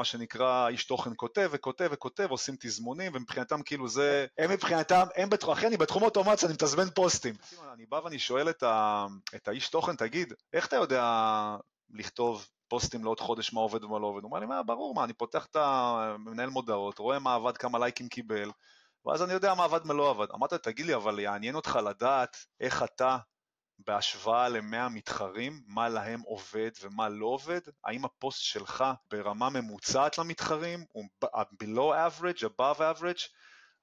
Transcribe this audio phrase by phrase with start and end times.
[0.00, 5.30] מה שנקרא איש תוכן כותב וכותב וכותב, עושים תזמונים, ומבחינתם כאילו זה, הם מבחינתם, הם
[5.30, 7.34] בתחום, אחי אני בתחום אוטומציה, אני מתזמן פוסטים.
[7.72, 11.04] אני בא ואני שואל את, ה, את האיש תוכן, תגיד, איך אתה יודע
[11.90, 14.22] לכתוב פוסטים לעוד חודש מה עובד ומה לא עובד?
[14.22, 17.78] הוא אומר לי, מה, ברור, מה, אני פותח את המנהל מודעות, רואה מה עבד, כמה
[17.78, 18.50] לייקים קיבל,
[19.06, 20.26] ואז אני יודע מה עבד מה לא עבד.
[20.34, 23.16] אמרת, תגיד לי, אבל יעניין אותך לדעת איך אתה
[23.86, 27.60] בהשוואה למאה מתחרים, מה להם עובד ומה לא עובד?
[27.84, 31.04] האם הפוסט שלך ברמה ממוצעת למתחרים, הוא
[31.62, 33.28] below average, above average?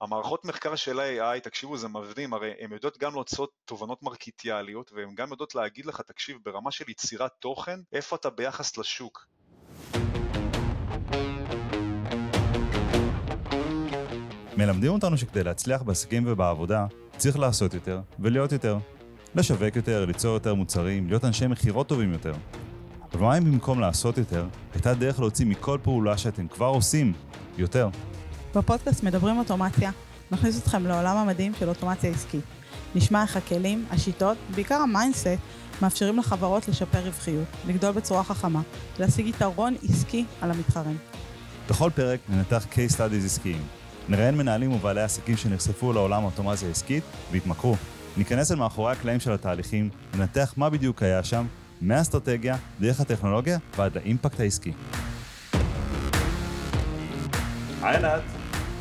[0.02, 5.16] המערכות מחקר של ה-AI, תקשיבו, זה מבדים, הרי הן יודעות גם להוצאות תובנות מרקיטיאליות, והן
[5.16, 9.28] גם יודעות להגיד לך, תקשיב, ברמה של יצירת תוכן, איפה אתה ביחס לשוק.
[14.58, 16.86] מלמדים אותנו שכדי להצליח בעסקים ובעבודה,
[17.18, 18.78] צריך לעשות יותר ולהיות יותר.
[19.36, 22.34] לשווק יותר, ליצור יותר מוצרים, להיות אנשי מכירות טובים יותר.
[23.14, 27.14] אבל מה אם במקום לעשות יותר, הייתה דרך להוציא מכל פעולה שאתם כבר עושים
[27.58, 27.90] יותר?
[28.56, 29.92] בפודקאסט מדברים אוטומציה,
[30.32, 32.44] נכניס אתכם לעולם המדהים של אוטומציה עסקית.
[32.96, 35.28] נשמע איך הכלים, השיטות, בעיקר המיינדסט,
[35.82, 38.62] מאפשרים לחברות לשפר רווחיות, לגדול בצורה חכמה,
[39.00, 40.98] להשיג יתרון עסקי על המתחרים.
[41.70, 43.62] בכל פרק ננתח case studies עסקיים.
[44.10, 47.76] נראיין מנהלים ובעלי עסקים שנחשפו לעולם האוטומציה העסקית והתמכרו.
[48.18, 51.46] ניכנס אל מאחורי הקלעים של התהליכים, ננתח מה בדיוק היה שם,
[51.82, 54.72] מהאסטרטגיה, דרך הטכנולוגיה ועד לאימפקט העסקי.
[57.82, 58.22] היי ענת.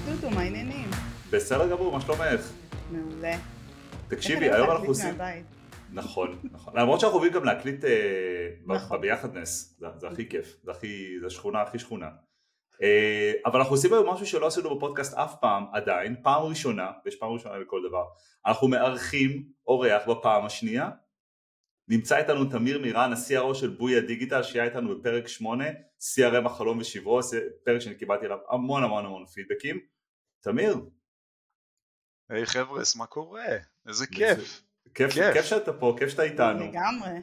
[0.07, 0.91] דודו, מה העניינים?
[1.31, 2.21] בסדר גמור, מה שלומך?
[2.91, 3.37] מעולה.
[4.09, 5.15] תקשיבי, היום אנחנו עושים...
[5.93, 6.75] נכון, נכון.
[6.77, 7.91] למרות שאנחנו אוהבים גם להקליט אה,
[8.67, 8.99] נכון.
[8.99, 12.09] בביחדנס, זה הכי כיף, זה הכי, זה שכונה הכי שכונה.
[12.83, 17.17] אה, אבל אנחנו עושים היום משהו שלא עשינו בפודקאסט אף פעם עדיין, פעם ראשונה, ויש
[17.17, 18.05] פעם ראשונה לכל דבר,
[18.47, 20.91] אנחנו מארחים אורח בפעם השנייה,
[21.89, 25.65] נמצא איתנו תמיר מירן, ה-CRO של בויה דיגיטל, שהיה איתנו בפרק 8,
[26.01, 27.21] CRM החלום ושברו,
[27.65, 29.81] פרק שאני קיבלתי עליו המון המון המון פידבקים.
[30.41, 30.77] תמיר.
[32.31, 33.47] היי hey, חבר'ס, מה קורה?
[33.89, 34.63] איזה כיף.
[34.95, 35.33] כיף, כיף.
[35.33, 36.65] כיף שאתה פה, כיף שאתה איתנו.
[36.65, 37.21] לגמרי.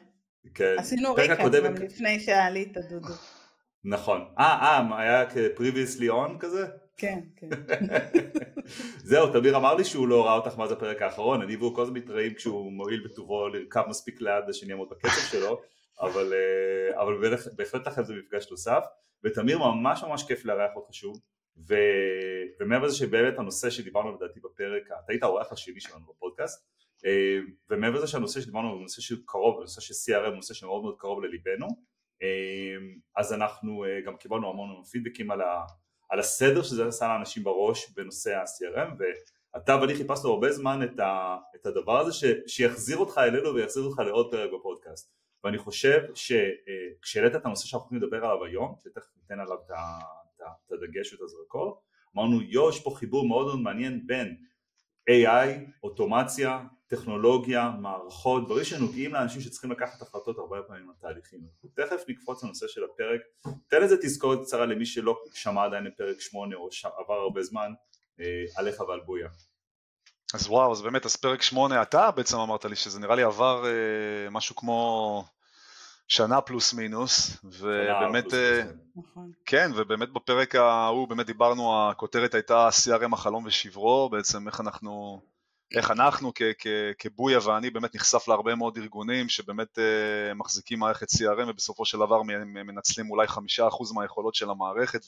[0.54, 0.76] כן.
[0.78, 3.14] עשינו ריקאפ גם לפני שעלית, דודו.
[3.86, 4.22] נכון.
[4.40, 6.68] אה, אה, היה כ-previously on כזה?
[6.98, 7.50] כן, כן.
[9.10, 11.98] זהו, תמיר אמר לי שהוא לא ראה אותך מאז הפרק האחרון, אני והוא כל הזמן
[11.98, 15.62] מתראים כשהוא מועיל בטובו לרכב מספיק ליד שאני אעמוד בקצב שלו,
[16.06, 18.84] אבל, אה, אבל בהחלט לכם זה מפגש נוסף,
[19.24, 21.20] ותמיר ממש ממש כיף לארח אותך שוב,
[21.68, 21.76] ו...
[22.60, 26.66] ומעבר לזה שבאמת הנושא שדיברנו לדעתי בפרק, אתה היית האורח השני שלנו בפודקאסט,
[27.06, 27.40] אה,
[27.70, 30.96] ומעבר לזה שהנושא שדיברנו הוא נושא שהוא קרוב, נושא של CRM הוא נושא שמאוד מאוד
[30.98, 31.68] קרוב לליבנו,
[33.16, 35.42] אז אנחנו אה, גם קיבלנו המון פידבקים על,
[36.10, 38.90] על הסדר שזה עשה לאנשים בראש בנושא ה-CRM
[39.54, 43.84] ואתה ואני חיפשנו הרבה זמן את, ה, את הדבר הזה ש, שיחזיר אותך אלינו ויחזיר
[43.84, 45.14] אותך לעוד פרק בפודקאסט.
[45.44, 49.58] ואני חושב שכשהעלית את הנושא שאנחנו לדבר עליו היום, שתכף ניתן עליו
[50.68, 51.82] את הדגש ואת הזרקור,
[52.16, 54.38] אמרנו יו יש פה חיבור מאוד מאוד מעניין בין
[55.10, 55.50] AI,
[55.84, 61.40] אוטומציה, טכנולוגיה, מערכות, דברים שנוגעים לאנשים שצריכים לקחת החלטות הרבה פעמים על תהליכים.
[61.76, 63.22] תכף נקפוץ לנושא של הפרק,
[63.68, 67.72] תן איזה תזכורת קצרה למי שלא שמע עדיין לפרק 8 או עבר הרבה זמן
[68.20, 69.28] אה, עליך ועל בויה.
[70.34, 73.66] אז וואו, אז באמת, אז פרק 8 אתה בעצם אמרת לי שזה נראה לי עבר
[73.66, 75.26] אה, משהו כמו
[76.08, 78.64] שנה פלוס מינוס, ובאמת, פלוס אה,
[78.96, 79.32] נכון.
[79.46, 85.22] כן, ובאמת בפרק ההוא באמת דיברנו, הכותרת הייתה CRM החלום ושברו, בעצם איך אנחנו
[85.74, 86.32] איך אנחנו
[87.00, 92.22] כבויה ואני באמת נחשף להרבה מאוד ארגונים שבאמת uh, מחזיקים מערכת CRM ובסופו של דבר
[92.46, 95.02] מנצלים אולי חמישה אחוז מהיכולות של המערכת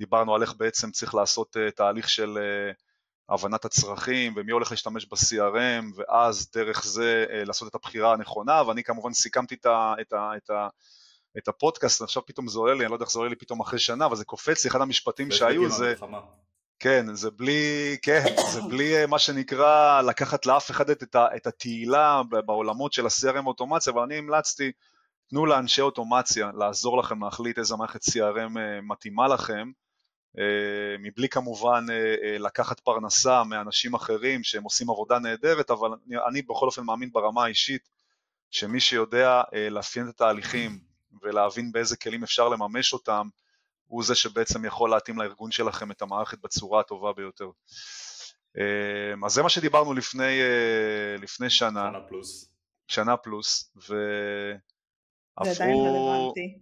[0.00, 5.06] ודיברנו על איך בעצם צריך לעשות uh, תהליך של uh, הבנת הצרכים ומי הולך להשתמש
[5.06, 10.12] ב-CRM ואז דרך זה uh, לעשות את הבחירה הנכונה ואני כמובן סיכמתי את, ה, את,
[10.12, 10.68] ה, את, ה,
[11.38, 13.60] את הפודקאסט, עכשיו פתאום זה עולה לי, אני לא יודע איך זה עולה לי פתאום
[13.60, 15.94] אחרי שנה, אבל זה קופץ לי, אחד המשפטים שהיו זה...
[16.84, 22.22] כן, זה בלי, כן, זה בלי אה, מה שנקרא לקחת לאף אחד את, את התהילה
[22.46, 24.72] בעולמות של ה-CRM אוטומציה, אבל אני המלצתי,
[25.28, 29.70] תנו לאנשי אוטומציה לעזור לכם להחליט איזה מערכת CRM אה, מתאימה לכם,
[30.38, 30.44] אה,
[30.98, 31.86] מבלי כמובן
[32.38, 37.44] לקחת פרנסה מאנשים אחרים שהם עושים עבודה נהדרת, אבל אני, אני בכל אופן מאמין ברמה
[37.44, 37.88] האישית
[38.50, 40.78] שמי שיודע לאפיין את התהליכים
[41.22, 43.28] ולהבין באיזה כלים אפשר לממש אותם,
[43.94, 47.50] הוא זה שבעצם יכול להתאים לארגון שלכם את המערכת בצורה הטובה ביותר.
[48.56, 51.88] אמ, אז זה מה שדיברנו לפני, אה, לפני שנה.
[51.90, 52.50] שנה פלוס.
[52.88, 55.54] שנה פלוס, ועברו...
[55.54, 56.58] זה עדיין רלוונטי.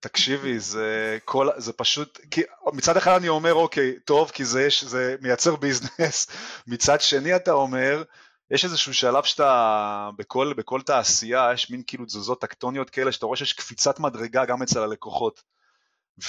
[0.00, 5.16] תקשיבי, זה, כל, זה פשוט, כי מצד אחד אני אומר אוקיי, טוב, כי זה, זה
[5.20, 6.26] מייצר ביזנס,
[6.66, 8.02] מצד שני אתה אומר,
[8.50, 13.36] יש איזשהו שלב שאתה, בכל, בכל תעשייה, יש מין כאילו תזוזות טקטוניות כאלה, שאתה רואה
[13.36, 15.42] שיש קפיצת מדרגה גם אצל הלקוחות.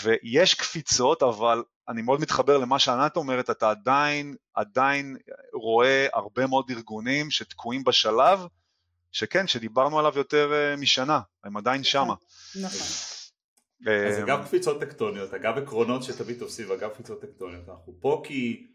[0.03, 5.17] ויש קפיצות, אבל אני מאוד מתחבר למה שענת אומרת, אתה עדיין, עדיין
[5.53, 8.39] רואה הרבה מאוד ארגונים שתקועים בשלב,
[9.11, 12.13] שכן, שדיברנו עליו יותר אה, משנה, הם עדיין נכון, שמה.
[12.61, 12.87] נכון.
[14.07, 18.67] אז אגב קפיצות טקטוניות, אגב עקרונות שתמיד תופסים, אגב קפיצות טקטוניות, אנחנו פה כי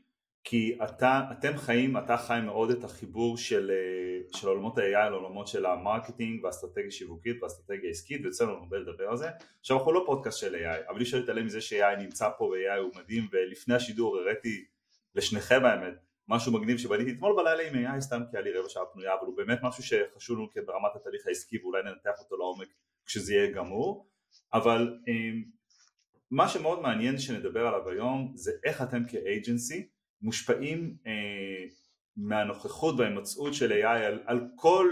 [0.45, 5.47] כי אתה, אתם חיים, אתה חי מאוד את החיבור של, אה, של עולמות ה-AI לעולמות
[5.47, 9.29] של ה marketing והאסטרטגיה שיווקית והאסטרטגיה עסקית ויוצא לנו הרבה לדבר על זה.
[9.61, 12.79] עכשיו אנחנו לא פודקאסט של AI, אבל אי אפשר להתעלם מזה ש-AI נמצא פה ו-AI
[12.79, 14.65] הוא מדהים ולפני השידור הראיתי
[15.15, 15.95] לשניכם האמת
[16.29, 19.27] משהו מגניב שבניתי אתמול בלילה עם AI סתם כי היה לי רבע שעה פנויה אבל
[19.27, 22.69] הוא באמת משהו שחשוב לנו ברמת התהליך העסקי ואולי ננתח אותו לעומק
[23.07, 24.07] כשזה יהיה גמור
[24.53, 25.15] אבל אה,
[26.31, 29.89] מה שמאוד מעניין שנדבר עליו היום זה איך אתם כאג'נסי
[30.25, 31.65] מושפעים אה,
[32.17, 34.89] מהנוכחות וההימצאות של AI על, על כל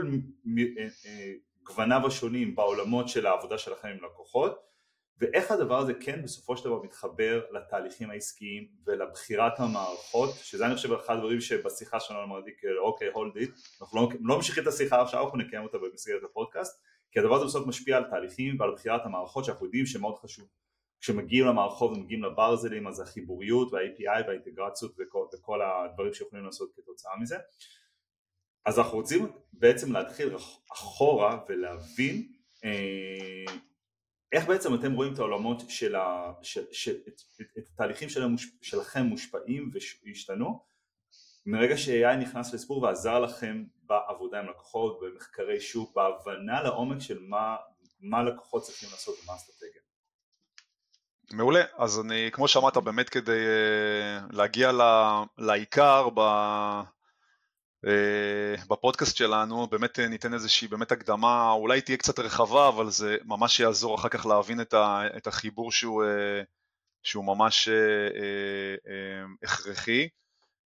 [0.59, 1.33] אה, אה,
[1.63, 4.73] גווניו השונים בעולמות של העבודה שלכם עם לקוחות
[5.19, 10.93] ואיך הדבר הזה כן בסופו של דבר מתחבר לתהליכים העסקיים ולבחירת המערכות שזה אני חושב
[10.93, 13.51] אחד הדברים שבשיחה שלנו אמרתי כאילו אוקיי הולד איט
[13.83, 17.45] אנחנו לא, לא ממשיכים את השיחה עכשיו אנחנו נקיים אותה במסגרת הפודקאסט כי הדבר הזה
[17.45, 20.49] בסוף משפיע על תהליכים ועל בחירת המערכות שאנחנו יודעים שמאוד חשוב
[21.03, 27.37] כשמגיעים למערכות ומגיעים לברזלים אז החיבוריות וה-API והאינטגרציות וכל, וכל הדברים שיכולים לעשות כתוצאה מזה.
[28.65, 30.37] אז אנחנו רוצים בעצם להתחיל
[30.73, 32.33] אחורה ולהבין
[32.65, 33.55] אה,
[34.33, 38.23] איך בעצם אתם רואים את העולמות של, ה, של, של את, את, את התהליכים של
[38.23, 39.71] המוש, שלכם מושפעים
[40.05, 40.61] והשתנו.
[41.47, 47.57] מרגע ש-AI נכנס לסיפור ועזר לכם בעבודה עם לקוחות, במחקרי שוק, בהבנה לעומק של מה,
[48.01, 49.83] מה לקוחות צריכים לעשות ומה האסטרטגיה
[51.33, 56.21] מעולה, אז אני, כמו שאמרת, באמת כדי uh, להגיע לה, לעיקר ב,
[57.87, 63.17] uh, בפודקאסט שלנו, באמת uh, ניתן איזושהי באמת הקדמה, אולי תהיה קצת רחבה, אבל זה
[63.25, 66.05] ממש יעזור אחר כך להבין את, ה, את החיבור שהוא,
[67.03, 70.09] שהוא ממש uh, uh, uh, הכרחי.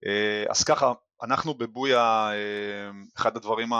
[0.05, 0.93] Uh, אז ככה,
[1.25, 3.71] אנחנו בבויה, אמ, אחד הדברים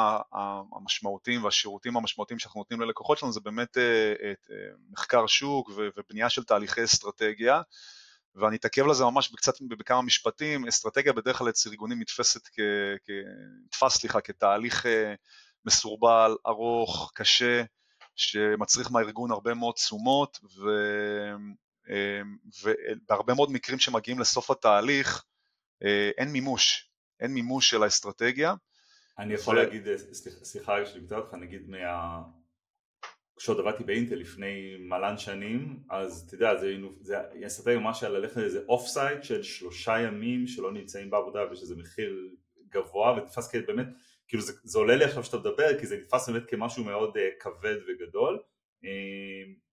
[0.73, 4.56] המשמעותיים והשירותים המשמעותיים שאנחנו נותנים ללקוחות שלנו זה באמת אה, אה,
[4.91, 7.62] מחקר שוק ובנייה של תהליכי אסטרטגיה.
[8.35, 12.61] ואני אתעכב לזה ממש קצת בכמה משפטים, אסטרטגיה בדרך כלל אצל ארגונים נתפסת, כ,
[13.05, 13.11] כ,
[13.67, 15.14] נתפס סליחה, כתהליך אה,
[15.64, 17.62] מסורבל, ארוך, קשה,
[18.17, 20.69] שמצריך מהארגון הרבה מאוד תשומות ו,
[22.62, 25.25] ובהרבה מאוד מקרים שמגיעים לסוף התהליך
[26.19, 28.55] אין מימוש, אין מימוש של האסטרטגיה.
[29.19, 29.62] אני יכול ו...
[29.62, 32.22] להגיד, סליחה רגע שאני מקטע אותך, נגיד מה...
[33.37, 37.16] כשעוד עבדתי באינטל לפני מלאן שנים, אז אתה יודע, זה, זה
[37.46, 42.28] אסטרטגיה ממש על ללכת לאיזה off-site של שלושה ימים שלא נמצאים בעבודה ושזה מחיר
[42.69, 43.87] גבוה ונתפס כבאמת,
[44.28, 47.20] כאילו זה, זה עולה לי עכשיו שאתה מדבר כי זה נתפס באמת כמשהו מאוד uh,
[47.40, 48.43] כבד וגדול
[48.82, 48.87] uh,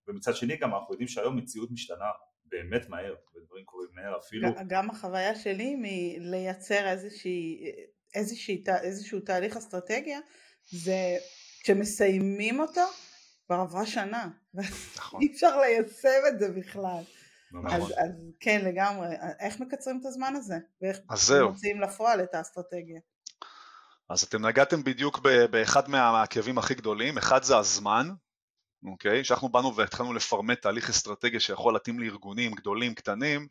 [0.08, 2.04] ומצד שני גם אנחנו יודעים שהיום מציאות משתנה
[2.52, 4.48] באמת מהר, ודברים קורים מהר אפילו.
[4.68, 7.60] גם החוויה שלי מלייצר איזושהי,
[8.14, 10.18] איזושהי, איזשהו תהליך אסטרטגיה,
[10.70, 11.16] זה
[11.62, 12.80] כשמסיימים אותו,
[13.46, 14.28] כבר עברה שנה.
[14.54, 15.20] נכון.
[15.22, 17.02] אי אפשר ליישם את זה בכלל.
[17.70, 18.10] אז, אז
[18.40, 19.06] כן לגמרי,
[19.40, 20.54] איך מקצרים את הזמן הזה?
[20.82, 20.98] ואיך
[21.42, 23.00] מוציאים לפועל את האסטרטגיה?
[24.10, 25.20] אז אתם נגעתם בדיוק
[25.50, 28.08] באחד מהעקבים הכי גדולים, אחד זה הזמן,
[28.84, 29.24] אוקיי?
[29.24, 33.48] שאנחנו באנו והתחלנו לפרמט תהליך אסטרטגיה שיכול להתאים לארגונים גדולים, קטנים,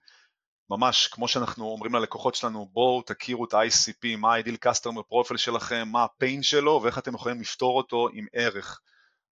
[0.69, 5.87] ממש כמו שאנחנו אומרים ללקוחות שלנו, בואו תכירו את ה-ICP, מה ה-ideal customer profile שלכם,
[5.91, 8.81] מה ה-pain שלו ואיך אתם יכולים לפתור אותו עם ערך.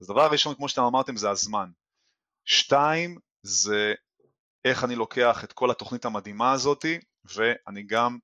[0.01, 1.69] אז דבר ראשון, כמו שאתם אמרתם, זה הזמן.
[2.45, 3.93] שתיים, זה
[4.65, 6.99] איך אני לוקח את כל התוכנית המדהימה הזאתי
[7.35, 8.17] ואני גם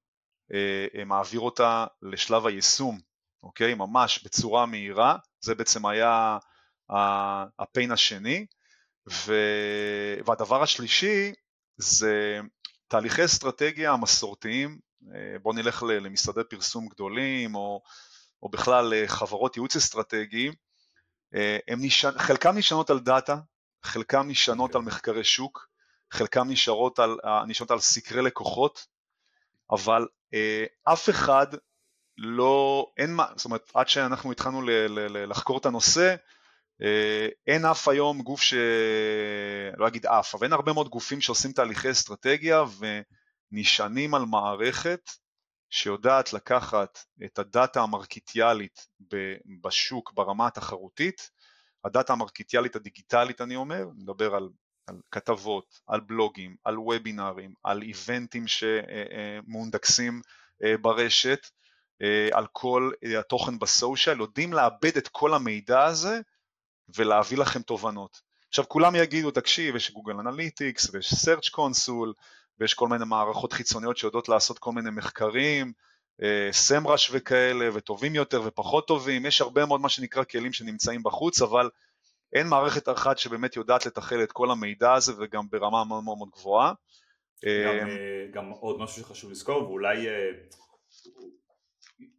[0.53, 2.99] אה, אה מעביר אותה לשלב היישום,
[3.43, 3.73] אוקיי?
[3.73, 6.37] ממש בצורה מהירה, זה בעצם היה
[7.59, 8.45] הפיין השני,
[9.11, 9.33] ו...
[10.25, 11.33] והדבר השלישי
[11.77, 12.39] זה
[12.87, 14.79] תהליכי אסטרטגיה המסורתיים,
[15.13, 17.81] אה, בואו נלך למשרדי פרסום גדולים או,
[18.43, 20.51] או בכלל חברות ייעוץ אסטרטגי,
[21.35, 22.17] אה, נשענ...
[22.17, 23.37] חלקם נשענות על דאטה,
[23.83, 24.77] חלקם נשענות okay.
[24.77, 25.67] על מחקרי שוק,
[26.11, 28.87] חלקם נשארות על, אה, נשענות על סקרי לקוחות,
[29.71, 30.07] אבל
[30.83, 31.47] אף אחד
[32.17, 36.15] לא, אין מה, זאת אומרת עד שאנחנו התחלנו ל, ל, לחקור את הנושא, אה,
[37.47, 38.53] אין אף היום גוף ש...
[39.77, 42.63] לא אגיד אף, אבל אין הרבה מאוד גופים שעושים תהליכי אסטרטגיה
[43.51, 45.09] ונשענים על מערכת
[45.69, 48.87] שיודעת לקחת את הדאטה המרקטיאלית
[49.61, 51.29] בשוק ברמה התחרותית,
[51.85, 54.49] הדאטה המרקטיאלית הדיגיטלית אני אומר, מדבר על,
[54.87, 60.21] על כתבות, על בלוגים, על וובינרים, על איבנטים שמונדקסים
[60.63, 61.47] אה, ברשת,
[62.01, 66.19] אה, על כל התוכן ב social, יודעים לעבד את כל המידע הזה
[66.95, 68.21] ולהביא לכם תובנות.
[68.49, 72.13] עכשיו כולם יגידו, תקשיב, יש Google Analytics ויש search console
[72.59, 75.73] ויש כל מיני מערכות חיצוניות שיודעות לעשות כל מיני מחקרים,
[76.51, 81.69] SEMrush וכאלה, וטובים יותר ופחות טובים, יש הרבה מאוד מה שנקרא כלים שנמצאים בחוץ, אבל
[82.33, 86.29] אין מערכת אחת שבאמת יודעת לתכלל את כל המידע הזה וגם ברמה מאוד מאוד מאוד
[86.29, 86.73] גבוהה.
[87.45, 90.31] גם, אה, גם עוד משהו שחשוב לזכור, ואולי אה,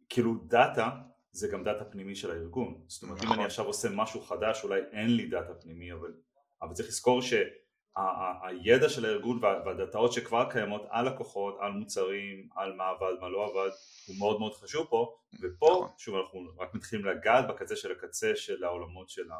[0.09, 0.89] כאילו דאטה
[1.37, 3.27] זה גם דאטה פנימי של הארגון, זאת אומרת נכון.
[3.27, 6.13] אם אני עכשיו עושה משהו חדש אולי אין לי דאטה פנימי, אבל,
[6.61, 12.87] אבל צריך לזכור שהידע של הארגון והדאטאות שכבר קיימות על לקוחות, על מוצרים, על מה
[12.87, 13.69] עבד, מה לא עבד,
[14.07, 15.89] הוא מאוד מאוד חשוב פה, ופה נכון.
[15.97, 19.35] שוב אנחנו רק מתחילים לגעת בקצה של הקצה של העולמות של ה...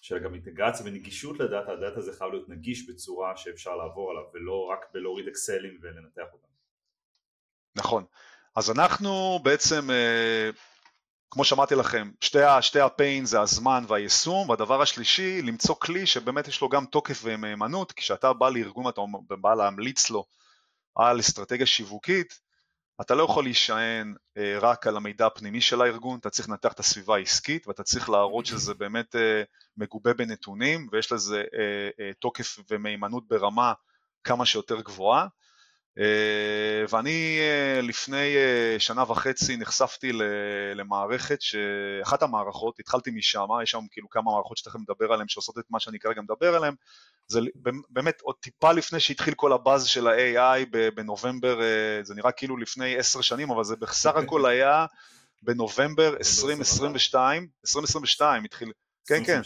[0.00, 4.64] של גם אינטגרציה ונגישות לדאטה, הדאטה הזה חייב להיות נגיש בצורה שאפשר לעבור עליו ולא
[4.72, 6.46] רק בלהוריד אקסלים ולנתח אותם.
[7.76, 8.04] נכון,
[8.56, 10.50] אז אנחנו בעצם, אה,
[11.30, 16.60] כמו שאמרתי לכם, שתי, שתי הפיין זה הזמן והיישום, והדבר השלישי, למצוא כלי שבאמת יש
[16.60, 19.00] לו גם תוקף ומהימנות, כשאתה בא לארגון ואתה
[19.40, 20.24] בא להמליץ לו
[20.94, 22.46] על אסטרטגיה שיווקית,
[23.00, 26.80] אתה לא יכול להישען אה, רק על המידע הפנימי של הארגון, אתה צריך לנתח את
[26.80, 29.42] הסביבה העסקית ואתה צריך להראות שזה באמת אה,
[29.76, 33.72] מגובה בנתונים ויש לזה אה, תוקף ומהימנות ברמה
[34.24, 35.26] כמה שיותר גבוהה.
[36.88, 37.38] ואני
[37.82, 38.34] לפני
[38.78, 40.12] שנה וחצי נחשפתי
[40.74, 41.38] למערכת,
[42.02, 45.80] אחת המערכות, התחלתי משם, יש שם כאילו כמה מערכות שתכף נדבר עליהן שעושות את מה
[45.80, 46.74] שאני כרגע מדבר עליהן,
[47.28, 47.40] זה
[47.90, 52.96] באמת עוד טיפה לפני שהתחיל כל הבאז של ה-AI בנובמבר, אה, זה נראה כאילו לפני
[52.96, 54.86] עשר שנים, אבל זה בסך הכל היה
[55.42, 58.72] בנובמבר 2022, 2022 התחיל,
[59.08, 59.40] כן כן,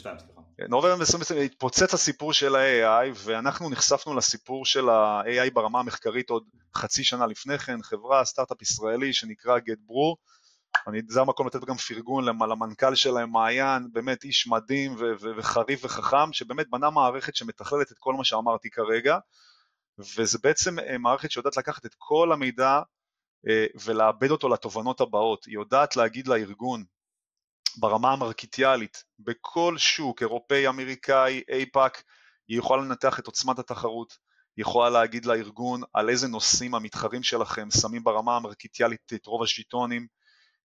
[0.69, 7.05] נובמבר 2022 התפוצץ הסיפור של ה-AI ואנחנו נחשפנו לסיפור של ה-AI ברמה המחקרית עוד חצי
[7.05, 10.17] שנה לפני כן, חברה, סטארט-אפ ישראלי שנקרא GetBrew,
[10.89, 15.85] אני, זה המקום לתת גם פרגון למנכ"ל שלהם, מעיין, באמת איש מדהים ו- ו- וחריף
[15.85, 19.19] וחכם, שבאמת בנה מערכת שמתכללת את כל מה שאמרתי כרגע,
[19.99, 22.81] וזה בעצם אה, מערכת שיודעת לקחת את כל המידע
[23.49, 25.45] אה, ולעבד אותו לתובנות הבאות.
[25.45, 26.85] היא יודעת להגיד לארגון
[27.81, 32.03] ברמה המרקיטיאלית, בכל שוק, אירופאי, אמריקאי, אייפאק,
[32.49, 34.19] היא יכולה לנתח את עוצמת התחרות,
[34.57, 40.07] היא יכולה להגיד לארגון על איזה נושאים המתחרים שלכם שמים ברמה המרקיטיאלית את רוב השיטונים,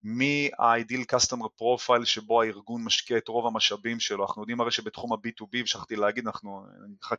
[0.02, 5.62] מה-ideal customer profile שבו הארגון משקיע את רוב המשאבים שלו, אנחנו יודעים הרי שבתחום ה-B2B,
[5.64, 6.66] ושכחתי להגיד, אנחנו,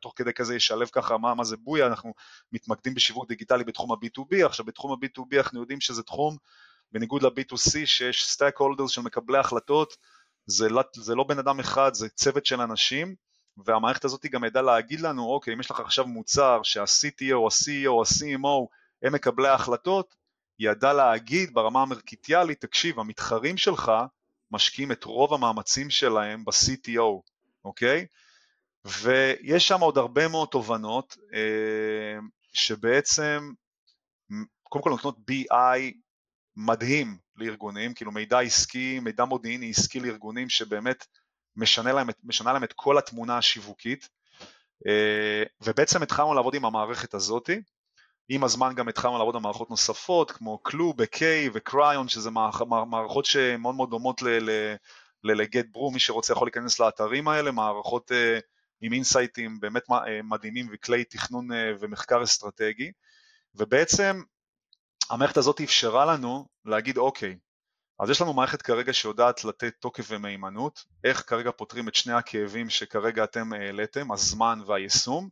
[0.02, 2.14] תוך כדי כזה אשלב ככה מה, מה זה בויה, אנחנו
[2.52, 6.38] מתמקדים בשיווק דיגיטלי בתחום ה-B2B, עכשיו בתחום ה-B2B אנחנו יודעים שזה תחום,
[6.92, 9.98] בניגוד ל-B2C, שיש סטייק הולדרס של מקבלי החלטות,
[10.46, 13.16] זה, לא, זה לא בן אדם אחד, זה צוות של אנשים,
[13.58, 18.68] והמערכת הזאת גם ידעה להגיד לנו, אוקיי, אם יש לך עכשיו מוצר שה-CTO, ה-CEO, ה-CMO,
[19.04, 20.16] הם מקבלי ההחלטות,
[20.60, 23.92] ידע להגיד ברמה המרקיטיאלית, תקשיב, המתחרים שלך
[24.52, 27.22] משקיעים את רוב המאמצים שלהם ב-CTO,
[27.66, 28.06] אוקיי?
[28.86, 32.20] ויש שם עוד הרבה מאוד תובנות אה,
[32.54, 33.52] שבעצם
[34.64, 35.94] קודם כל נותנות BI
[36.58, 41.06] מדהים לארגונים, כאילו מידע עסקי, מידע מודיעיני עסקי לארגונים שבאמת
[41.56, 44.10] משנה להם, משנה להם את כל התמונה השיווקית.
[44.88, 47.62] אה, ובעצם התחלנו לעבוד עם המערכת הזאתי.
[48.30, 52.30] עם הזמן גם התחלנו לעבוד על מערכות נוספות כמו קלו, בקיי וקריון שזה
[52.88, 54.22] מערכות שמאוד מאוד דומות
[55.24, 58.42] לגט ברו, מי שרוצה יכול להיכנס לאתרים האלה, מערכות uh,
[58.82, 59.94] עם אינסייטים באמת uh,
[60.24, 61.48] מדהימים וכלי תכנון
[61.80, 62.92] ומחקר אסטרטגי.
[63.56, 64.22] ובעצם
[65.10, 67.38] המערכת הזאת אפשרה לנו להגיד אוקיי,
[68.00, 72.70] אז יש לנו מערכת כרגע שיודעת לתת תוקף ומהימנות, איך כרגע פותרים את שני הכאבים
[72.70, 75.30] שכרגע אתם העליתם, הזמן והיישום,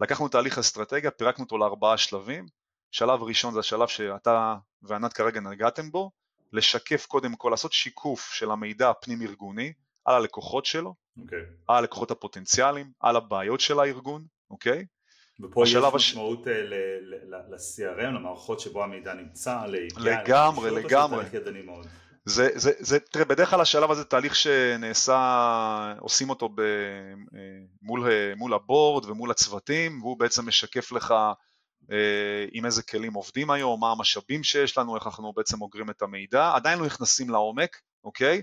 [0.00, 2.46] לקחנו תהליך אסטרטגיה, פירקנו אותו לארבעה שלבים,
[2.90, 6.10] שלב ראשון זה השלב שאתה וענת כרגע נגעתם בו,
[6.52, 9.72] לשקף קודם כל, לעשות שיקוף של המידע הפנים ארגוני
[10.04, 11.22] על הלקוחות שלו, okay.
[11.22, 11.38] אוקיי.
[11.68, 14.80] על הלקוחות הפוטנציאליים, על הבעיות של הארגון, אוקיי?
[14.80, 14.99] Okay?
[15.42, 16.48] ופה יש משמעות הש...
[16.48, 16.60] אה,
[17.48, 19.58] ל-CRM, למערכות שבו המידע נמצא,
[19.96, 21.24] לגמרי, לגמרי.
[22.24, 26.62] זה, זה, זה, תראה, בדרך כלל השלב הזה תהליך שנעשה, עושים אותו ב,
[27.82, 31.14] מול, מול הבורד ומול הצוותים, והוא בעצם משקף לך
[31.92, 36.02] אה, עם איזה כלים עובדים היום, מה המשאבים שיש לנו, איך אנחנו בעצם אוגרים את
[36.02, 38.42] המידע, עדיין לא נכנסים לעומק, אוקיי?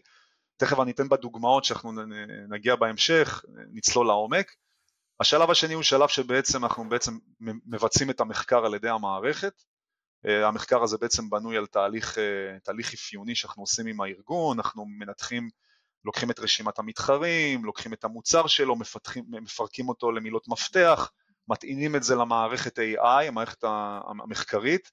[0.58, 1.92] תכף אני אתן בדוגמאות שאנחנו
[2.50, 4.52] נגיע בהמשך, נצלול לעומק.
[5.20, 9.64] השלב השני הוא שלב שבעצם אנחנו בעצם מבצעים את המחקר על ידי המערכת,
[10.26, 14.86] אה, המחקר הזה בעצם בנוי על תהליך, אה, תהליך אפיוני שאנחנו עושים עם הארגון, אנחנו
[14.86, 15.50] מנתחים,
[16.06, 21.12] לוקחים את רשימת המתחרים, לוקחים את המוצר שלו, מפתחים, מפרקים אותו למילות מפתח,
[21.48, 24.92] מטעינים את זה למערכת AI, המערכת המחקרית,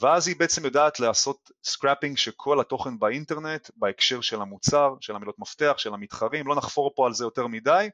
[0.00, 5.38] ואז היא בעצם יודעת לעשות scraping של כל התוכן באינטרנט בהקשר של המוצר, של המילות
[5.38, 7.88] מפתח, של המתחרים, לא נחפור פה על זה יותר מדי,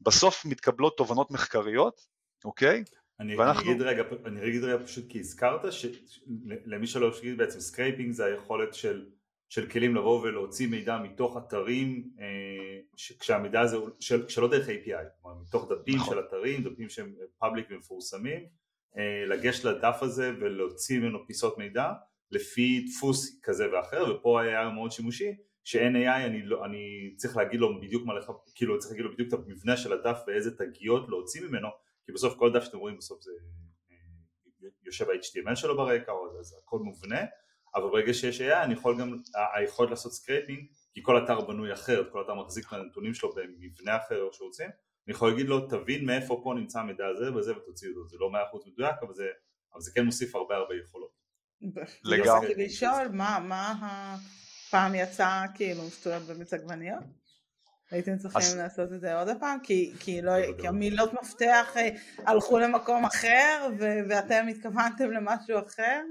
[0.00, 2.00] בסוף מתקבלות תובנות מחקריות,
[2.44, 2.84] אוקיי?
[3.20, 3.62] אני, ואנחנו...
[3.62, 8.24] אני, אגיד רגע, אני אגיד רגע פשוט כי הזכרת שלמי שלא, שנגיד בעצם scraping זה
[8.24, 9.06] היכולת של,
[9.48, 12.80] של כלים לבוא ולהוציא מידע מתוך אתרים אה,
[13.20, 16.14] כשהמידע הזה של, שלא דרך API, כלומר מתוך דפים נכון.
[16.14, 18.46] של אתרים, דפים שהם פאבליק ומפורסמים,
[18.96, 21.92] אה, לגשת לדף הזה ולהוציא ממנו פיסות מידע
[22.30, 27.60] לפי דפוס כזה ואחר ופה היה מאוד שימושי שאין AI אני, לא, אני צריך להגיד
[27.60, 31.08] לו בדיוק מה לך, כאילו צריך להגיד לו בדיוק את המבנה של הדף ואיזה תגיות
[31.08, 31.68] להוציא ממנו
[32.04, 33.30] כי בסוף כל דף שאתם רואים בסוף זה
[33.90, 37.20] אה, יושב ה-HTML שלו ברקע או זה, זה הכל מובנה
[37.74, 39.16] אבל ברגע שיש AI אני יכול גם,
[39.54, 43.96] היכולת לעשות scraping כי כל אתר בנוי אחרת, כל אתר מחזיק את הנתונים שלו במבנה
[43.96, 44.70] אחר או שרוצים
[45.06, 48.30] אני יכול להגיד לו תבין מאיפה פה נמצא המידע הזה וזה ותוציא אותו, זה לא
[48.30, 49.26] מאה אחוז מדויק אבל זה,
[49.74, 51.10] אבל זה כן מוסיף הרבה הרבה יכולות.
[52.04, 52.54] לגמרי.
[52.56, 53.74] לשאול מה, מה
[54.76, 57.02] הפעם יצא כאילו שטויות במיץ עגבניות?
[57.90, 58.56] הייתם צריכים אז...
[58.56, 59.58] לעשות את זה עוד הפעם?
[59.62, 61.88] כי, כי, לא, כי המילות מפתח אה,
[62.26, 66.02] הלכו למקום אחר ו- ואתם התכוונתם למשהו אחר?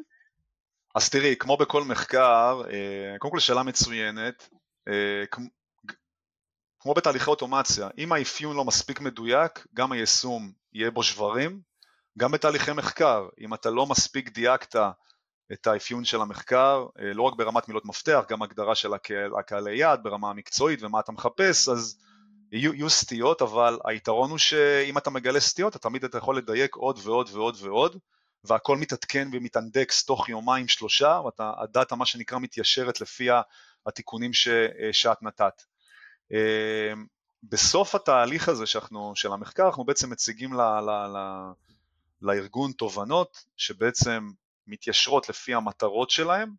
[0.95, 4.49] אז תראי, כמו בכל מחקר, אה, קודם כל שאלה מצוינת,
[4.87, 5.23] אה,
[6.79, 11.61] כמו בתהליכי אוטומציה, אם האפיון לא מספיק מדויק, גם היישום יהיה בו שברים,
[12.17, 14.75] גם בתהליכי מחקר, אם אתה לא מספיק דייקת
[15.53, 18.91] את האפיון של המחקר, אה, לא רק ברמת מילות מפתח, גם הגדרה של
[19.39, 21.97] הקהלי יעד ברמה המקצועית ומה אתה מחפש, אז
[22.51, 26.75] יהיו, יהיו סטיות, אבל היתרון הוא שאם אתה מגלה סטיות, אתה תמיד אתה יכול לדייק
[26.75, 27.97] עוד ועוד ועוד ועוד,
[28.43, 33.27] והכל מתעדכן ומתאנדקס תוך יומיים שלושה, והדאטה מה שנקרא מתיישרת לפי
[33.85, 35.63] התיקונים ש, אה, שאת נתת.
[36.31, 36.93] אה,
[37.43, 41.17] בסוף התהליך הזה שאנחנו, של המחקר, אנחנו בעצם מציגים ל, ל, ל,
[42.21, 44.29] לארגון תובנות שבעצם
[44.67, 46.53] מתיישרות לפי המטרות שלהם,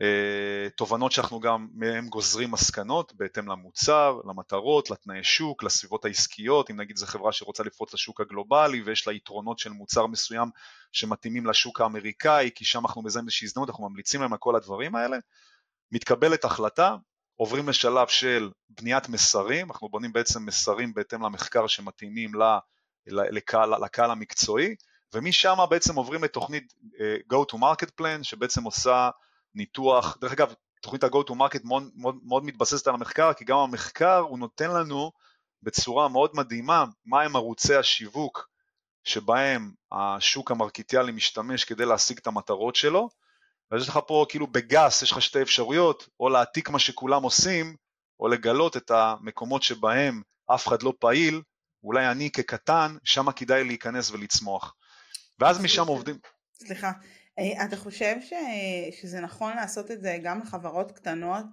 [0.00, 6.80] אה, תובנות שאנחנו גם מהם גוזרים מסקנות בהתאם למוצר, למטרות, לתנאי שוק, לסביבות העסקיות, אם
[6.80, 10.48] נגיד זו חברה שרוצה לפרוץ לשוק הגלובלי ויש לה יתרונות של מוצר מסוים
[10.92, 14.96] שמתאימים לשוק האמריקאי, כי שם אנחנו מזהים איזושהי הזדמנות, אנחנו ממליצים להם על כל הדברים
[14.96, 15.16] האלה,
[15.92, 16.96] מתקבלת החלטה,
[17.34, 22.32] עוברים לשלב של בניית מסרים, אנחנו בונים בעצם מסרים בהתאם למחקר שמתאימים
[23.06, 24.74] לקהל, לקהל המקצועי,
[25.14, 29.10] ומשם בעצם עוברים לתוכנית uh, Go to Market Plan שבעצם עושה
[29.54, 33.58] ניתוח, דרך אגב תוכנית ה-Go to Market מאוד, מאוד, מאוד מתבססת על המחקר כי גם
[33.58, 35.12] המחקר הוא נותן לנו
[35.62, 38.48] בצורה מאוד מדהימה מהם ערוצי השיווק
[39.04, 43.08] שבהם השוק המרקיטיאלי משתמש כדי להשיג את המטרות שלו
[43.70, 47.76] ואז יש לך פה כאילו בגס יש לך שתי אפשרויות או להעתיק מה שכולם עושים
[48.20, 50.22] או לגלות את המקומות שבהם
[50.54, 51.42] אף אחד לא פעיל
[51.84, 54.74] אולי אני כקטן, שם כדאי להיכנס ולצמוח.
[55.42, 56.18] ואז משם עובדים.
[56.54, 56.92] סליחה,
[57.38, 58.32] אה, אתה חושב ש...
[59.00, 61.46] שזה נכון לעשות את זה גם לחברות קטנות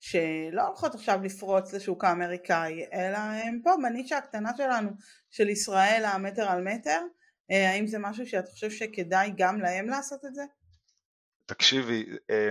[0.00, 4.90] שלא הולכות עכשיו לפרוץ לשוק האמריקאי, אלא הם פה בנישה הקטנה שלנו
[5.30, 7.00] של ישראל המטר על מטר,
[7.50, 10.42] אה, האם זה משהו שאת חושב שכדאי גם להם לעשות את זה?
[11.46, 12.50] תקשיבי, אה,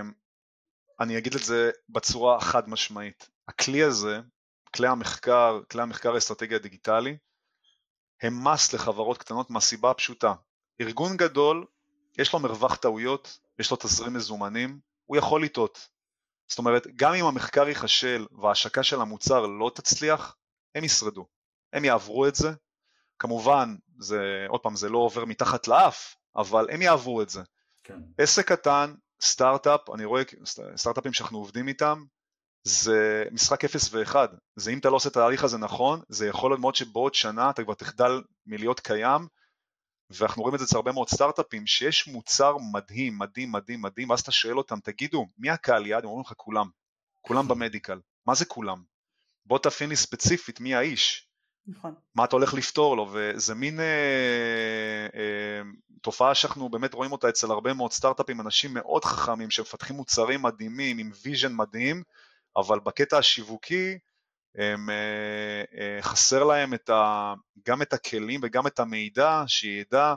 [0.99, 3.29] אני אגיד את זה בצורה חד משמעית.
[3.47, 4.19] הכלי הזה,
[4.75, 7.17] כלי המחקר, כלי המחקר האסטרטגי הדיגיטלי,
[8.21, 10.33] הם מס לחברות קטנות מהסיבה הפשוטה.
[10.83, 11.65] ארגון גדול,
[12.17, 15.87] יש לו מרווח טעויות, יש לו תזרים מזומנים, הוא יכול לטעות.
[16.47, 20.35] זאת אומרת, גם אם המחקר ייכשל וההשקה של המוצר לא תצליח,
[20.75, 21.25] הם ישרדו,
[21.73, 22.51] הם יעברו את זה.
[23.19, 27.41] כמובן, זה, עוד פעם, זה לא עובר מתחת לאף, אבל הם יעברו את זה.
[27.83, 27.99] כן.
[28.17, 30.21] עסק קטן, סטארט-אפ, אני רואה
[30.75, 32.03] סטארט-אפים שאנחנו עובדים איתם,
[32.63, 34.15] זה משחק 0 ו-1,
[34.55, 37.49] זה אם אתה לא עושה את התהליך הזה נכון, זה יכול להיות מאוד שבעוד שנה
[37.49, 39.27] אתה כבר תחדל מלהיות קיים,
[40.17, 44.19] ואנחנו רואים את זה אצל הרבה מאוד סטארט-אפים, שיש מוצר מדהים, מדהים, מדהים, מדהים, ואז
[44.19, 46.03] אתה שואל אותם, תגידו, מי הקהל יעד?
[46.03, 46.67] הם אומרים לך כולם,
[47.21, 48.83] כולם ב medical, מה זה כולם?
[49.45, 51.27] בוא תאפיין לי ספציפית מי האיש,
[51.67, 51.93] נכון.
[52.15, 55.61] מה אתה הולך לפתור לו, וזה מין אה, אה,
[56.01, 60.97] תופעה שאנחנו באמת רואים אותה אצל הרבה מאוד סטארט-אפים, אנשים מאוד חכמים שמפתחים מוצרים מדהימים
[60.97, 62.03] עם vision מדהים,
[62.57, 63.97] אבל בקטע השיווקי
[64.55, 67.33] הם, אה, אה, חסר להם את ה,
[67.67, 70.15] גם את הכלים וגם את המידע שידע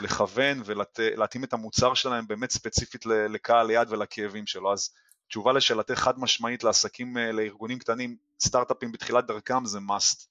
[0.00, 4.72] לכוון ולהתאים את המוצר שלהם באמת ספציפית לקהל יעד ולכאבים שלו.
[4.72, 4.90] אז
[5.28, 10.26] תשובה לשאלתך חד משמעית לעסקים, אה, לארגונים קטנים, סטארט-אפים בתחילת דרכם זה must.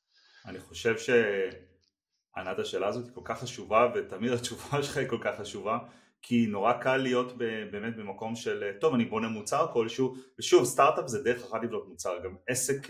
[0.45, 5.39] אני חושב שענת השאלה הזאת היא כל כך חשובה ותמיד התשובה שלך היא כל כך
[5.41, 5.77] חשובה
[6.21, 7.37] כי נורא קל להיות
[7.71, 12.23] באמת במקום של טוב אני בונה מוצר כלשהו ושוב סטארט-אפ זה דרך אחת לבנות מוצר
[12.23, 12.87] גם עסק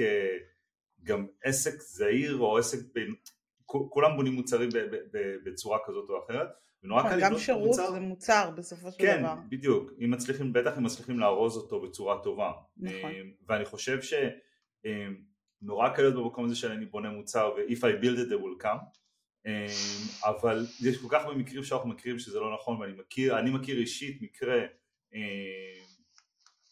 [1.03, 3.15] גם עסק זעיר או עסק בין
[3.65, 4.69] כולם בונים מוצרים
[5.45, 6.47] בצורה כזאת או אחרת
[6.83, 7.33] ונורא קל לבנות מוצר.
[7.33, 9.35] גם שירות זה מוצר בסופו של כן, דבר.
[9.35, 9.91] כן בדיוק.
[10.01, 12.51] אם מצליחים בטח אם מצליחים לארוז אותו בצורה טובה.
[12.77, 13.11] נכון.
[13.47, 14.13] ואני חושב ש
[15.61, 19.00] נורא קל להיות במקום הזה שאני בונה מוצר ו-if I build it they will come
[20.23, 23.77] אבל יש כל כך הרבה מקרים שאנחנו מכירים שזה לא נכון ואני מכיר, אני מכיר
[23.77, 24.59] אישית מקרה
[25.13, 25.19] אמ,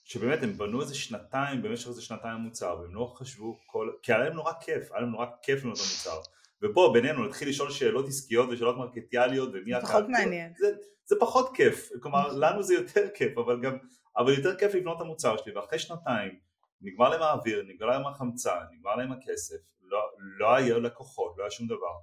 [0.03, 4.23] שבאמת הם בנו איזה שנתיים במשך איזה שנתיים מוצר והם לא חשבו כל, כי היה
[4.23, 6.19] להם נורא כיף, היה להם נורא כיף לבנות את המוצר.
[6.61, 9.85] ופה בינינו נתחיל לשאול שאלות עסקיות ושאלות מרקטיאליות ומי אתה...
[9.85, 10.53] פחות מעניין.
[10.57, 10.71] זה,
[11.05, 13.77] זה פחות כיף, כלומר לנו זה יותר כיף אבל גם,
[14.17, 16.39] אבל יותר כיף לבנות את המוצר שלי ואחרי שנתיים
[16.81, 21.51] נגמר להם האוויר, נגמר להם החמצן, נגמר להם הכסף, לא, לא היה לקוחות, לא היה
[21.51, 21.93] שום דבר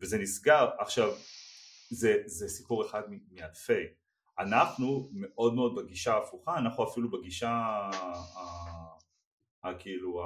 [0.00, 1.12] וזה נסגר, עכשיו
[1.90, 3.82] זה, זה סיפור אחד מאלפי,
[4.38, 7.80] אנחנו מאוד מאוד בגישה ההפוכה, אנחנו אפילו בגישה
[9.64, 10.22] הכאילו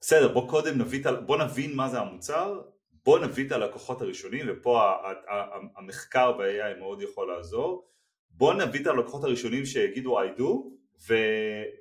[0.00, 2.60] בסדר בוא קודם נביא, בוא נבין מה זה המוצר,
[3.04, 4.92] בוא נביא את הלקוחות הראשונים ופה
[5.76, 7.88] המחקר ב-AI מאוד יכול לעזור,
[8.30, 10.44] בוא נביא את הלקוחות הראשונים שיגידו I do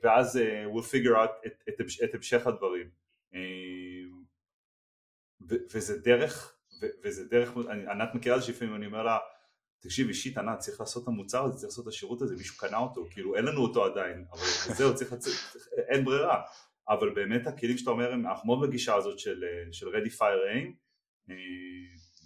[0.03, 2.89] ואז אה, we'll figure out את, את, את המשך הדברים.
[3.33, 3.39] אה,
[5.49, 6.57] וזה דרך,
[7.03, 7.51] וזה דרך,
[7.91, 9.17] ענת מכירה את זה שלפעמים אני אומר לה
[9.79, 12.77] תקשיב אישית ענת צריך לעשות את המוצר הזה, צריך לעשות את השירות הזה, מישהו קנה
[12.77, 14.45] אותו, כאילו אין לנו אותו עדיין, אבל
[14.77, 15.33] זהו צריך, לצאת,
[15.89, 16.41] אין ברירה,
[16.89, 20.87] אבל באמת הכלים שאתה אומר, אנחנו מאוד בגישה הזאת של, של Ready Fire Aim
[21.29, 21.35] אה,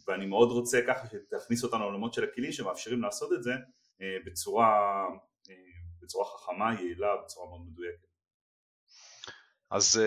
[0.08, 3.52] ואני מאוד רוצה ככה שתכניס אותנו לעולמות של הכלים שמאפשרים לעשות את זה
[4.02, 5.06] אה, בצורה,
[5.50, 5.56] אה,
[6.02, 8.12] בצורה חכמה, יעילה, בצורה מאוד מדויקת.
[9.72, 10.02] אז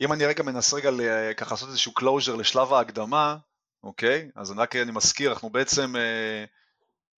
[0.00, 0.90] אם אני רגע מנסה רגע
[1.36, 3.36] ככה לעשות איזשהו closure לשלב ההקדמה,
[3.82, 4.30] אוקיי?
[4.36, 5.94] אז רק אני מזכיר, אנחנו בעצם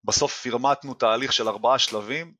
[0.04, 2.34] בסוף פירמטנו תהליך של ארבעה שלבים,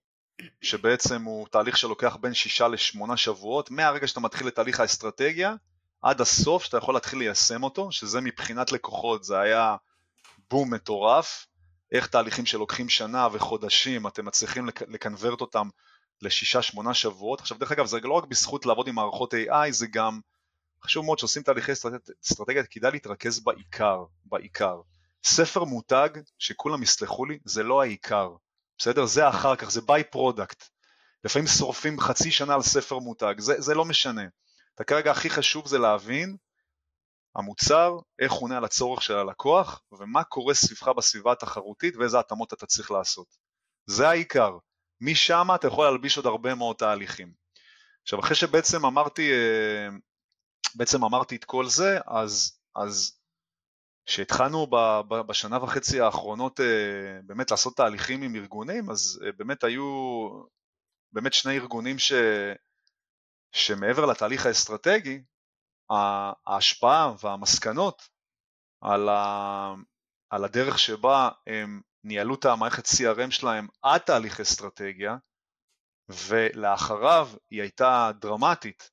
[0.63, 5.55] שבעצם הוא תהליך שלוקח בין שישה לשמונה שבועות, מהרגע שאתה מתחיל את תהליך האסטרטגיה
[6.03, 9.77] עד הסוף שאתה יכול להתחיל ליישם אותו, שזה מבחינת לקוחות, זה היה
[10.51, 11.47] בום מטורף,
[11.93, 15.69] איך תהליכים שלוקחים שנה ופחודשים אתם מצליחים לקנברט אותם
[16.23, 17.41] לשישה שמונה שבועות.
[17.41, 20.21] עכשיו דרך אגב זה לא רק בזכות לעבוד עם מערכות AI, זה גם
[20.85, 24.81] חשוב מאוד שעושים תהליכי אסטרטגיה, כדאי להתרכז בעיקר, בעיקר.
[25.25, 28.31] ספר מותג, שכולם יסלחו לי, זה לא העיקר.
[28.79, 29.07] בסדר?
[29.07, 30.65] זה אחר כך, זה by-product.
[31.25, 34.23] לפעמים שורפים חצי שנה על ספר מותג, זה, זה לא משנה.
[34.75, 36.37] אתה כרגע הכי חשוב זה להבין
[37.37, 42.53] המוצר, איך הוא עונה על הצורך של הלקוח, ומה קורה סביבך בסביבה התחרותית ואיזה התאמות
[42.53, 43.27] אתה צריך לעשות.
[43.87, 44.59] זה העיקר.
[45.01, 47.33] משם אתה יכול להלביש עוד הרבה מאוד תהליכים.
[48.03, 49.89] עכשיו אחרי שבעצם אמרתי, אה,
[50.75, 53.21] בעצם אמרתי את כל זה, אז, אז
[54.07, 54.67] כשהתחלנו
[55.27, 60.29] בשנה וחצי האחרונות אה, באמת לעשות תהליכים עם ארגונים, אז אה, באמת היו
[61.13, 62.13] באמת שני ארגונים ש,
[63.53, 65.23] שמעבר לתהליך האסטרטגי,
[66.47, 68.09] ההשפעה והמסקנות
[68.81, 69.75] על, ה,
[70.31, 75.17] על הדרך שבה הם ניהלו את המערכת CRM שלהם עד תהליך אסטרטגיה,
[76.09, 78.91] ולאחריו היא הייתה דרמטית.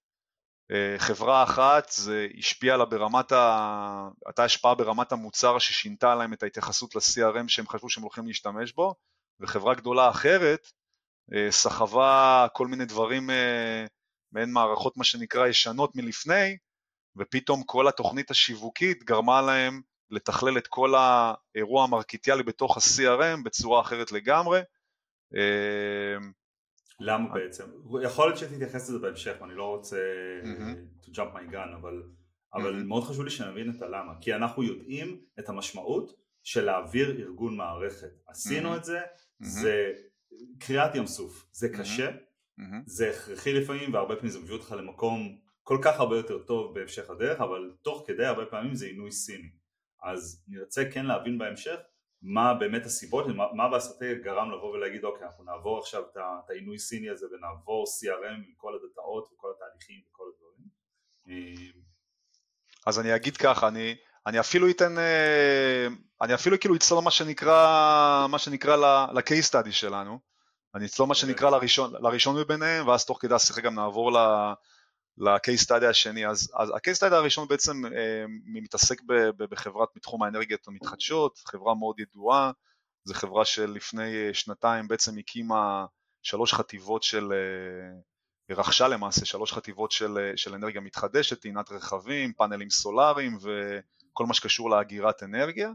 [0.71, 4.09] אה, חברה אחת זה השפיע לה ברמת ה...
[4.25, 8.95] הייתה השפעה ברמת המוצר ששינתה להם את ההתייחסות ל-CRM שהם חשבו שהם הולכים להשתמש בו,
[9.39, 10.67] וחברה גדולה אחרת
[11.33, 13.85] אה, סחבה כל מיני דברים אה,
[14.31, 16.57] מעין מערכות מה שנקרא ישנות מלפני,
[17.17, 24.11] ופתאום כל התוכנית השיווקית גרמה להם לתכלל את כל האירוע המרקיטיאלי בתוך ה-CRM בצורה אחרת
[24.11, 24.59] לגמרי.
[26.99, 27.63] למה בעצם?
[28.03, 29.97] יכול להיות שתתייחס לזה בהמשך, אני לא רוצה
[31.03, 32.03] to jump my gun, אבל,
[32.53, 36.13] אבל מאוד חשוב לי שנבין את הלמה, כי אנחנו יודעים את המשמעות
[36.43, 38.11] של להעביר ארגון מערכת.
[38.27, 38.99] עשינו את זה,
[39.39, 39.91] זה
[40.59, 42.11] קריאת ים סוף, זה קשה,
[42.85, 47.09] זה הכרחי לפעמים, והרבה פעמים זה מביא אותך למקום כל כך הרבה יותר טוב בהמשך
[47.09, 49.49] הדרך, אבל תוך כדי הרבה פעמים זה עינוי סיני.
[50.03, 51.75] אז נרצה כן להבין בהמשך
[52.21, 57.09] מה באמת הסיבות, מה, באסטרטגיה גרם לבוא ולהגיד אוקיי אנחנו נעבור עכשיו את העינוי סיני
[57.09, 60.67] הזה ונעבור CRM עם כל הדאטאות וכל התהליכים וכל הדברים.
[61.29, 61.81] אה,
[62.87, 63.95] אז אני אגיד ככה, אני,
[64.27, 65.87] אני אפילו אתן, אה,
[66.21, 68.75] אני אפילו כאילו אצלול מה שנקרא, מה שנקרא
[69.13, 70.19] ל-case study שלנו,
[70.75, 74.17] אני אצלול מה שנקרא לראשון, לראשון מביניהם ואז תוך כדי השיחה גם נעבור ל...
[75.17, 80.23] ל-case study השני, אז, אז ה-case study הראשון בעצם אה, מתעסק ב, ב, בחברת מתחום
[80.23, 82.51] האנרגיות המתחדשות, חברה מאוד ידועה,
[83.05, 85.85] זו חברה שלפני אה, שנתיים בעצם הקימה
[86.21, 92.33] שלוש חטיבות של, אה, רכשה למעשה שלוש חטיבות של, אה, של אנרגיה מתחדשת, טעינת רכבים,
[92.33, 95.71] פאנלים סולאריים וכל מה שקשור לאגירת אנרגיה.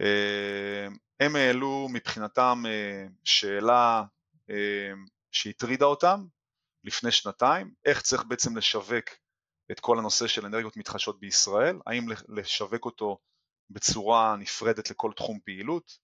[0.00, 0.86] אה,
[1.20, 4.02] הם העלו מבחינתם אה, שאלה
[4.50, 4.92] אה,
[5.30, 6.24] שהטרידה אותם,
[6.86, 9.04] לפני שנתיים, איך צריך בעצם לשווק
[9.70, 13.18] את כל הנושא של אנרגיות מתחדשות בישראל, האם לשווק אותו
[13.70, 15.98] בצורה נפרדת לכל תחום פעילות,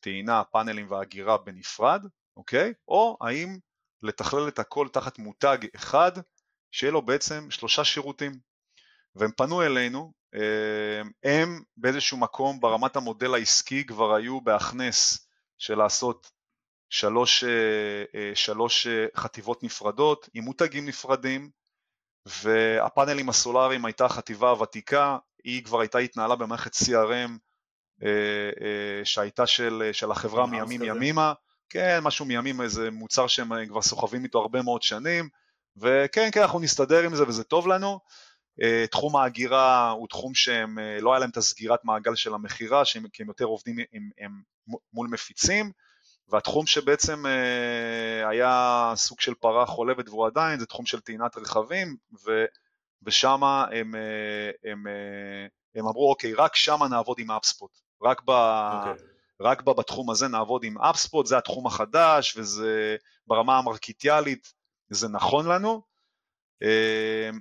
[0.00, 2.06] טעינה, פאנלים והגירה בנפרד,
[2.36, 2.72] אוקיי?
[2.88, 3.58] או האם
[4.02, 6.12] לתכלל את הכל תחת מותג אחד
[6.70, 8.32] שיהיה לו בעצם שלושה שירותים.
[9.14, 10.12] והם פנו אלינו,
[11.24, 16.30] הם באיזשהו מקום ברמת המודל העסקי כבר היו בהכנס של לעשות
[16.92, 17.44] שלוש,
[18.34, 21.50] שלוש חטיבות נפרדות עם מותגים נפרדים
[22.26, 27.30] והפאנלים הסולאריים הייתה חטיבה הוותיקה, היא כבר הייתה התנהלה במערכת CRM
[29.04, 31.32] שהייתה של, של החברה מימים ימימה,
[31.68, 35.28] כן, משהו מימים, איזה מוצר שהם כבר סוחבים איתו הרבה מאוד שנים,
[35.76, 38.00] וכן, כן, אנחנו נסתדר עם זה וזה טוב לנו.
[38.62, 42.82] אה, תחום ההגירה הוא תחום שהם, אה, לא היה להם את הסגירת מעגל של המכירה,
[43.12, 44.42] כי הם יותר עובדים עם, עם,
[44.92, 45.72] מול מפיצים,
[46.28, 51.96] והתחום שבעצם אה, היה סוג של פרה חולבת והוא עדיין, זה תחום של טעינת רכבים,
[52.24, 52.44] ו,
[53.02, 53.94] ושם הם,
[54.64, 54.86] הם,
[55.74, 57.70] הם אמרו, אוקיי, רק שם נעבוד עם אפספוט,
[58.02, 58.88] רק, ב, okay.
[58.88, 59.06] אוקיי.
[59.40, 64.52] רק ב, בתחום הזה נעבוד עם אפספוט, זה התחום החדש, וזה ברמה המרקיטיאלית,
[64.90, 65.82] זה נכון לנו,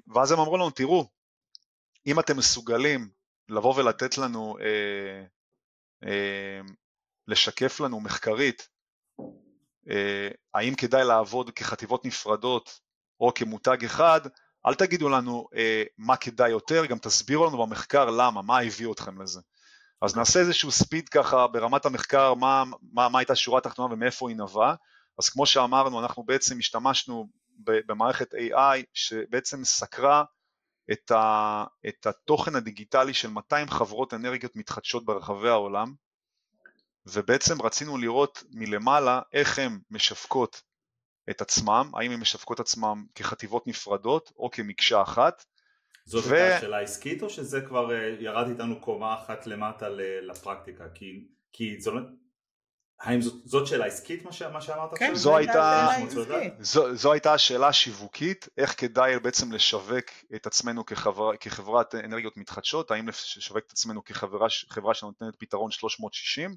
[0.07, 1.07] ואז הם אמרו לנו, תראו,
[2.07, 3.09] אם אתם מסוגלים
[3.49, 5.25] לבוא ולתת לנו, אה,
[6.03, 6.61] אה,
[7.31, 8.69] לשקף לנו מחקרית,
[9.89, 12.79] אה, האם כדאי לעבוד כחטיבות נפרדות
[13.19, 14.21] או כמותג אחד,
[14.65, 19.21] אל תגידו לנו אה, מה כדאי יותר, גם תסבירו לנו במחקר למה, מה הביא אתכם
[19.21, 19.41] לזה.
[20.01, 22.63] אז נעשה איזשהו ספיד ככה ברמת המחקר, מה,
[22.93, 24.75] מה, מה הייתה שורה התחתונה ומאיפה היא נבעה.
[25.19, 27.27] אז כמו שאמרנו, אנחנו בעצם השתמשנו
[27.63, 30.23] במערכת AI שבעצם סקרה
[30.91, 35.93] את, ה, את התוכן הדיגיטלי של 200 חברות אנרגיות מתחדשות ברחבי העולם
[37.13, 40.61] ובעצם רצינו לראות מלמעלה איך הן משווקות
[41.29, 45.45] את עצמם, האם הן משווקות עצמם כחטיבות נפרדות או כמקשה אחת.
[46.05, 46.35] זאת ו...
[46.35, 49.89] הייתה שאלה עסקית או שזה כבר אה, ירד איתנו קומה אחת למטה
[50.21, 50.89] לפרקטיקה?
[50.93, 51.91] כי, כי זו,
[53.01, 55.89] האם זאת, זאת שאלה עסקית מה, ש, מה שאמרת כן, זו הייתה,
[56.59, 62.91] זו, זו הייתה השאלה השיווקית, איך כדאי בעצם לשווק את עצמנו כחבר, כחברת אנרגיות מתחדשות,
[62.91, 66.55] האם לשווק את עצמנו כחברה שנותנת פתרון 360,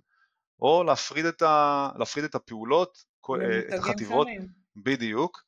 [0.61, 3.05] או להפריד את, ה, להפריד את הפעולות,
[3.69, 4.49] את החטיבות, שונים.
[4.77, 5.45] בדיוק,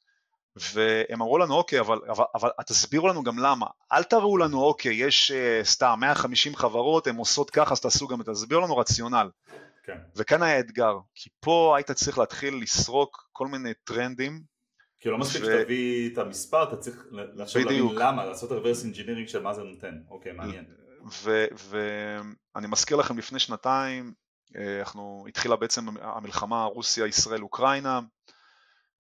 [0.56, 4.94] והם אמרו לנו אוקיי, אבל, אבל, אבל תסבירו לנו גם למה, אל תראו לנו אוקיי,
[4.94, 9.30] יש uh, סתם 150 חברות, הן עושות ככה, אז תעשו גם, תסבירו לנו רציונל.
[9.84, 9.98] כן.
[10.16, 14.42] וכאן היה אתגר, כי פה היית צריך להתחיל לסרוק כל מיני טרנדים.
[15.00, 15.44] כי לא מספיק ו...
[15.44, 19.94] שתביא את המספר, אתה צריך לחשוב להבין למה, לעשות reverse engineering של מה זה נותן.
[20.10, 20.64] אוקיי, מעניין.
[21.68, 24.25] ואני מזכיר לכם, לפני שנתיים, אה,
[24.80, 28.00] אנחנו, התחילה בעצם המלחמה רוסיה-ישראל-אוקראינה,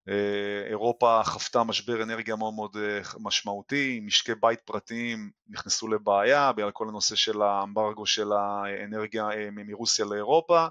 [0.09, 6.71] אה, אירופה חוותה משבר אנרגיה מאוד מאוד אה, משמעותי, משקי בית פרטיים נכנסו לבעיה בגלל
[6.71, 10.67] כל הנושא של האמברגו של האנרגיה אה, מרוסיה לאירופה.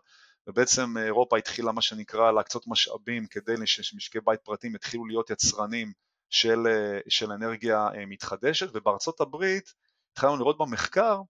[0.48, 5.92] ובעצם אירופה התחילה מה שנקרא להקצות משאבים כדי שמשקי בית פרטיים יתחילו להיות יצרנים
[6.30, 6.60] של,
[7.08, 8.68] של אנרגיה מתחדשת.
[8.74, 9.74] ובארצות הברית
[10.12, 11.22] התחלנו לראות במחקר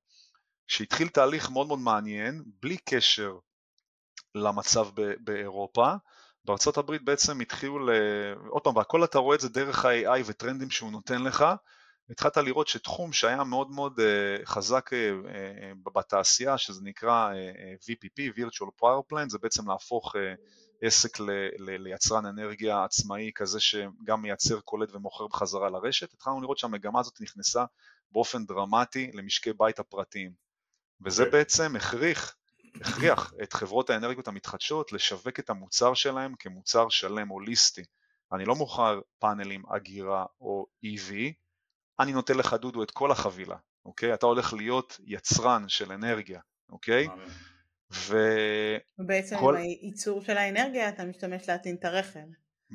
[0.67, 3.38] שהתחיל תהליך מאוד מאוד מעניין בלי קשר
[4.36, 4.88] למצב
[5.19, 5.93] באירופה.
[6.45, 7.91] בארצות הברית בעצם התחילו, ל...
[8.47, 11.45] עוד פעם, והכל אתה רואה את זה דרך ה-AI וטרנדים שהוא נותן לך,
[12.10, 17.34] התחלת לראות שתחום שהיה מאוד מאוד uh, חזק uh, uh, בתעשייה, שזה נקרא
[17.82, 20.15] VPP, virtual power plant, זה בעצם להפוך
[20.82, 26.58] עסק ל, ל, ליצרן אנרגיה עצמאי כזה שגם מייצר, קולט ומוכר בחזרה לרשת, התחלנו לראות
[26.58, 27.65] שהמגמה הזאת נכנסה
[28.12, 30.32] באופן דרמטי למשקי בית הפרטיים,
[31.06, 31.26] וזה.
[31.26, 32.36] בעצם הכריח
[32.82, 37.84] הכריח את חברות האנרגיות המתחדשות לשווק את המוצר שלהם כמוצר שלם הוליסטי.
[38.34, 41.13] אני לא מוכר פאנלים, אגירה או EV,
[42.00, 44.13] אני נותן לך דודו את כל החבילה, אוקיי?
[44.13, 46.39] אתה הולך להיות יצרן של אנרגיה,
[46.70, 47.08] אוקיי?
[47.94, 48.18] ו...
[49.00, 49.56] ובעצם כל...
[49.56, 52.20] עם הייצור של האנרגיה אתה משתמש להטעין את הרכב.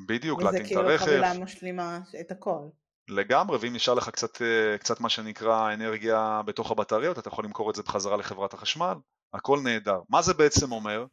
[0.06, 0.86] בדיוק, להטעין את הרכב.
[0.86, 2.68] וזה כאילו חבילה משלימה את הכל.
[3.08, 7.70] לגמרי, ואם נשאר לך קצת, אה, קצת מה שנקרא אנרגיה בתוך הבטריות, אתה יכול למכור
[7.70, 8.94] את זה בחזרה לחברת החשמל,
[9.34, 10.00] הכל נהדר.
[10.08, 11.06] מה זה בעצם אומר?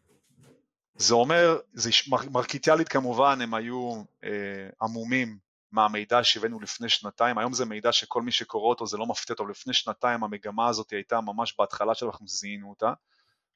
[0.96, 1.90] זה אומר, זה
[2.32, 5.38] מרקיטיאלית כמובן, הם היו אה, עמומים
[5.72, 9.48] מהמידע שהבאנו לפני שנתיים, היום זה מידע שכל מי שקורא אותו זה לא מפתיע אותו,
[9.48, 12.94] לפני שנתיים המגמה הזאת הייתה ממש בהתחלה שלו, אנחנו זיהינו אותה.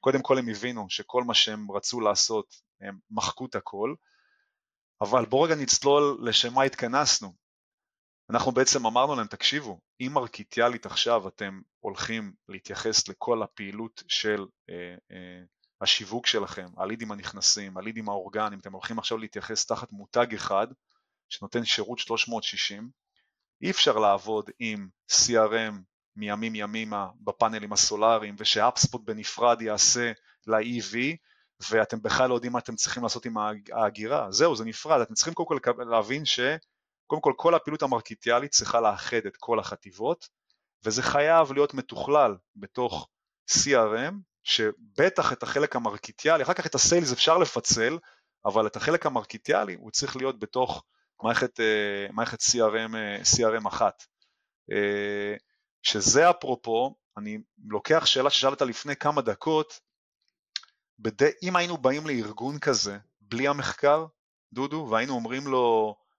[0.00, 3.94] קודם כל הם הבינו שכל מה שהם רצו לעשות, הם מחקו את הכל,
[5.00, 7.32] אבל בואו רגע נצלול לשם מה התכנסנו.
[8.30, 14.94] אנחנו בעצם אמרנו להם, תקשיבו, אם ארקיטיאלית עכשיו אתם הולכים להתייחס לכל הפעילות של אה,
[15.12, 15.42] אה,
[15.80, 20.66] השיווק שלכם, הלידים הנכנסים, הלידים האורגניים, אתם הולכים עכשיו להתייחס תחת מותג אחד
[21.28, 22.90] שנותן שירות 360,
[23.62, 25.74] אי אפשר לעבוד עם CRM
[26.16, 30.12] מימים ימימה בפאנלים הסולאריים ושאפספוט בנפרד יעשה
[30.46, 30.96] ל-EV
[31.70, 33.34] ואתם בכלל לא יודעים מה אתם צריכים לעשות עם
[33.72, 36.40] ההגירה, זהו, זה נפרד, אתם צריכים קודם כל להבין ש...
[37.10, 40.28] קודם כל כל הפעילות המרקיטיאלית צריכה לאחד את כל החטיבות
[40.84, 43.08] וזה חייב להיות מתוכלל בתוך
[43.50, 47.98] CRM שבטח את החלק המרקיטיאלי, אחר כך את הסיילס אפשר לפצל,
[48.44, 50.84] אבל את החלק המרקיטיאלי הוא צריך להיות בתוך
[51.22, 52.94] מערכת, אה, מערכת CRM,
[53.36, 54.04] CRM אחת.
[55.82, 59.80] שזה אפרופו, אני לוקח שאלה ששאלת לפני כמה דקות,
[60.98, 64.06] בדי, אם היינו באים לארגון כזה, בלי המחקר,
[64.52, 66.09] דודו, והיינו אומרים לו, אה,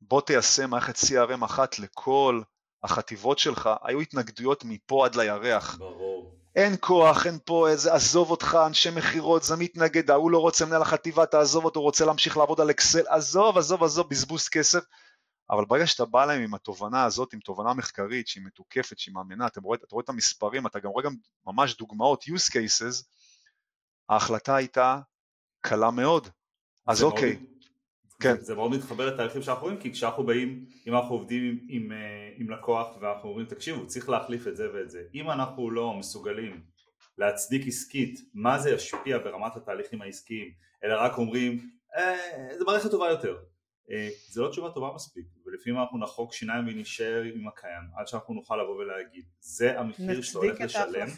[0.00, 2.40] בוא תיישם מערכת CRM אחת לכל
[2.82, 5.78] החטיבות שלך, היו התנגדויות מפה עד לירח.
[5.78, 6.34] ברור.
[6.56, 10.82] אין כוח, אין פה איזה, עזוב אותך, אנשי מכירות, זה מתנגד, ההוא לא רוצה מנהל
[10.82, 14.84] החטיבה, תעזוב אותו, רוצה להמשיך לעבוד על אקסל, עזוב, עזוב, עזוב, בזבוז כסף.
[15.50, 19.46] אבל ברגע שאתה בא להם עם התובנה הזאת, עם תובנה מחקרית שהיא מתוקפת, שהיא מאמינה,
[19.46, 21.14] אתה רואה, אתה רואה את המספרים, אתה גם רואה גם
[21.46, 23.04] ממש דוגמאות, use cases,
[24.08, 25.00] ההחלטה הייתה
[25.60, 26.28] קלה מאוד.
[26.86, 27.32] אז אוקיי.
[27.32, 27.57] מאוד,
[28.22, 28.36] כן.
[28.36, 31.92] זה, זה מאוד מתחבר לתהליכים שאנחנו רואים, כי כשאנחנו באים, אם אנחנו עובדים עם, עם,
[31.92, 35.02] אה, עם לקוח ואנחנו אומרים, תקשיבו, צריך להחליף את זה ואת זה.
[35.14, 36.62] אם אנחנו לא מסוגלים
[37.18, 40.50] להצדיק עסקית מה זה ישפיע ברמת התהליכים העסקיים,
[40.84, 43.36] אלא רק אומרים, אה, זו מערכת טובה יותר.
[43.90, 48.34] אה, זה לא תשובה טובה מספיק, ולפעמים אנחנו נחוק שיניים ונשאר עם הקיים, עד שאנחנו
[48.34, 51.08] נוכל לבוא ולהגיד, זה המחיר שאתה הולך לשלם.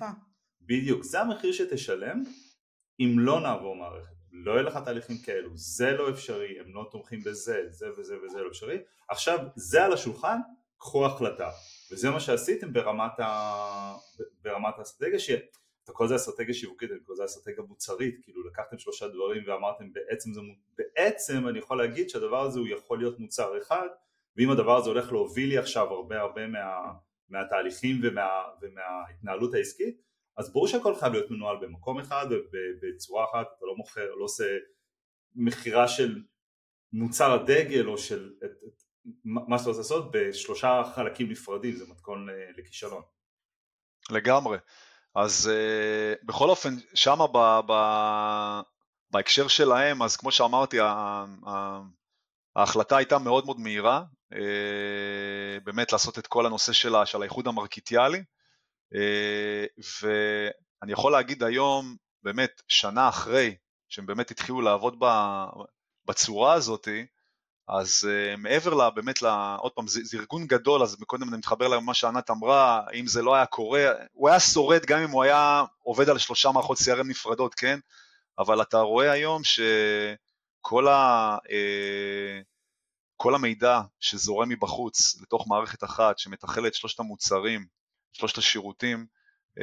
[0.60, 2.22] בדיוק, זה המחיר שתשלם
[3.00, 4.19] אם לא נעבור מערכת.
[4.32, 8.42] לא יהיה לך תהליכים כאלו, זה לא אפשרי, הם לא תומכים בזה, זה וזה וזה
[8.42, 8.78] לא אפשרי.
[9.08, 10.38] עכשיו, זה על השולחן,
[10.78, 11.50] קחו החלטה.
[11.92, 13.94] וזה מה שעשיתם ברמת, ה...
[14.42, 15.18] ברמת האסטרטגיה,
[15.84, 19.92] אתה קורא לזה אסטרטגיה שיווקית, אני קורא לזה אסטרטגיה מוצרית, כאילו לקחתם שלושה דברים ואמרתם
[19.92, 20.40] בעצם זה,
[20.78, 23.88] בעצם אני יכול להגיד שהדבר הזה הוא יכול להיות מוצר אחד,
[24.36, 26.92] ואם הדבר הזה הולך להוביל לי עכשיו הרבה הרבה מה,
[27.28, 28.28] מהתהליכים ומה,
[28.62, 30.00] ומההתנהלות העסקית,
[30.36, 34.44] אז ברור שהכל חייב להיות מנוהל במקום אחד ובצורה אחת, אתה לא מוכר, לא עושה
[35.34, 36.22] מכירה של
[36.92, 38.82] מוצר הדגל או של את, את,
[39.24, 43.02] מה שאתה רוצה לעשות בשלושה חלקים נפרדים, זה מתכון לכישלון.
[44.10, 44.58] לגמרי.
[45.14, 47.72] אז uh, בכל אופן, שמה ב, ב,
[49.10, 50.86] בהקשר שלהם, אז כמו שאמרתי, ה,
[51.46, 51.80] ה,
[52.56, 54.36] ההחלטה הייתה מאוד מאוד מהירה, uh,
[55.64, 58.22] באמת לעשות את כל הנושא שלה, של האיחוד המרקיטיאלי,
[60.02, 63.56] ואני יכול להגיד היום, באמת, שנה אחרי
[63.88, 65.04] שהם באמת התחילו לעבוד
[66.06, 67.06] בצורה הזאתי,
[67.68, 71.38] אז uh, מעבר לה, באמת, לה, עוד פעם, זה, זה ארגון גדול, אז קודם אני
[71.38, 75.22] מתחבר למה שענת אמרה, אם זה לא היה קורה, הוא היה שורד גם אם הוא
[75.22, 77.78] היה עובד על שלושה מערכות CRM נפרדות, כן?
[78.38, 82.44] אבל אתה רואה היום שכל ה, uh,
[83.16, 87.66] כל המידע שזורם מבחוץ לתוך מערכת אחת, שמתכלת שלושת המוצרים,
[88.12, 89.06] שלושת השירותים,
[89.58, 89.62] uh,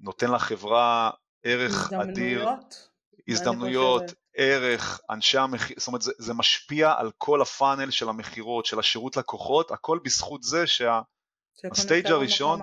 [0.00, 1.10] נותן לחברה
[1.42, 2.48] ערך אדיר.
[2.48, 2.88] הזדמנויות.
[3.28, 4.02] הזדמנויות,
[4.36, 9.16] ערך, אנשי המכירות, זאת אומרת זה, זה משפיע על כל הפאנל של המכירות, של השירות
[9.16, 12.60] לקוחות, הכל בזכות זה שהסטייג' הראשון,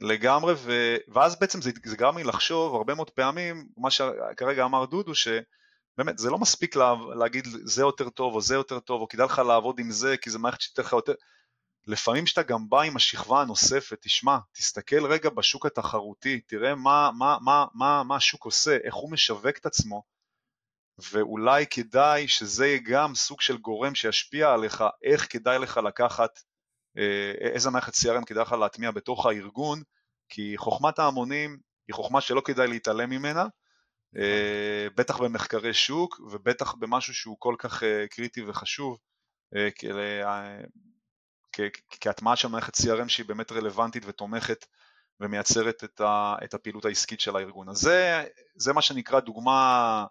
[0.00, 4.84] לגמרי, ו, ואז בעצם זה, זה גרם לי לחשוב הרבה מאוד פעמים, מה שכרגע אמר
[4.84, 9.08] דודו, שבאמת זה לא מספיק לה, להגיד זה יותר טוב או זה יותר טוב, או
[9.08, 11.14] כדאי לך לעבוד עם זה כי זה מערכת שתהיה לך יותר,
[11.86, 17.36] לפעמים שאתה גם בא עם השכבה הנוספת, תשמע, תסתכל רגע בשוק התחרותי, תראה מה, מה,
[17.40, 20.02] מה, מה, מה השוק עושה, איך הוא משווק את עצמו,
[21.10, 26.40] ואולי כדאי שזה יהיה גם סוג של גורם שישפיע עליך, איך כדאי לך לקחת,
[26.98, 29.82] אה, איזה מערכת CRM כדאי לך להטמיע בתוך הארגון,
[30.28, 33.46] כי חוכמת ההמונים היא חוכמה שלא כדאי להתעלם ממנה,
[34.16, 38.98] אה, בטח במחקרי שוק ובטח במשהו שהוא כל כך אה, קריטי וחשוב
[42.00, 44.66] כהטמעה של מערכת CRM שהיא באמת רלוונטית ותומכת
[45.20, 45.84] ומייצרת
[46.44, 47.68] את הפעילות העסקית של הארגון.
[47.68, 48.24] אז זה,
[48.56, 50.04] זה מה שנקרא דוגמה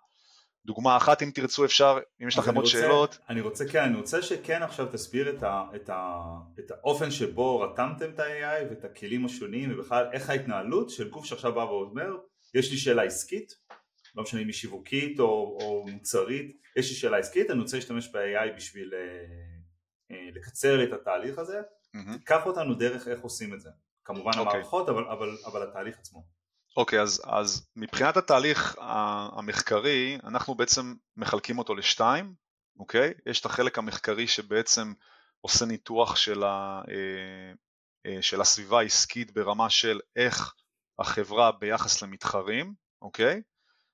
[0.66, 3.18] דוגמה אחת אם תרצו אפשר, אם יש לכם עוד רוצה, שאלות.
[3.30, 6.22] אני רוצה, כן, אני רוצה שכן עכשיו תסביר את, ה, את, ה,
[6.60, 11.54] את האופן שבו רתמתם את ה-AI ואת הכלים השונים ובכלל איך ההתנהלות של גוף שעכשיו
[11.54, 12.10] בא ואומר,
[12.54, 13.54] יש לי שאלה עסקית,
[14.16, 18.08] לא משנה אם היא שיווקית או, או מוצרית, יש לי שאלה עסקית, אני רוצה להשתמש
[18.08, 19.26] ב-AI בשביל אה,
[20.34, 21.62] לקצר לי את התהליך הזה,
[21.96, 22.24] mm-hmm.
[22.26, 23.70] קח אותנו דרך איך עושים את זה,
[24.06, 24.38] כמובן okay.
[24.38, 24.54] אוקיי.
[24.54, 26.24] המערכות אבל, אבל, אבל התהליך עצמו.
[26.78, 28.76] אוקיי, okay, אז, אז מבחינת התהליך
[29.38, 32.34] המחקרי, אנחנו בעצם מחלקים אותו לשתיים,
[32.80, 33.10] אוקיי?
[33.10, 33.30] Okay?
[33.30, 34.94] יש את החלק המחקרי שבעצם
[35.42, 37.54] עושה ניתוח של, ה, אה,
[38.06, 40.54] אה, של הסביבה העסקית ברמה של איך
[41.00, 43.42] החברה ביחס למתחרים, אוקיי?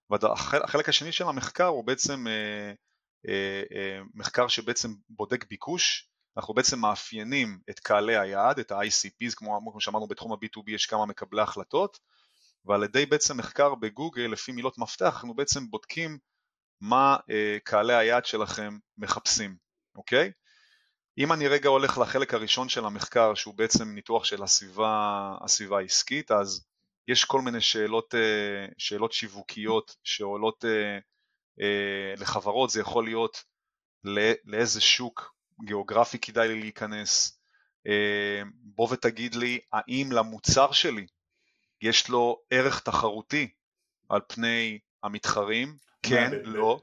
[0.09, 2.25] והחלק השני של המחקר הוא בעצם
[3.27, 6.06] אה, מחקר שבעצם בודק ביקוש,
[6.37, 11.41] אנחנו בעצם מאפיינים את קהלי היעד, את ה-ICPs, כמו שאמרנו בתחום ה-B2B יש כמה מקבלי
[11.41, 11.99] החלטות,
[12.65, 16.17] ועל ידי בעצם מחקר בגוגל לפי מילות מפתח אנחנו בעצם בודקים
[16.81, 19.57] מה אה, קהלי היעד שלכם מחפשים,
[19.95, 20.31] אוקיי?
[21.17, 26.31] אם אני רגע הולך לחלק הראשון של המחקר, שהוא בעצם ניתוח של הסביבה, הסביבה העסקית,
[26.31, 26.65] אז
[27.07, 30.97] יש כל מיני שאלות, אה, שאלות שיווקיות שעולות אה,
[31.61, 33.43] אה, לחברות, זה יכול להיות
[34.45, 37.39] לאיזה שוק גיאוגרפי כדאי לי להיכנס,
[38.53, 41.07] בוא ותגיד לי האם למוצר שלי
[41.81, 43.49] יש לו ערך תחרותי
[44.09, 46.81] על פני המתחרים, כן, לא,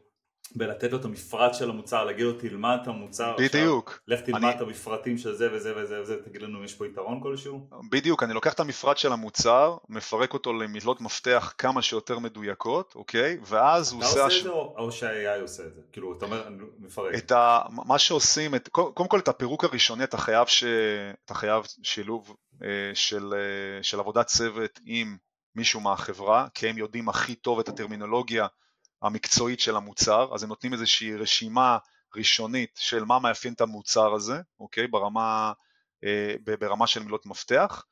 [0.57, 3.89] בלתת לו את המפרט של המוצר, להגיד לו תלמד את המוצר בדיוק.
[3.89, 4.57] עכשיו, לך תלמד אני...
[4.57, 7.69] את המפרטים של זה וזה וזה וזה, תגיד לנו אם יש פה יתרון כלשהו?
[7.91, 13.39] בדיוק, אני לוקח את המפרט של המוצר, מפרק אותו למילות מפתח כמה שיותר מדויקות, אוקיי?
[13.43, 14.13] ואז הוא עושה...
[14.13, 15.81] אתה עושה את זה או שה-AI עושה את זה?
[15.93, 17.15] כאילו, אתה אומר, אני מפרק.
[17.15, 17.61] את ה...
[17.71, 18.69] מה שעושים, את...
[18.69, 20.65] קודם כל את הפירוק הראשוני אתה חייב, ש...
[21.25, 25.17] אתה חייב שילוב אה, של, אה, של עבודת צוות עם
[25.57, 28.47] מישהו מהחברה, כי הם יודעים הכי טוב את הטרמינולוגיה
[29.05, 31.79] המקצועית של המוצר, אז הם נותנים איזושהי רשימה
[32.17, 35.53] ראשונית של מה מאפיין את המוצר הזה, אוקיי, ברמה,
[36.05, 37.85] אה, ברמה של מילות מפתח,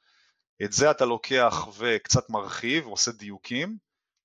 [0.64, 3.76] את זה אתה לוקח וקצת מרחיב, עושה דיוקים,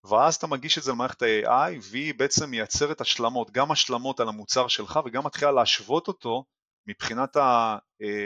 [0.09, 4.67] ואז אתה מגיש את זה למערכת ה-AI והיא בעצם מייצרת השלמות, גם השלמות על המוצר
[4.67, 6.45] שלך וגם מתחילה להשוות אותו
[6.87, 7.77] מבחינת אה,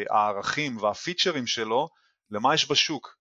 [0.10, 1.90] הערכים והפיצ'רים שלו
[2.32, 3.18] למה יש בשוק.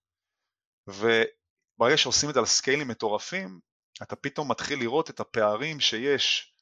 [0.86, 3.60] וברגע שעושים את זה על סקיילים מטורפים,
[4.02, 6.54] אתה פתאום מתחיל לראות את הפערים שיש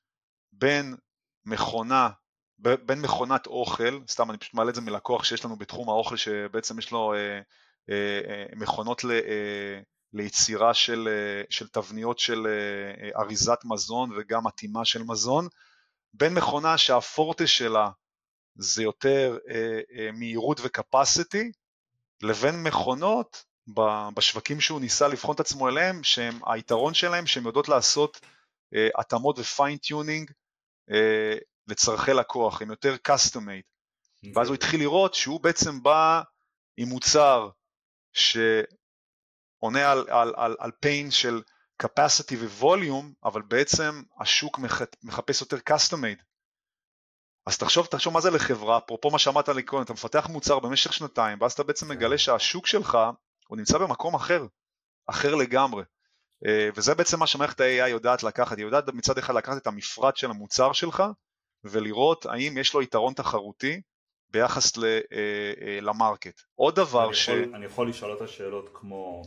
[0.53, 0.97] בין
[1.45, 2.09] מכונה,
[2.59, 6.79] בין מכונת אוכל, סתם אני פשוט מעלה את זה מלקוח שיש לנו בתחום האוכל שבעצם
[6.79, 7.41] יש לו אה,
[7.91, 9.81] אה, אה, מכונות ל, אה,
[10.13, 15.49] ליצירה של, אה, של תבניות של אה, אה, אריזת מזון וגם אטימה של מזון,
[16.13, 17.91] בין מכונה שהפורטה שלה
[18.55, 21.53] זה יותר אה, אה, מהירות ו capacity,
[22.23, 23.45] לבין מכונות
[24.15, 28.21] בשווקים שהוא ניסה לבחון את עצמו אליהם, שהם, היתרון שלהם שהן יודעות לעשות
[28.75, 30.31] אה, התאמות ו fine-tuning
[30.91, 33.69] אה, לצרכי לקוח, הם יותר custom made.
[34.25, 34.33] Okay.
[34.35, 36.23] ואז הוא התחיל לראות שהוא בעצם בא
[36.77, 37.49] עם מוצר
[38.13, 41.43] שעונה על, על, על, על pain של
[41.83, 44.59] capacity וווליום, אבל בעצם השוק
[45.03, 46.23] מחפש יותר custom made.
[47.47, 50.93] אז תחשוב, תחשוב מה זה לחברה, אפרופו מה שאמרת לי קודם, אתה מפתח מוצר במשך
[50.93, 52.99] שנתיים, ואז אתה בעצם מגלה שהשוק שלך
[53.49, 54.47] הוא נמצא במקום אחר,
[55.07, 55.83] אחר לגמרי.
[56.47, 60.17] אה, וזה בעצם מה שמערכת ה-AI יודעת לקחת, היא יודעת מצד אחד לקחת את המפרט
[60.17, 61.03] של המוצר שלך
[61.65, 63.81] ולראות האם יש לו יתרון תחרותי
[64.31, 66.41] ביחס אה, אה, למרקט.
[66.55, 67.29] עוד דבר אני ש...
[67.29, 69.23] יכול, אני יכול לשאול אותה שאלות כמו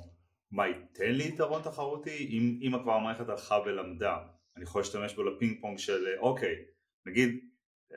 [0.51, 2.27] מה ייתן לי יתרון תחרותי?
[2.31, 4.17] אם, אם כבר המערכת הלכה ולמדה,
[4.57, 6.55] אני יכול להשתמש בו לפינג פונג של אוקיי,
[7.05, 7.39] נגיד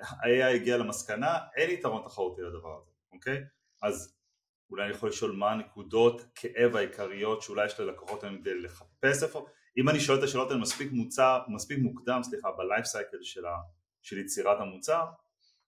[0.01, 3.41] ה-AI הגיע למסקנה, אין יתרון תחרותי לדבר הזה, אוקיי?
[3.83, 4.14] אז
[4.75, 9.47] אולי אני יכול לשאול מה הנקודות כאב העיקריות שאולי יש ללקוחות היום כדי לחפש איפה,
[9.77, 13.43] אם אני שואל את השאלות האלה מספיק מוצר, מספיק מוקדם, סליחה, בלייף סייקל של,
[14.03, 15.05] של יצירת המוצר,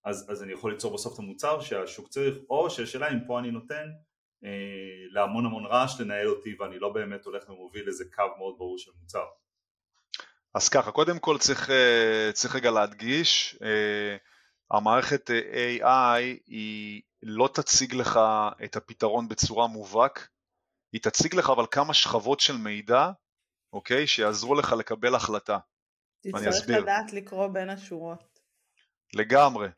[0.04, 3.50] אז, אז אני יכול ליצור בסוף את המוצר שהשוק צריך, או שהשאלה אם פה אני
[3.50, 3.88] נותן
[4.44, 4.50] אה,
[5.10, 8.90] להמון המון רעש לנהל אותי ואני לא באמת הולך ומוביל איזה קו מאוד ברור של
[9.00, 9.24] מוצר.
[10.54, 14.16] אז ככה, קודם כל צריך, אה, צריך רגע להדגיש, אה,
[14.70, 18.20] המערכת AI היא לא תציג לך
[18.64, 20.28] את הפתרון בצורה מובהק,
[20.92, 23.10] היא תציג לך אבל כמה שכבות של מידע,
[23.72, 25.58] אוקיי, שיעזרו לך לקבל החלטה.
[26.20, 28.38] תצטרך לדעת לקרוא בין השורות.
[29.14, 29.68] לגמרי.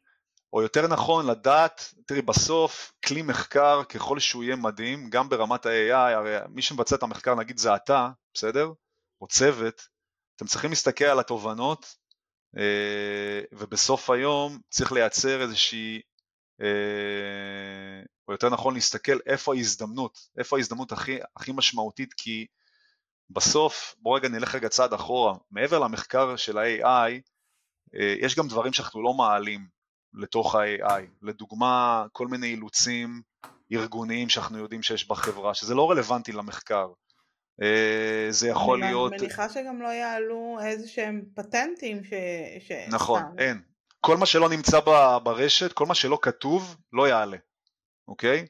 [0.53, 5.94] או יותר נכון לדעת, תראי בסוף כלי מחקר ככל שהוא יהיה מדהים, גם ברמת ה-AI,
[5.94, 8.72] הרי מי שמבצע את המחקר נגיד זה אתה, בסדר?
[9.20, 9.88] או צוות,
[10.36, 11.96] אתם צריכים להסתכל על התובנות
[12.57, 16.01] אה, ובסוף היום צריך לייצר איזושהי
[18.28, 22.46] או יותר נכון להסתכל איפה ההזדמנות, איפה ההזדמנות הכי, הכי משמעותית, כי
[23.30, 27.20] בסוף, בוא רגע נלך רגע צעד אחורה, מעבר למחקר של ה-AI,
[27.94, 29.66] אה, יש גם דברים שאנחנו לא מעלים
[30.14, 33.22] לתוך ה-AI, לדוגמה כל מיני אילוצים
[33.72, 36.88] ארגוניים שאנחנו יודעים שיש בחברה, שזה לא רלוונטי למחקר.
[37.62, 39.12] אה, זה יכול להיות...
[39.12, 42.12] אני מניחה שגם לא יעלו איזה שהם פטנטים ש...
[42.61, 42.72] ש...
[42.88, 43.62] נכון, אין,
[44.01, 44.80] כל מה שלא נמצא
[45.22, 47.36] ברשת, כל מה שלא כתוב, לא יעלה,
[48.09, 48.46] אוקיי?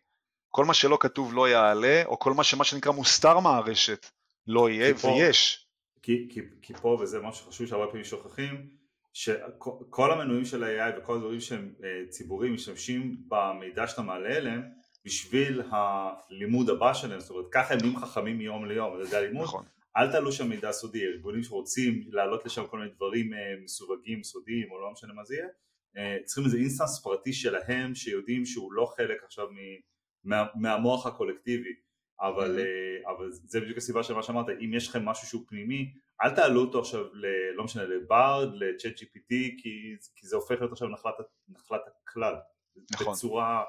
[0.48, 4.06] כל מה שלא כתוב לא יעלה, או כל מה שמה שנקרא מוסתר מהרשת
[4.46, 5.66] לא יהיה, כי פה, ויש.
[6.02, 8.70] כי, כי, כי פה, וזה משהו שחשוב שהרבה פעמים שוכחים,
[9.12, 14.62] שכל המנויים של ה-AI וכל הדברים שהם uh, ציבוריים משתמשים במידע שאתה מעלה אליהם
[15.04, 19.64] בשביל הלימוד הבא שלהם, זאת אומרת ככה הם נהיים חכמים מיום ליום, זה הלימוד, נכון.
[19.96, 24.70] אל תעלו שם מידע סודי, ארגונים שרוצים להעלות לשם כל מיני דברים אה, מסווגים, סודיים
[24.70, 25.48] או לא משנה מה זה יהיה,
[25.96, 29.46] אה, צריכים איזה instance פרטי שלהם שיודעים שהוא לא חלק עכשיו
[30.24, 31.72] מה, מהמוח הקולקטיבי
[32.20, 33.10] אבל, mm-hmm.
[33.10, 36.60] אבל זה בדיוק הסיבה של מה שאמרת, אם יש לכם משהו שהוא פנימי, אל תעלו
[36.60, 40.88] אותו עכשיו, ל, לא משנה, ל Bard, ל ChatGPT, כי, כי זה הופך להיות עכשיו
[40.88, 41.14] נחלת,
[41.48, 42.34] נחלת הכלל.
[42.92, 43.12] נכון.
[43.12, 43.64] בצורה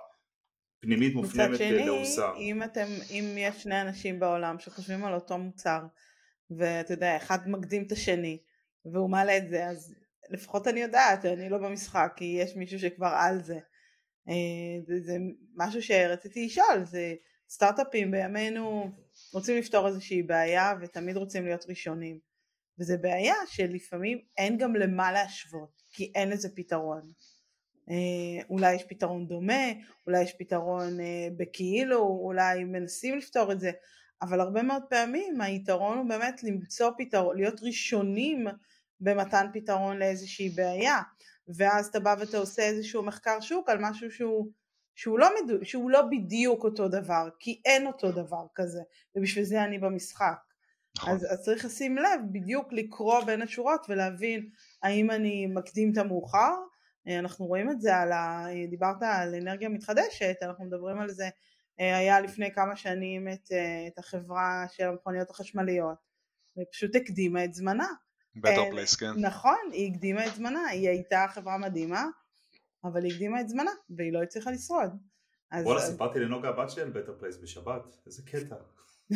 [0.79, 2.27] פנימית מופנמת לעושה.
[2.27, 5.79] מצד שני, אם, אתם, אם יש שני אנשים בעולם שחושבים על אותו מוצר,
[6.57, 8.37] ואתה יודע, אחד מקדים את השני,
[8.85, 9.95] והוא מעלה את זה, אז
[10.29, 13.59] לפחות אני יודעת שאני לא במשחק, כי יש מישהו שכבר על זה.
[14.29, 14.33] אה,
[14.87, 15.17] זה, זה
[15.55, 17.15] משהו שרציתי לשאול, זה
[17.49, 18.91] סטארט-אפים בימינו
[19.33, 22.19] רוצים לפתור איזושהי בעיה ותמיד רוצים להיות ראשונים.
[22.79, 27.11] וזה בעיה שלפעמים אין גם למה להשוות, כי אין לזה פתרון.
[27.89, 29.63] אה, אולי יש פתרון דומה,
[30.07, 33.71] אולי יש פתרון אה, בכאילו, אולי מנסים לפתור את זה,
[34.21, 38.47] אבל הרבה מאוד פעמים היתרון הוא באמת למצוא פתרון, להיות ראשונים
[38.99, 41.01] במתן פתרון לאיזושהי בעיה,
[41.47, 44.51] ואז אתה בא ואתה עושה איזשהו מחקר שוק על משהו שהוא,
[44.95, 48.81] שהוא, לא, מדו, שהוא לא בדיוק אותו דבר, כי אין אותו דבר כזה,
[49.15, 50.37] ובשביל זה אני במשחק.
[50.97, 51.13] נכון.
[51.13, 54.49] אז, אז צריך לשים לב, בדיוק לקרוא בין השורות ולהבין
[54.83, 56.53] האם אני מקדים את המאוחר,
[57.07, 58.45] אה, אנחנו רואים את זה על ה...
[58.69, 61.29] דיברת על אנרגיה מתחדשת, אנחנו מדברים על זה,
[61.79, 65.97] היה לפני כמה שנים את, אה, את החברה של המכוניות החשמליות,
[66.57, 67.87] ופשוט הקדימה את זמנה.
[68.37, 69.11] Better Place, כן.
[69.17, 72.05] נכון, היא הקדימה את זמנה, היא הייתה חברה מדהימה,
[72.83, 74.89] אבל היא הקדימה את זמנה, והיא לא הצליחה לשרוד.
[75.53, 78.55] וואלה, סיפרתי לנוגה הבת שלי על Better Place בשבת, איזה קטע.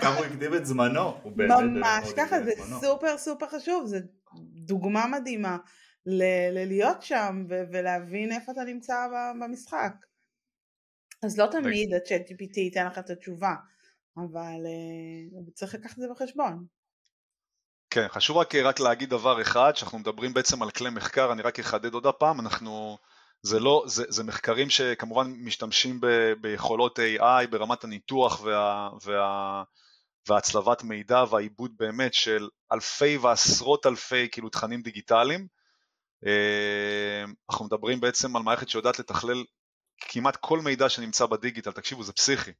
[0.00, 2.50] כמה הוא הקדים את זמנו, הוא באמת ממש ככה, זה
[2.80, 3.96] סופר סופר חשוב, זו
[4.54, 5.56] דוגמה מדהימה
[6.06, 9.06] ללהיות שם ולהבין איפה אתה נמצא
[9.40, 9.92] במשחק.
[11.22, 13.54] אז לא תמיד ה-chat GPT ייתן לך את התשובה,
[14.16, 16.66] אבל אה, צריך לקחת את זה בחשבון.
[17.90, 21.58] כן, חשוב רק, רק להגיד דבר אחד, שאנחנו מדברים בעצם על כלי מחקר, אני רק
[21.58, 22.98] אחדד עוד הפעם, אנחנו,
[23.42, 26.06] זה לא, זה, זה מחקרים שכמובן משתמשים ב,
[26.40, 29.62] ביכולות AI ברמת הניתוח וה, וה,
[30.28, 35.46] והצלבת מידע והעיבוד באמת של אלפי ועשרות אלפי כאילו תכנים דיגיטליים.
[36.26, 39.44] אה, אנחנו מדברים בעצם על מערכת שיודעת לתכלל
[40.00, 42.50] כמעט כל מידע שנמצא בדיגיטל, תקשיבו זה פסיכי,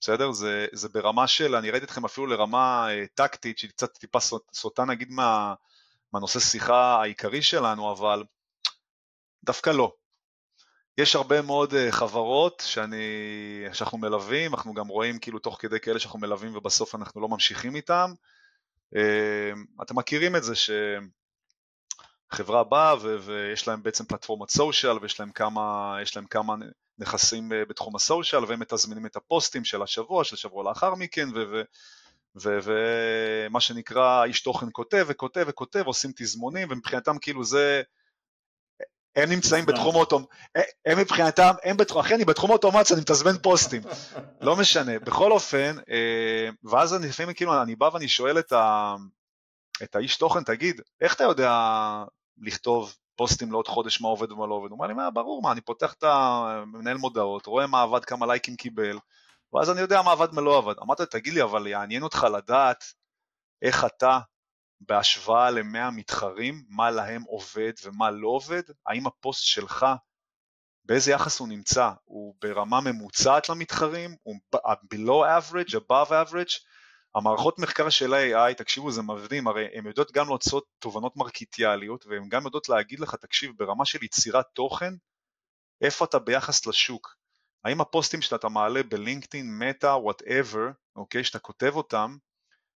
[0.00, 0.32] בסדר?
[0.32, 4.18] זה, זה ברמה של, אני ראיתי אתכם אפילו לרמה אה, טקטית שהיא קצת טיפה
[4.52, 5.54] סוטה נגיד מה,
[6.12, 8.24] מהנושא שיחה העיקרי שלנו, אבל
[9.44, 9.92] דווקא לא.
[10.98, 13.04] יש הרבה מאוד uh, חברות שאני,
[13.72, 17.76] שאנחנו מלווים, אנחנו גם רואים כאילו תוך כדי כאלה שאנחנו מלווים ובסוף אנחנו לא ממשיכים
[17.76, 18.12] איתם.
[18.94, 18.98] Uh,
[19.82, 20.52] אתם מכירים את זה
[22.32, 26.54] שחברה באה ו- ויש להם בעצם פלטפורמת סושיאל ויש להם כמה, להם כמה
[26.98, 31.28] נכסים uh, בתחום הסושיאל והם מתזמינים את הפוסטים של השבוע, של שבוע לאחר מכן
[32.34, 37.82] ומה שנקרא איש תוכן כותב וכותב וכותב, עושים תזמונים ומבחינתם כאילו זה
[39.16, 40.34] הם נמצאים בתחום האוטומציה,
[40.86, 43.82] הם מבחינתם, הם בתחום, אחי אני בתחום האוטומציה, אני מתזמן פוסטים,
[44.40, 48.94] לא משנה, בכל אופן, אה, ואז אני לפעמים כאילו, אני בא ואני שואל את, ה,
[49.82, 51.52] את האיש תוכן, תגיד, איך אתה יודע
[52.38, 54.70] לכתוב פוסטים לעוד חודש מה עובד ומה לא עובד?
[54.70, 58.26] הוא אומר לי, מה, ברור, מה, אני פותח את המנהל מודעות, רואה מה עבד, כמה
[58.26, 58.98] לייקים קיבל,
[59.52, 60.74] ואז אני יודע מה עבד, מה לא עבד.
[60.82, 62.84] אמרתי, תגיד לי, אבל יעניין אותך לדעת
[63.62, 64.18] איך אתה
[64.80, 69.86] בהשוואה למאה מתחרים, מה להם עובד ומה לא עובד, האם הפוסט שלך,
[70.84, 74.36] באיזה יחס הוא נמצא, הוא ברמה ממוצעת למתחרים, הוא
[74.94, 76.54] below average, above average,
[77.16, 82.28] המערכות מחקר של ה-AI, תקשיבו זה מדהים, הרי הן יודעות גם להוציא תובנות מרקטיאליות והן
[82.28, 84.94] גם יודעות להגיד לך, תקשיב, ברמה של יצירת תוכן,
[85.80, 87.16] איפה אתה ביחס לשוק,
[87.64, 92.16] האם הפוסטים שאתה מעלה בלינקדאין, מטא, whatever, אוקיי, שאתה כותב אותם,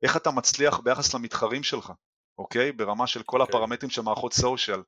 [0.02, 1.92] איך אתה מצליח ביחס למתחרים שלך,
[2.38, 2.72] אוקיי?
[2.72, 3.40] ברמה של כל okay.
[3.40, 3.56] אוקיי.
[3.56, 4.82] הפרמטרים של מערכות סושיאל.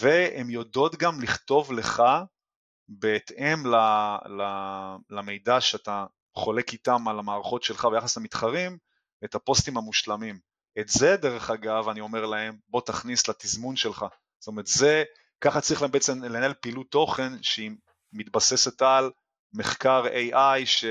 [0.00, 2.02] והן יודעות גם לכתוב לך
[2.88, 3.74] בהתאם ל,
[4.26, 4.42] ל,
[5.10, 6.06] למידע שאתה
[6.38, 8.78] חולק איתם על המערכות שלך ביחס למתחרים,
[9.24, 10.38] את הפוסטים המושלמים.
[10.80, 14.06] את זה, דרך אגב, אני אומר להם, בוא תכניס לתזמון שלך.
[14.38, 15.04] זאת אומרת, זה,
[15.40, 17.70] ככה צריך להם בעצם לנהל פעילות תוכן שהיא
[18.12, 19.10] מתבססת על
[19.52, 20.84] מחקר AI, ש...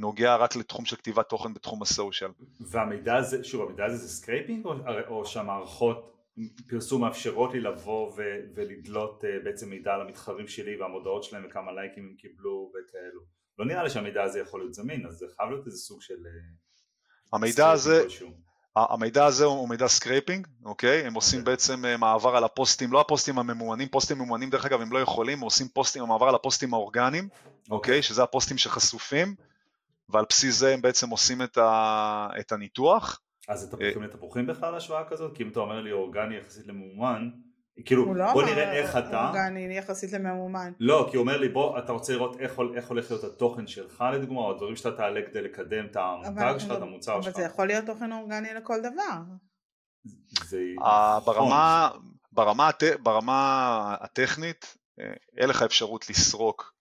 [0.00, 2.30] נוגע רק לתחום של כתיבת תוכן בתחום הסושיאל.
[2.60, 4.74] והמידע הזה, שוב, המידע הזה זה scraping או,
[5.08, 6.10] או שהמערכות
[6.68, 11.72] פרסום מאפשרות לי לבוא ו- ולדלות uh, בעצם מידע על המתחרים שלי והמודעות שלהם וכמה
[11.72, 13.20] לייקים הם קיבלו וכאלו.
[13.60, 16.14] לא נראה לי שהמידע הזה יכול להיות זמין, אז זה חייב להיות איזה סוג של...
[16.14, 18.04] Uh, המידע הזה...
[18.76, 21.06] המידע הזה הוא מידע scraping, אוקיי?
[21.06, 21.42] הם עושים okay.
[21.42, 21.52] אוקיי.
[21.52, 25.38] בעצם uh, מעבר על הפוסטים, לא הפוסטים הממומנים, פוסטים ממומנים דרך אגב הם לא יכולים,
[25.38, 27.68] הם עושים פוסטים, מעבר על הפוסטים האורגניים, אוקיי?
[27.68, 27.72] Okay.
[27.72, 28.02] אוקיי?
[28.02, 29.34] שזה הפוסטים שחשופים,
[30.08, 33.20] ועל בסיס זה הם בעצם עושים את, ה, את הניתוח.
[33.48, 35.36] אז תפוחים לתפוחים בכלל השוואה כזאת?
[35.36, 37.30] כי אם אתה אומר לי אורגני יחסית למאומן,
[37.84, 40.72] כאילו לא בוא נראה איך אתה, הוא לא אמר אורגני יחסית לממומן.
[40.80, 44.04] לא כי הוא אומר לי בוא אתה רוצה לראות איך, איך הולך להיות התוכן שלך
[44.12, 47.34] לדוגמה או הדברים שאתה תעלה כדי לקדם את המותג שלך, את המוצר שלך.
[47.34, 49.20] אבל זה יכול להיות תוכן אורגני לכל דבר.
[50.44, 50.62] זה
[51.24, 51.88] ברמה,
[52.32, 52.70] ברמה,
[53.02, 56.79] ברמה הטכנית אה, אין לך אפשרות לסרוק אה,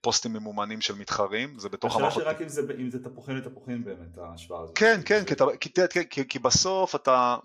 [0.00, 2.22] פוסטים ממומנים של מתחרים, זה בתוך המערכות.
[2.22, 4.78] השאלה שרק אם זה, אם זה תפוחים לתפוחים באמת, ההשוואה הזאת.
[4.78, 7.36] כן, כן, כי, כי, כי, כי, כי בסוף אתה,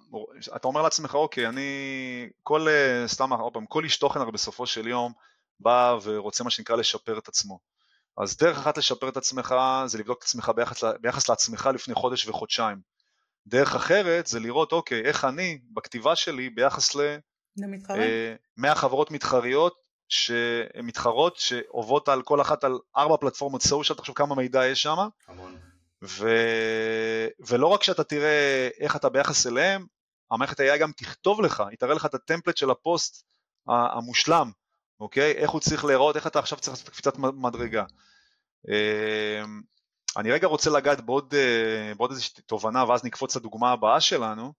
[0.55, 1.69] אתה אומר לעצמך, אוקיי, אני,
[2.43, 5.13] כל, אה, סתם, עוד פעם, כל איש תוכן הרי בסופו של יום
[5.59, 7.59] בא ורוצה מה שנקרא לשפר את עצמו.
[8.17, 9.55] אז דרך אחת לשפר את עצמך
[9.85, 12.77] זה לבדוק את עצמך ביחס, ביחס לעצמך לפני חודש וחודשיים.
[13.47, 17.17] דרך אחרת זה לראות, אוקיי, איך אני, בכתיבה שלי, ביחס ל...
[17.57, 18.01] למתחרים?
[18.01, 24.35] אה, 100 חברות מתחריות שמתחרות, שעוברות על כל אחת על ארבע פלטפורמות סושיאל, תחשוב כמה
[24.35, 24.97] מידע יש שם.
[26.03, 26.29] ו...
[27.47, 29.85] ולא רק שאתה תראה איך אתה ביחס אליהם,
[30.31, 33.25] המערכת AI גם תכתוב לך, היא תראה לך את הטמפלט של הפוסט
[33.67, 34.51] המושלם,
[34.99, 35.31] אוקיי?
[35.31, 37.83] איך הוא צריך להיראות, איך אתה עכשיו צריך לעשות קפיצת מדרגה.
[38.67, 39.61] אמ,
[40.17, 44.53] אני רגע רוצה לגעת בעוד, אה, בעוד איזושהי תובנה ואז נקפוץ לדוגמה הבאה שלנו,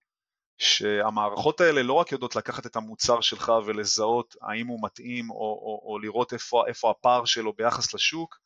[0.58, 5.82] שהמערכות האלה לא רק יודעות לקחת את המוצר שלך ולזהות האם הוא מתאים או, או,
[5.84, 8.40] או לראות איפה, איפה הפער שלו ביחס לשוק,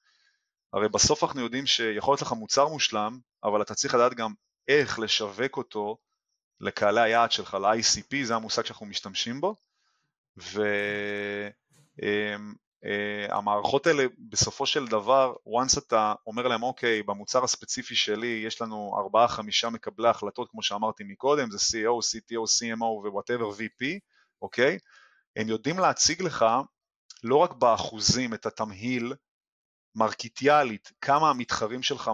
[0.72, 4.32] הרי בסוף אנחנו יודעים שיכול להיות לך מוצר מושלם, אבל אתה צריך לדעת גם
[4.68, 5.96] איך לשווק אותו
[6.60, 9.54] לקהלי היעד שלך, ל-ICP, זה המושג שאנחנו משתמשים בו,
[10.38, 10.62] ו...
[12.84, 18.62] Uh, המערכות האלה בסופו של דבר, once אתה אומר להם אוקיי, במוצר הספציפי שלי יש
[18.62, 23.84] לנו ארבעה חמישה מקבלי החלטות כמו שאמרתי מקודם, זה CEO, CTO, CMO ו-whatever VP,
[24.42, 24.78] אוקיי?
[25.36, 26.44] הם יודעים להציג לך
[27.24, 29.14] לא רק באחוזים את התמהיל
[29.94, 32.10] מרקיטיאלית, כמה המתחרים שלך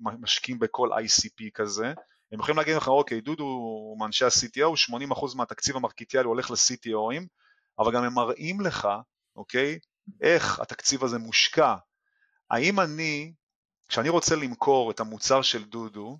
[0.00, 1.92] משקיעים בכל ICP כזה,
[2.32, 7.26] הם יכולים להגיד לך אוקיי, דודו הוא מאנשי ה-CTO, 80% מהתקציב המרקיטיאלי הולך ל-CTOים,
[7.78, 8.88] אבל גם הם מראים לך,
[9.36, 9.78] אוקיי,
[10.20, 11.74] איך התקציב הזה מושקע.
[12.50, 13.32] האם אני,
[13.88, 16.18] כשאני רוצה למכור את המוצר של דודו,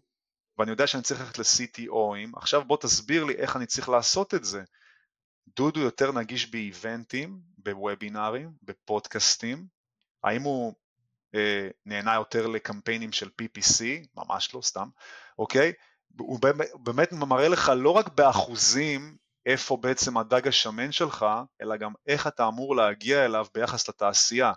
[0.59, 4.45] ואני יודע שאני צריך ללכת ל-CTOים, עכשיו בוא תסביר לי איך אני צריך לעשות את
[4.45, 4.62] זה.
[5.57, 9.66] דודו יותר נגיש באיבנטים, בוובינארים, בפודקאסטים,
[10.24, 10.74] האם הוא
[11.34, 13.84] אה, נהנה יותר לקמפיינים של PPC,
[14.14, 14.88] ממש לא, סתם,
[15.38, 15.72] אוקיי?
[16.18, 16.38] הוא
[16.74, 19.16] באמת, מראה לך לא רק באחוזים
[19.47, 21.26] איפה בעצם הדג השמן שלך,
[21.62, 24.53] אלא גם איך אתה אמור להגיע אליו ביחס לתעשייה.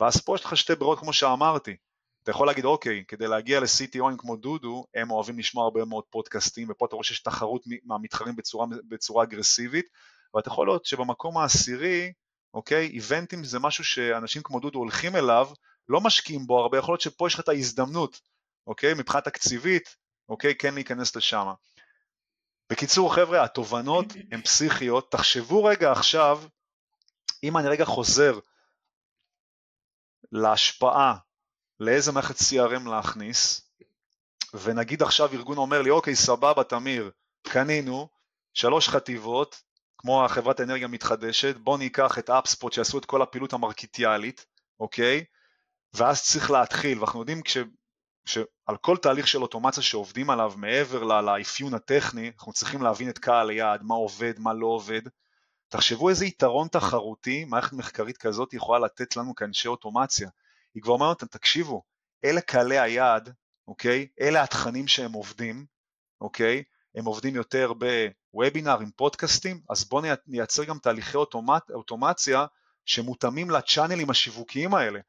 [0.00, 1.76] ואז פה יש לך שתי ברירות כמו שאמרתי.
[2.22, 6.70] אתה יכול להגיד, אוקיי, כדי להגיע ל-CTOים כמו דודו, הם אוהבים לשמוע הרבה מאוד פודקאסטים,
[6.70, 9.86] ופה אתה רואה שיש תחרות מהמתחרים בצורה, בצורה אגרסיבית,
[10.34, 12.12] ואתה יכול לראות שבמקום העשירי,
[12.54, 15.48] אוקיי, איבנטים זה משהו שאנשים כמו דודו הולכים אליו,
[15.88, 18.20] לא משקיעים בו הרבה, יכול להיות שפה יש לך את ההזדמנות,
[18.66, 19.96] אוקיי, מבחינה תקציבית,
[20.28, 21.46] אוקיי, כן להיכנס לשם.
[22.70, 26.42] בקיצור חבר'ה, התובנות הן פסיכיות, תחשבו רגע עכשיו,
[27.44, 28.38] אם אני רגע חוזר
[30.32, 31.16] להשפעה,
[31.80, 33.70] לאיזה מערכת CRM להכניס,
[34.54, 37.10] ונגיד עכשיו ארגון אומר לי, אוקיי, סבבה, תמיר,
[37.42, 38.08] קנינו,
[38.54, 39.62] שלוש חטיבות,
[39.98, 44.46] כמו החברת האנרגיה המתחדשת, בוא ניקח את אפספוט שיעשו את כל הפעילות המרקיטיאלית,
[44.80, 45.24] אוקיי?
[45.94, 47.56] ואז צריך להתחיל, ואנחנו יודעים כש,
[48.30, 53.50] שעל כל תהליך של אוטומציה שעובדים עליו מעבר לאפיון הטכני, אנחנו צריכים להבין את קהל
[53.50, 55.02] היעד, מה עובד, מה לא עובד.
[55.68, 60.28] תחשבו איזה יתרון תחרותי מערכת מחקרית כזאת יכולה לתת לנו כאנשי אוטומציה.
[60.74, 61.82] היא כבר אומרת, תקשיבו,
[62.24, 63.32] אלה קהלי היעד,
[63.68, 64.06] אוקיי?
[64.20, 65.66] אלה התכנים שהם עובדים,
[66.20, 66.62] אוקיי?
[66.94, 71.62] הם עובדים יותר בוובינר עם פודקאסטים, אז בואו נייצר גם תהליכי אוטומצ...
[71.70, 72.46] אוטומציה
[72.84, 75.00] שמותאמים לצ'אנלים השיווקיים האלה.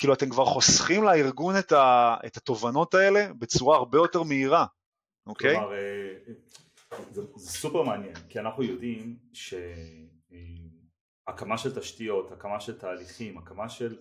[0.00, 4.66] כאילו אתם כבר חוסכים לארגון את, ה, את התובנות האלה בצורה הרבה יותר מהירה,
[5.26, 5.56] אוקיי?
[5.56, 6.14] כלומר, אה,
[7.10, 9.16] זה, זה סופר מעניין, כי אנחנו יודעים
[11.22, 13.98] שהקמה של תשתיות, הקמה של תהליכים, הקמה של,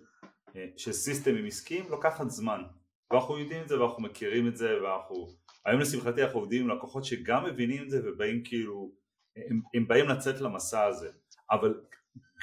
[0.55, 2.63] אה, של סיסטמים עסקיים לוקחת זמן,
[3.11, 5.27] ואנחנו יודעים את זה ואנחנו מכירים את זה ואנחנו,
[5.65, 8.91] היום לשמחתי אנחנו עובדים עם לקוחות שגם מבינים את זה ובאים כאילו,
[9.35, 11.09] הם, הם באים לצאת למסע הזה,
[11.51, 11.81] אבל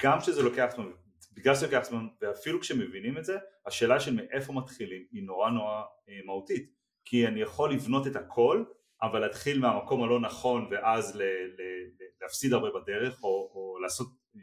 [0.03, 0.91] גם כשזה לוקח זמן
[1.37, 5.83] בגלל שזה לוקח זמן, ואפילו כשמבינים את זה, השאלה של מאיפה מתחילים היא נורא נורא
[6.09, 6.71] אה, מהותית,
[7.05, 8.63] כי אני יכול לבנות את הכל,
[9.01, 14.07] אבל להתחיל מהמקום הלא נכון ואז ל, ל, ל, להפסיד הרבה בדרך, או, או לעשות,
[14.35, 14.41] אה,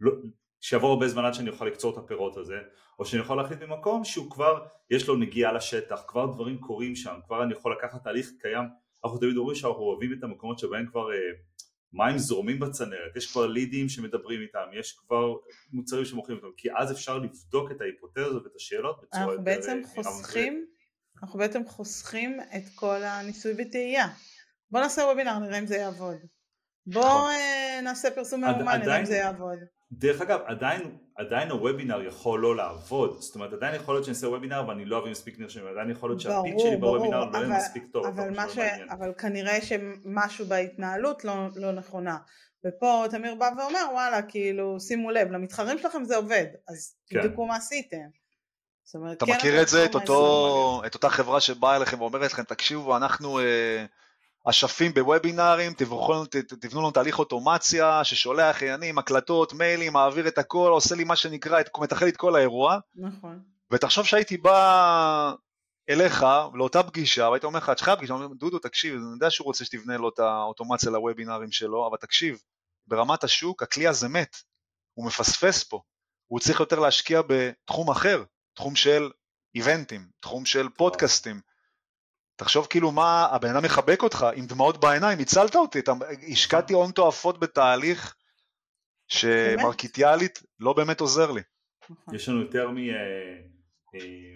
[0.00, 0.12] לא,
[0.60, 2.58] שיעבור הרבה זמן עד שאני אוכל לקצור את הפירות הזה,
[2.98, 7.14] או שאני יכול להחליט ממקום שהוא כבר, יש לו נגיעה לשטח, כבר דברים קורים שם,
[7.26, 8.64] כבר אני יכול לקחת תהליך קיים,
[9.04, 11.18] אנחנו תמיד אומרים שאנחנו אוהבים את המקומות שבהם כבר אה,
[11.92, 15.34] מים זורמים בצנרת, יש כבר לידים שמדברים איתם, יש כבר
[15.72, 19.32] מוצרים שמוכרים אותם, כי אז אפשר לבדוק את ההיפותזה ואת השאלות בצורה יותר...
[19.32, 20.66] אנחנו בעצם אה, חוסכים,
[21.22, 24.08] אנחנו בעצם חוסכים את כל הניסוי וטעייה.
[24.70, 26.16] בוא נעשה וובינר, נראה אם זה יעבוד.
[26.86, 27.32] בוא נכון.
[27.82, 29.58] נעשה פרסום ממומן, נראה אם זה יעבוד.
[29.92, 34.28] דרך אגב, עדיין, עדיין הוובינר יכול לא לעבוד, זאת אומרת עדיין יכול להיות שאני אעשה
[34.28, 37.84] וובינר ואני לא אביא מספיק נרשמים, עדיין יכול להיות שהפיץ שלי בוובינר לא יהיה מספיק
[37.92, 38.06] טוב.
[38.06, 38.58] אבל, ש...
[38.90, 42.16] אבל כנראה שמשהו בהתנהלות לא, לא נכונה,
[42.66, 47.22] ופה תמיר בא ואומר וואלה כאילו שימו לב למתחרים שלכם זה עובד, אז כן.
[47.22, 47.96] תבדקו מה עשיתם.
[48.94, 52.42] אומרת, אתה כן מכיר את זה, את, אותו, את אותה חברה שבאה אליכם ואומרת לכם
[52.42, 53.84] תקשיבו אנחנו אה,
[54.44, 56.24] אשפים בוובינארים, תבנו,
[56.60, 61.60] תבנו לנו תהליך אוטומציה ששולח עניינים, הקלטות, מיילים, מעביר את הכל, עושה לי מה שנקרא,
[61.78, 62.78] מתכלל את כל האירוע.
[62.94, 63.42] נכון.
[63.72, 65.32] ותחשוב שהייתי בא
[65.90, 69.64] אליך לאותה פגישה, והיית אומר לך, את שלך פגישה, דודו תקשיב, אני יודע שהוא רוצה
[69.64, 72.38] שתבנה לו את האוטומציה לוובינארים שלו, אבל תקשיב,
[72.86, 74.36] ברמת השוק הכלי הזה מת,
[74.94, 75.80] הוא מפספס פה,
[76.26, 78.24] הוא צריך יותר להשקיע בתחום אחר,
[78.54, 79.10] תחום של
[79.54, 81.40] איבנטים, תחום של פודקאסטים.
[82.42, 85.92] תחשוב כאילו מה, הבן אדם מחבק אותך עם דמעות בעיניים, הצלת אותי, אתה,
[86.28, 88.14] השקעתי הון תועפות בתהליך
[89.08, 91.40] שמרקיטיאלית לא באמת עוזר לי.
[91.90, 92.14] נכון.
[92.14, 92.78] יש לנו יותר מ...
[92.78, 92.84] אה,
[93.94, 94.34] אה,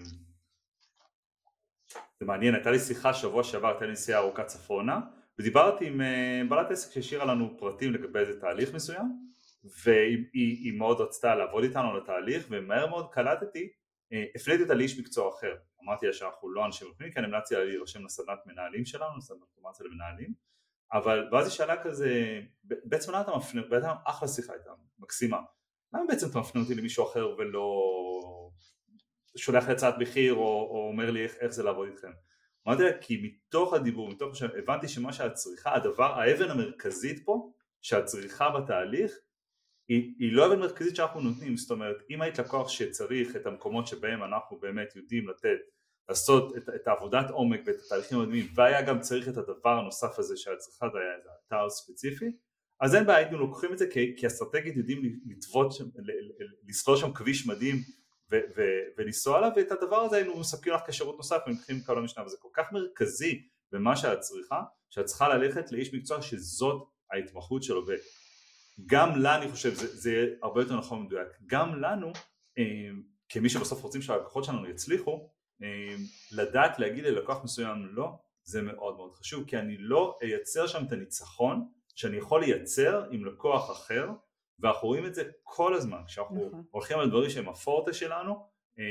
[2.20, 5.00] זה מעניין, הייתה לי שיחה שבוע שעבר, הייתה לי נסיעה ארוכה צפונה,
[5.38, 9.12] ודיברתי עם אה, בעלת עסק שהשאירה לנו פרטים לגבי איזה תהליך מסוים,
[9.84, 13.68] והיא מאוד רצתה לעבוד איתנו על התהליך, ומהר מאוד קלטתי
[14.34, 17.64] הפניתי אותה לאיש מקצוע אחר, אמרתי לה שאנחנו לא אנשים רפואיים, כי אני המלצתי לה
[17.64, 20.34] להירשם לסדנת מנהלים שלנו, לסדנת אוטומציה למנהלים,
[20.92, 25.40] אבל ואז היא שאלה כזה, בעצם למה אתה מפנה, בעצם אחלה שיחה הייתה, מקסימה,
[25.94, 27.70] למה בעצם אתה מפנה אותי למישהו אחר ולא
[29.36, 32.10] שולח לי מחיר או, או אומר לי איך, איך זה לעבוד איתכם?
[32.68, 37.52] אמרתי לה כי מתוך הדיבור, מתוך שהבנתי שמה שאת צריכה, הדבר, האבן המרכזית פה
[37.82, 39.18] שאת צריכה בתהליך
[39.88, 43.86] היא, היא לא אבן מרכזית שאנחנו נותנים, זאת אומרת אם היית לקוח שצריך את המקומות
[43.86, 45.58] שבהם אנחנו באמת יודעים לתת,
[46.08, 50.36] לעשות את, את העבודת עומק ואת התהליכים המדהימים והיה גם צריך את הדבר הנוסף הזה
[50.36, 52.32] שאת צריכה, זה היה איזה אתר ספציפי,
[52.80, 55.72] אז אין בעיה, היינו לוקחים את זה כי, כי אסטרטגית יודעים לטוות
[56.68, 57.76] לסלול שם כביש מדהים
[58.32, 58.62] ו, ו,
[58.98, 62.48] ולנסוע עליו ואת הדבר הזה היינו מספקים לך כשירות נוסף ומתחילים כל המשנה וזה כל
[62.52, 67.86] כך מרכזי במה שאת צריכה, שאת צריכה ללכת לאיש מקצוע שזאת ההתמחות שלו
[68.86, 72.12] גם לה אני חושב, זה, זה הרבה יותר נכון ומדויק, גם לנו
[72.58, 72.90] אה,
[73.28, 75.30] כמי שבסוף רוצים שהלקוחות שלנו יצליחו,
[75.62, 75.96] אה,
[76.32, 80.92] לדעת להגיד ללקוח מסוים לא, זה מאוד מאוד חשוב, כי אני לא אייצר שם את
[80.92, 84.10] הניצחון שאני יכול לייצר עם לקוח אחר,
[84.58, 86.64] ואנחנו רואים את זה כל הזמן, כשאנחנו נכון.
[86.70, 88.46] הולכים על דברים שהם הפורטה שלנו,
[88.78, 88.84] אה,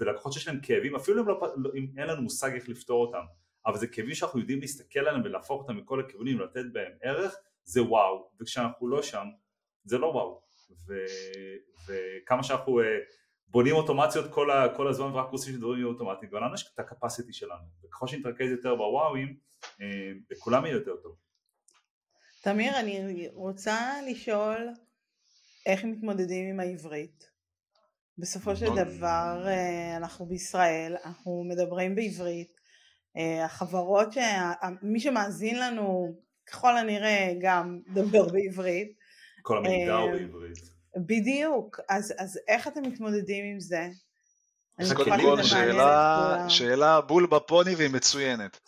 [0.00, 3.22] ולקוחות שיש להם כאבים, אפילו אם, לא, אם אין לנו מושג איך לפתור אותם,
[3.66, 7.36] אבל זה כאבים שאנחנו יודעים להסתכל עליהם ולהפוך אותם מכל הכיוונים ולתת בהם ערך,
[7.68, 9.26] זה וואו, וכשאנחנו לא שם
[9.84, 10.40] זה לא וואו,
[10.88, 10.94] ו,
[11.86, 12.84] וכמה שאנחנו uh,
[13.46, 17.32] בונים אוטומציות כל, ה, כל הזמן ורק עושים שדברים יהיו אוטומטיים, ולנו יש את הקפסיטי
[17.32, 19.70] שלנו, וככל שנתרכז יותר בוואוים, uh,
[20.30, 21.16] לכולם יהיה יותר טוב.
[22.42, 23.78] תמיר, אני רוצה
[24.10, 24.68] לשאול
[25.66, 27.30] איך מתמודדים עם העברית.
[28.18, 32.58] בסופו של דבר אה, אנחנו בישראל, אנחנו מדברים בעברית,
[33.44, 34.08] החברות,
[34.82, 36.14] מי שמאזין לנו
[36.50, 38.92] ככל הנראה גם דבר בעברית.
[39.42, 40.58] כל המידע הוא אה, בעברית.
[40.96, 43.88] בדיוק, אז, אז איך אתם מתמודדים עם זה?
[44.80, 48.60] זה קודם כל שאלה, שאלה בול בפוני והיא מצוינת.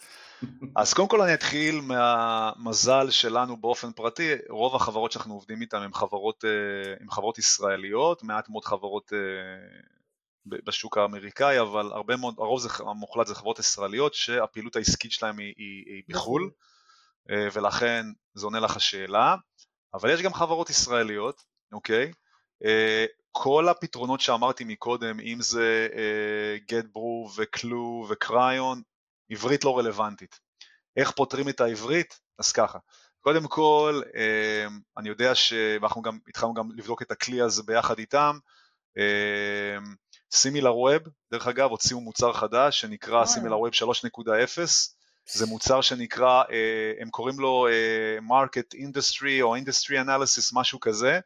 [0.77, 5.93] אז קודם כל אני אתחיל מהמזל שלנו באופן פרטי, רוב החברות שאנחנו עובדים איתן הן
[5.93, 9.19] חברות, אה, חברות ישראליות, מעט מאוד חברות אה,
[10.47, 15.55] בשוק האמריקאי, אבל הרבה מאוד, הרוב זה, המוחלט זה חברות ישראליות שהפעילות העסקית שלהן היא,
[15.57, 16.51] היא, היא בחו"ל.
[17.31, 19.37] אה, ולכן זה עונה לך השאלה,
[19.95, 22.13] אבל יש גם חברות ישראליות, אוקיי?
[22.65, 28.83] אה, כל הפתרונות שאמרתי מקודם, אם זה אה, GetBrew וקלו וקריון,
[29.31, 30.41] עברית לא רלוונטית.
[30.97, 32.21] איך פותרים את העברית?
[32.39, 32.79] אז ככה,
[33.21, 34.03] קודם כל,
[34.99, 38.39] אני יודע שאנחנו גם התחלנו גם לבדוק את הכלי הזה ביחד איתם,
[40.33, 41.03] סימילר ווב,
[41.33, 44.21] דרך אגב, הוציאו מוצר חדש שנקרא סימילר ווב 3.0,
[45.33, 51.21] זה מוצר שנקרא, אה, הם קוראים לו אה, Market Industry או Industry Analysis, משהו כזה.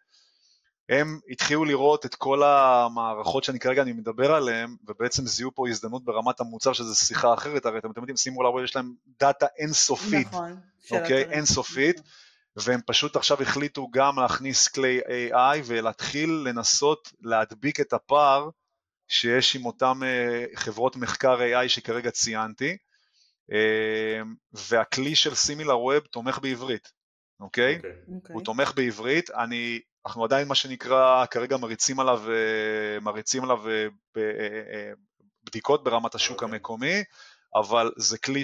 [0.88, 6.04] הם התחילו לראות את כל המערכות שאני כרגע אני מדבר עליהן, ובעצם זיהו פה הזדמנות
[6.04, 10.60] ברמת המוצר, שזו שיחה אחרת, הרי אתם יודעים, שימו לב, יש להם דאטה אינסופית, נכון,
[10.90, 11.24] אוקיי?
[11.30, 12.00] אינסופית,
[12.56, 18.48] והם פשוט עכשיו החליטו גם להכניס כלי AI ולהתחיל לנסות להדביק את הפער
[19.08, 22.76] שיש עם אותן אה, חברות מחקר AI שכרגע ציינתי.
[23.52, 26.92] אמ, והכלי של סימילר ווב תומך בעברית,
[27.40, 27.74] אוקיי?
[27.74, 27.76] Okay.
[27.76, 27.90] אוקיי.
[27.90, 28.14] Okay.
[28.14, 28.34] אוקיי.
[28.34, 33.86] הוא תומך בעברית, אני, אנחנו עדיין מה שנקרא כרגע מריצים עליו, אה, מריצים עליו אה,
[34.16, 34.92] אה,
[35.44, 36.44] בדיקות ברמת השוק okay.
[36.44, 36.56] אוקיי.
[36.56, 37.02] המקומי,
[37.54, 38.42] אבל זה כלי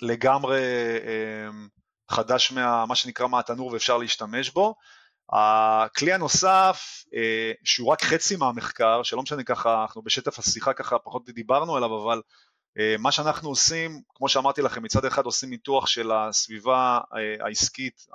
[0.00, 0.62] שלגמרי
[1.48, 1.68] אמ,
[2.10, 4.74] חדש מה, מה שנקרא מהתנור ואפשר להשתמש בו.
[5.32, 7.04] הכלי הנוסף,
[7.64, 12.20] שהוא רק חצי מהמחקר, שלא משנה ככה, אנחנו בשטף השיחה ככה פחות דיברנו עליו, אבל
[12.98, 18.06] מה שאנחנו עושים, כמו שאמרתי לכם, מצד אחד עושים ניתוח של הסביבה אה, העסקית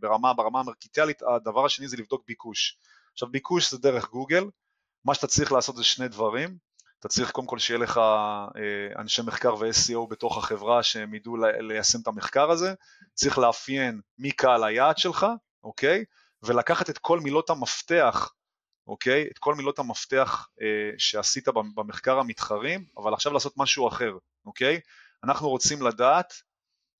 [0.00, 2.78] ברמה, ברמה המרקיטיאלית, הדבר השני זה לבדוק ביקוש.
[3.12, 4.44] עכשיו ביקוש זה דרך גוגל,
[5.04, 6.56] מה שאתה צריך לעשות זה שני דברים,
[7.00, 8.00] אתה צריך קודם כל שיהיה לך
[8.98, 12.74] אנשי מחקר ו-SEO בתוך החברה שהם ידעו ליישם את המחקר הזה,
[13.14, 15.26] צריך לאפיין מי קהל היעד שלך,
[15.64, 16.04] אוקיי?
[16.42, 18.32] ולקחת את כל מילות המפתח,
[18.88, 19.28] אוקיי?
[19.32, 24.12] את כל מילות המפתח אה, שעשית במחקר המתחרים, אבל עכשיו לעשות משהו אחר,
[24.46, 24.80] אוקיי?
[25.24, 26.32] אנחנו רוצים לדעת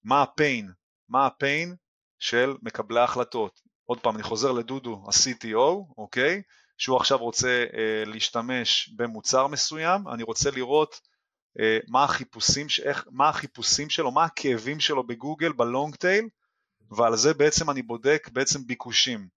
[0.04, 0.72] מה הפיין,
[1.08, 1.76] מה הפיין
[2.18, 3.60] של מקבלי ההחלטות.
[3.84, 6.42] עוד פעם, אני חוזר לדודו, ה-CTO, אוקיי?
[6.78, 11.00] שהוא עכשיו רוצה אה, להשתמש במוצר מסוים, אני רוצה לראות
[11.60, 16.28] אה, מה, החיפושים, איך, מה החיפושים שלו, מה הכאבים שלו בגוגל, בלונג טייל,
[16.90, 19.28] ועל זה בעצם אני בודק בעצם ביקושים.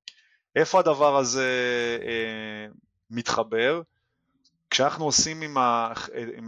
[0.56, 1.48] איפה הדבר הזה
[2.02, 2.68] אה,
[3.10, 3.82] מתחבר?
[4.70, 5.94] כשאנחנו עושים עם, ה,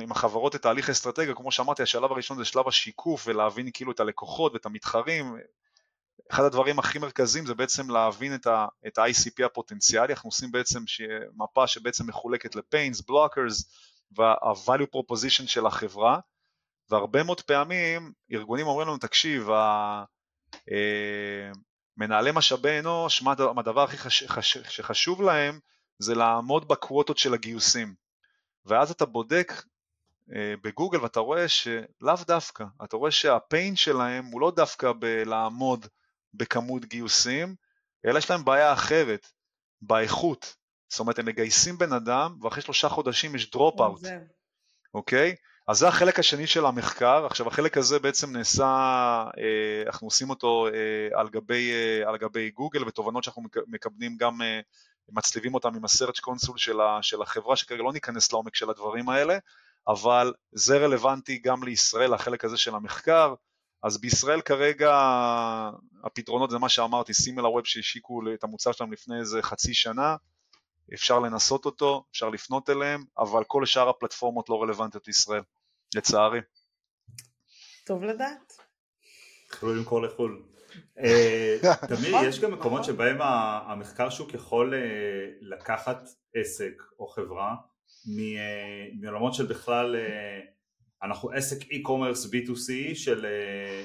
[0.02, 4.00] עם החברות את תהליך אסטרטגיה, כמו שאמרתי, השלב הראשון זה שלב השיקוף ולהבין כאילו את
[4.00, 5.38] הלקוחות ואת המתחרים.
[6.32, 10.80] אחד הדברים הכי מרכזיים זה בעצם להבין את, ה, את icp הפוטנציאלי, אנחנו עושים בעצם
[11.36, 13.66] מפה שבעצם מחולקת ל-pains, blockers
[14.12, 16.20] וה-value proposition של החברה,
[16.90, 20.04] והרבה מאוד פעמים ארגונים אומרים לנו, תקשיב, אה,
[21.98, 25.60] מנהלי משאבי אנוש, מה הדבר הכי חש, חש, שחשוב להם
[26.00, 27.96] זה לעמוד בקווטות של הגיוסים.
[28.66, 29.54] ואז אתה בודק
[30.36, 35.88] אה, בגוגל ואתה רואה שלאו דווקא, אתה רואה שהפיין שלהם הוא לא דווקא בלעמוד
[36.34, 37.56] בכמות גיוסים,
[38.06, 39.28] אלא יש להם בעיה אחרת,
[39.82, 40.56] באיכות.
[40.90, 44.02] זאת אומרת, הם מגייסים בן אדם ואחרי שלושה חודשים יש דרופ אאוט,
[44.94, 45.36] אוקיי?
[45.68, 48.66] אז זה החלק השני של המחקר, עכשיו החלק הזה בעצם נעשה,
[49.38, 54.42] אה, אנחנו עושים אותו אה, על גבי, אה, על גבי גוגל ותובנות שאנחנו מקבלים גם,
[55.10, 59.38] מצליבים אותם עם ה-search console של, של החברה, שכרגע לא ניכנס לעומק של הדברים האלה,
[59.88, 63.34] אבל זה רלוונטי גם לישראל, החלק הזה של המחקר,
[63.84, 64.92] אז בישראל כרגע
[66.04, 70.16] הפתרונות זה מה שאמרתי, סימל הווב שהשיקו את המוצר שלהם לפני איזה חצי שנה,
[70.94, 75.42] אפשר לנסות אותו, אפשר לפנות אליהם, אבל כל שאר הפלטפורמות לא רלוונטיות לישראל,
[75.96, 76.40] לצערי.
[77.86, 78.54] טוב לדעת.
[79.54, 80.44] יכולו למכור לחו"ל.
[81.00, 81.58] אה,
[81.90, 82.84] תמיד יש גם מקומות.
[82.84, 84.80] שבהם המחקר שוק יכול אה,
[85.42, 87.56] לקחת עסק או חברה
[88.20, 89.96] אה, מעולמות של בכלל
[91.04, 93.26] אנחנו עסק e-commerce b2c של,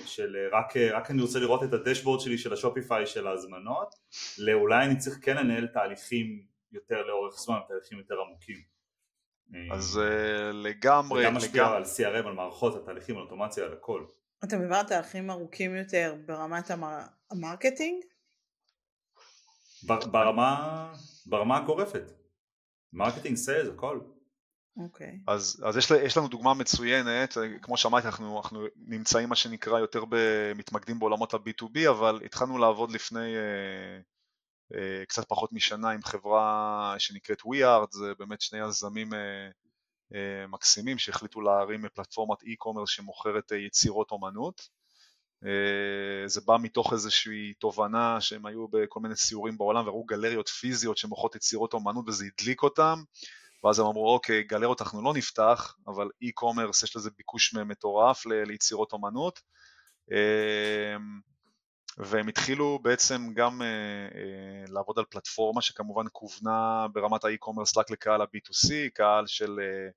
[0.07, 3.95] של רק, רק אני רוצה לראות את ה dashboard שלי של ה Shopify של ההזמנות
[4.39, 6.43] לאולי אני צריך כן לנהל תהליכים
[6.73, 8.79] יותר לאורך זמן, תהליכים יותר עמוקים.
[9.73, 11.77] אז uh, לגמרי, וגם משפיע לגמרי.
[11.77, 14.05] על CRM, על מערכות, על תהליכים, על אוטומציה, על הכל.
[14.45, 16.99] אתה מדבר על תהליכים ארוכים יותר ברמת המר...
[17.31, 18.05] ה marketing?
[19.87, 20.93] ברמה,
[21.27, 22.13] ברמה הגורפת.
[22.93, 24.01] marketing, sales, הכל.
[24.77, 25.07] אוקיי.
[25.07, 25.33] Okay.
[25.33, 30.05] אז, אז יש, יש לנו דוגמה מצוינת, כמו שאמרתי אנחנו, אנחנו נמצאים מה שנקרא יותר
[30.55, 34.01] מתמקדים בעולמות ה-B2B אבל התחלנו לעבוד לפני uh, אה,
[35.09, 39.49] קצת פחות משנה עם חברה שנקראת WeArt, זה באמת שני יזמים אה,
[40.15, 44.79] אה, מקסימים שהחליטו להרים פלטפורמת e-commerce שמוכרת יצירות אומנות.
[46.27, 51.37] זה בא מתוך איזושהי תובנה שהם היו בכל מיני סיורים בעולם וראו גלריות פיזיות שמוכרות
[51.37, 53.03] יצירות אומנות וזה הדליק אותם
[53.65, 58.93] ואז הם אמרו אוקיי גלריות אנחנו לא נפתח אבל e-commerce יש לזה ביקוש מטורף ליצירות
[58.93, 59.41] אומנות
[61.99, 63.65] והם התחילו בעצם גם uh,
[64.13, 69.93] uh, לעבוד על פלטפורמה שכמובן כוונה ברמת האי-קומרס רק לקהל ה-B2C, קהל של uh,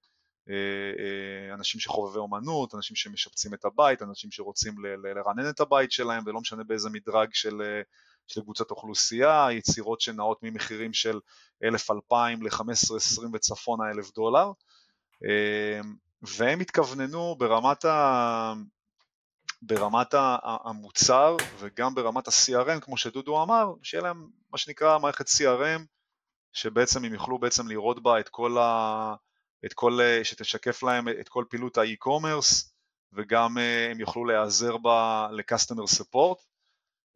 [0.48, 6.24] uh, uh, אנשים שחובבי אומנות, אנשים שמשפצים את הבית, אנשים שרוצים לרענן את הבית שלהם
[6.26, 7.88] ולא משנה באיזה מדרג של, uh,
[8.28, 11.20] של קבוצת אוכלוסייה, יצירות שנעות ממחירים של
[11.64, 14.52] 1,000-2,000 ל-15-20 וצפונה אלף דולר,
[15.24, 15.86] uh,
[16.22, 18.54] והם התכווננו ברמת ה...
[19.62, 25.82] ברמת המוצר וגם ברמת ה-CRM, כמו שדודו אמר, שיהיה להם מה שנקרא מערכת CRM,
[26.54, 29.16] שבעצם הם יוכלו בעצם לראות בה את כל ה...
[29.66, 32.74] את כל, שתשקף להם את כל פעילות האי-קומרס,
[33.14, 36.42] וגם אה, הם יוכלו להיעזר בה ל-customer support.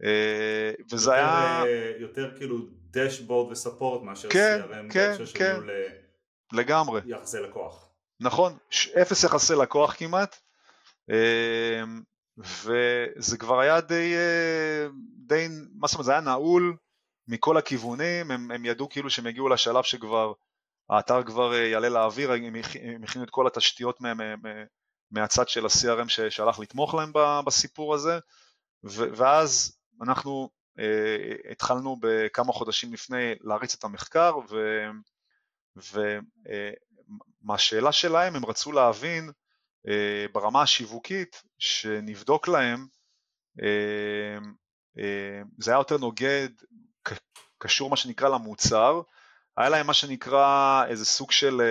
[0.03, 1.63] אה, וזה יותר, היה...
[1.65, 5.71] אה, יותר כאילו דשבורד וספורט מאשר כן, CRM, כן, כן, ל...
[6.53, 7.01] לגמרי.
[7.05, 7.89] יחסי לקוח.
[8.19, 8.57] נכון,
[9.01, 10.39] אפס יחסי לקוח כמעט.
[12.37, 14.87] וזה כבר היה די, אה,
[15.27, 16.77] די, מה זאת אומרת, זה היה נעול
[17.27, 20.33] מכל הכיוונים, הם, הם ידעו כאילו שהם יגיעו לשלב שכבר
[20.89, 24.33] האתר כבר אה, יעלה לאוויר, הם הכינו את כל התשתיות מה, מה,
[25.11, 27.11] מהצד של ה-CRM שהלך לתמוך להם
[27.45, 28.19] בסיפור הזה,
[28.83, 34.35] ואז אנחנו uh, התחלנו בכמה חודשים לפני להריץ את המחקר
[37.43, 39.31] ומהשאלה uh, שלהם הם רצו להבין
[40.31, 42.87] ברמה השיווקית שנבדוק להם,
[43.59, 44.43] uh,
[44.97, 46.49] uh, זה היה יותר נוגד,
[47.57, 49.01] קשור מה שנקרא למוצר,
[49.57, 51.61] היה להם מה שנקרא איזה סוג של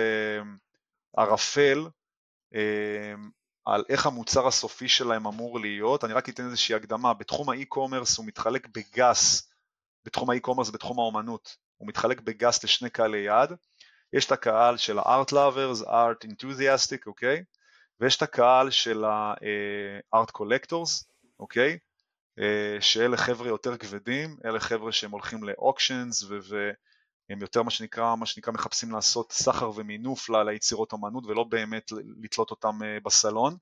[1.17, 1.87] ערפל
[3.65, 8.25] על איך המוצר הסופי שלהם אמור להיות, אני רק אתן איזושהי הקדמה, בתחום האי-קומרס הוא
[8.25, 9.49] מתחלק בגס,
[10.05, 13.53] בתחום האי-קומרס ובתחום האומנות, הוא מתחלק בגס לשני קהלי יעד,
[14.13, 17.43] יש את הקהל של lovers, art enthusiastic, אוקיי?
[17.99, 21.05] ויש את הקהל של ה-art collectors,
[21.39, 21.77] אוקיי?
[22.39, 28.25] אה, שאלה חבר'ה יותר כבדים, אלה חבר'ה שהם הולכים לאוקשנס והם יותר מה שנקרא, מה
[28.25, 31.91] שנקרא מחפשים לעשות סחר ומינוף ליצירות אמנות ולא באמת
[32.23, 33.57] לתלות אותם אה, בסלון,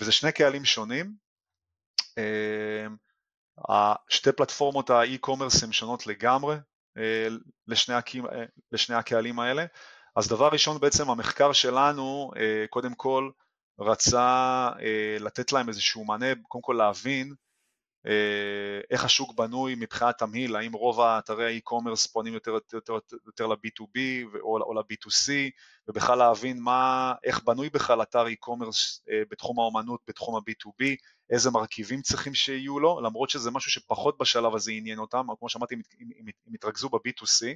[0.00, 1.12] וזה שני קהלים שונים.
[2.18, 2.86] אה,
[4.08, 6.56] שתי פלטפורמות האי-קומרס הן שונות לגמרי
[7.66, 8.24] לשני, הקהלים,
[8.72, 9.64] לשני הקהלים האלה.
[10.16, 12.30] אז דבר ראשון בעצם המחקר שלנו
[12.70, 13.30] קודם כל
[13.80, 14.68] רצה
[15.20, 17.34] לתת להם איזשהו מענה, קודם כל להבין
[18.06, 23.46] אה, איך השוק בנוי מבחינת תמהיל, האם רוב האתרי האי-קומרס פונים יותר, יותר, יותר, יותר
[23.46, 24.00] ל-B2B
[24.40, 25.32] או, או ל-B2C,
[25.88, 30.84] ובכלל להבין מה, איך בנוי בכלל אתר אי-קומרס אה, בתחום האומנות, בתחום ה-B2B,
[31.30, 35.74] איזה מרכיבים צריכים שיהיו לו, למרות שזה משהו שפחות בשלב הזה עניין אותם, כמו שאמרתי,
[36.48, 37.46] הם התרכזו ב-B2C,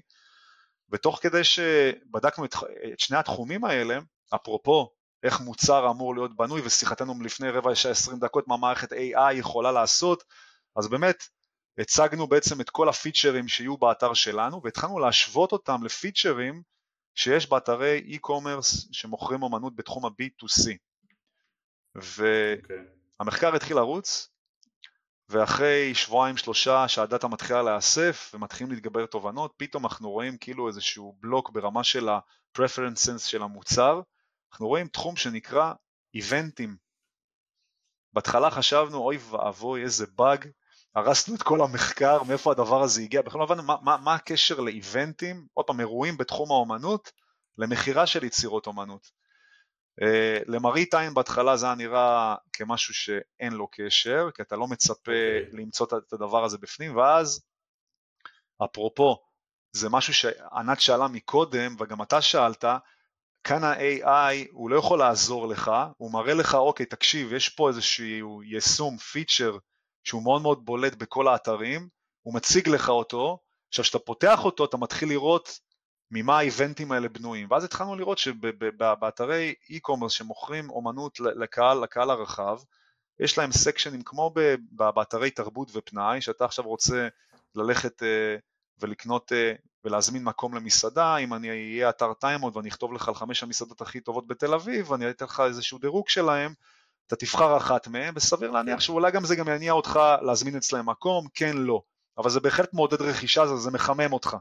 [0.90, 2.54] ותוך כדי שבדקנו את,
[2.92, 3.98] את שני התחומים האלה,
[4.34, 4.90] אפרופו
[5.22, 9.72] איך מוצר אמור להיות בנוי, ושיחתנו מלפני רבע שעה עשרים דקות מה מערכת AI יכולה
[9.72, 10.24] לעשות,
[10.76, 11.24] אז באמת
[11.78, 16.62] הצגנו בעצם את כל הפיצ'רים שיהיו באתר שלנו, והתחלנו להשוות אותם לפיצ'רים
[17.14, 20.70] שיש באתרי e-commerce שמוכרים אמנות בתחום ה-B2C.
[21.94, 23.56] והמחקר okay.
[23.56, 24.28] התחיל לרוץ,
[25.28, 31.50] ואחרי שבועיים שלושה שהדאטה מתחילה להיאסף ומתחילים להתגבר תובנות, פתאום אנחנו רואים כאילו איזשהו בלוק
[31.50, 34.00] ברמה של ה-preferences של המוצר,
[34.52, 35.72] אנחנו רואים תחום שנקרא
[36.14, 36.76] איבנטים.
[38.12, 40.48] בהתחלה חשבנו, אוי ואבוי, איזה באג,
[40.94, 44.60] הרסנו את כל המחקר, מאיפה הדבר הזה הגיע, בכלל לא הבנו מה, מה, מה הקשר
[44.60, 47.12] לאיבנטים, עוד פעם, אירועים בתחום האומנות,
[47.58, 49.10] למכירה של יצירות אומנות.
[50.00, 55.12] Uh, למראית עין בהתחלה זה היה נראה כמשהו שאין לו קשר, כי אתה לא מצפה
[55.12, 55.46] okay.
[55.46, 55.60] אוקיי.
[55.62, 57.44] למצוא את הדבר הזה בפנים, ואז,
[58.64, 59.16] אפרופו,
[59.72, 62.64] זה משהו שענת שאלה מקודם, וגם אתה שאלת,
[63.44, 68.42] כאן ה-AI הוא לא יכול לעזור לך, הוא מראה לך, אוקיי, תקשיב, יש פה איזשהו
[68.42, 69.56] יישום, פיצ'ר,
[70.04, 71.88] שהוא מאוד מאוד בולט בכל האתרים,
[72.22, 73.38] הוא מציג לך אותו,
[73.68, 75.60] עכשיו כשאתה פותח אותו אתה מתחיל לראות
[76.10, 82.58] ממה האיבנטים האלה בנויים, ואז התחלנו לראות שבאתרי e-commerce שמוכרים אומנות לקהל, לקהל הרחב,
[83.20, 84.34] יש להם סקשנים כמו
[84.70, 87.08] באתרי תרבות ופנאי, שאתה עכשיו רוצה
[87.54, 88.36] ללכת אה,
[88.80, 89.52] ולקנות אה,
[89.84, 94.00] ולהזמין מקום למסעדה, אם אני אהיה אתר טיימוד ואני אכתוב לך על חמש המסעדות הכי
[94.00, 96.54] טובות בתל אביב ואני אתן לך איזשהו דירוג שלהם,
[97.06, 101.26] אתה תבחר אחת מהם, וסביר להניח שאולי גם זה גם יניע אותך להזמין אצלהם מקום,
[101.34, 101.82] כן, לא.
[102.18, 104.36] אבל זה בהחלט מעודד רכישה, זה, זה מחמם אותך.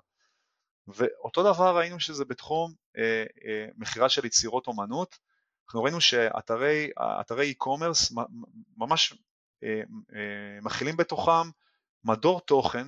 [0.88, 5.20] ואותו דבר ראינו שזה בתחום אה, אה, מכירה של יצירות אומנות,
[5.68, 8.14] אנחנו ראינו שאתרי e-commerce
[8.78, 9.14] ממש
[9.64, 9.82] אה,
[10.16, 11.50] אה, מכילים בתוכם
[12.04, 12.88] מדור תוכן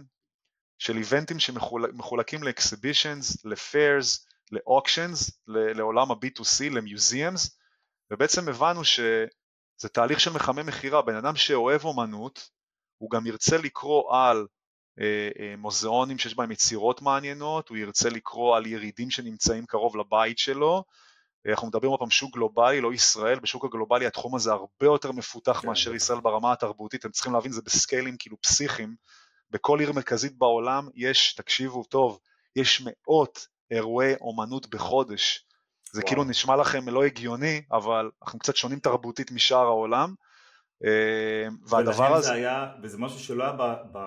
[0.84, 7.57] של איבנטים שמחולקים לאקסיבישנס, לפיירס, לאוקשנס, לעולם ה-B2C, למיוזיאמס,
[8.11, 12.49] ובעצם הבנו שזה תהליך של מחמם מכירה, בן אדם שאוהב אומנות,
[12.97, 14.47] הוא גם ירצה לקרוא על
[14.99, 20.38] אה, אה, מוזיאונים שיש בהם יצירות מעניינות, הוא ירצה לקרוא על ירידים שנמצאים קרוב לבית
[20.38, 20.84] שלו,
[21.47, 25.59] אנחנו מדברים עוד פעם שוק גלובלי, לא ישראל, בשוק הגלובלי התחום הזה הרבה יותר מפותח
[25.61, 25.67] כן.
[25.67, 28.95] מאשר ישראל ברמה התרבותית, אתם צריכים להבין, זה בסקיילים כאילו פסיכיים,
[29.54, 32.20] בכל עיר מרכזית בעולם יש, תקשיבו טוב,
[32.56, 35.45] יש מאות אירועי אומנות בחודש.
[35.91, 36.08] זה וואו.
[36.08, 40.14] כאילו נשמע לכם לא הגיוני, אבל אנחנו קצת שונים תרבותית משאר העולם.
[40.86, 42.34] אה, והדבר הזה...
[42.34, 43.99] היה, וזה משהו שלא היה ב, ב,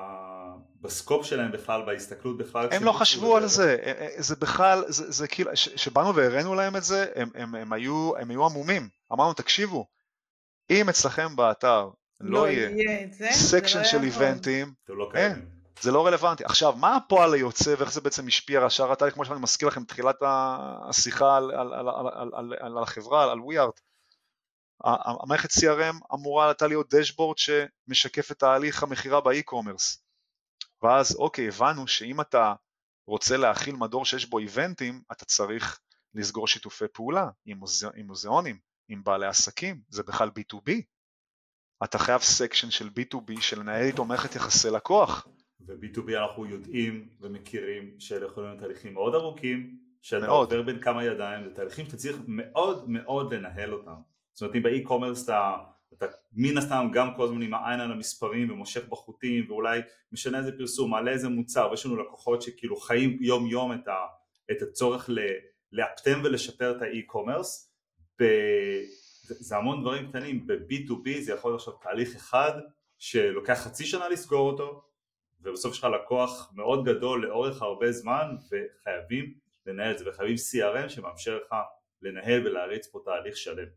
[0.81, 2.69] ב scope שלהם בכלל, בהסתכלות בכלל.
[2.73, 6.77] הם לא חשבו על זה, אה, אה, זה בכלל, זה, זה כאילו, כשבאנו והראינו להם
[6.77, 8.89] את זה, הם, הם, הם, היו, הם היו המומים.
[9.13, 9.87] אמרנו, תקשיבו,
[10.71, 11.91] אם אצלכם באתר
[12.21, 15.47] לא, לא יהיה section לא של איבנטים, לא אין,
[15.81, 16.45] זה לא רלוונטי.
[16.45, 19.83] עכשיו, מה הפועל היוצא ואיך זה בעצם השפיע על השאר התהליך, כמו שאני מזכיר לכם
[19.83, 20.17] בתחילת
[20.89, 23.81] השיחה על, על, על, על, על, על החברה, על WeArt,
[24.85, 30.03] המערכת CRM אמורה הייתה להיות dashboard שמשקף את תהליך המכירה ב e-commerce.
[30.83, 32.55] ואז אוקיי, הבנו שאם אתה
[33.07, 35.81] רוצה להכיל מדור שיש בו איבנטים, אתה צריך
[36.15, 37.61] לסגור שיתופי פעולה עם,
[38.05, 38.59] מוזיאונים,
[38.89, 40.73] עם בעלי עסקים, זה בכלל B2B,
[41.85, 45.29] אתה חייב section של B2B של לנהל איתו מערכת יחסי לקוח.
[45.61, 51.45] וב-B2B אנחנו יודעים ומכירים שאלה יכולים להיות תהליכים מאוד ארוכים, שאתה עובר בין כמה ידיים,
[51.45, 53.95] זה תהליכים שאתה צריך מאוד מאוד לנהל אותם.
[54.33, 55.57] זאת אומרת אם באי-קומרס אתה,
[55.93, 59.81] אתה מן הסתם גם כל הזמן עם העין על המספרים ומושך בחוטים ואולי
[60.13, 63.97] משנה איזה פרסום, מעלה איזה מוצר ויש לנו לקוחות שכאילו חיים יום יום את, ה,
[64.51, 65.11] את הצורך
[65.73, 67.73] לאפטם ולשפר את האי-קומרס,
[69.27, 72.53] זה, זה המון דברים קטנים, ב-B2B זה יכול להיות עכשיו תהליך אחד
[72.99, 74.83] שלוקח חצי שנה לסגור אותו
[75.41, 79.35] ובסוף יש לך לקוח מאוד גדול לאורך הרבה זמן וחייבים
[79.67, 81.55] לנהל את זה וחייבים CRM שמאפשר לך
[82.03, 83.69] לנהל ולהריץ פה תהליך שלם.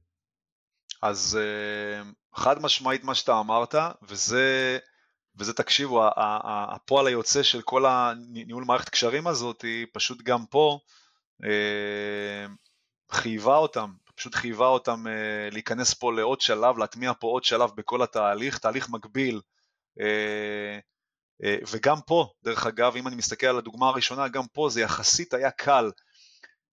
[1.01, 2.01] אז אה,
[2.35, 4.77] חד משמעית מה שאתה אמרת וזה,
[5.35, 10.79] וזה תקשיבו הפועל היוצא של כל הניהול מערכת קשרים הזאת היא פשוט גם פה
[11.43, 12.45] אה,
[13.11, 18.01] חייבה אותם, פשוט חייבה אותם אה, להיכנס פה לעוד שלב, להטמיע פה עוד שלב בכל
[18.01, 19.41] התהליך, תהליך מקביל
[19.99, 20.79] אה,
[21.71, 25.51] וגם פה, דרך אגב, אם אני מסתכל על הדוגמה הראשונה, גם פה זה יחסית היה
[25.51, 25.91] קל,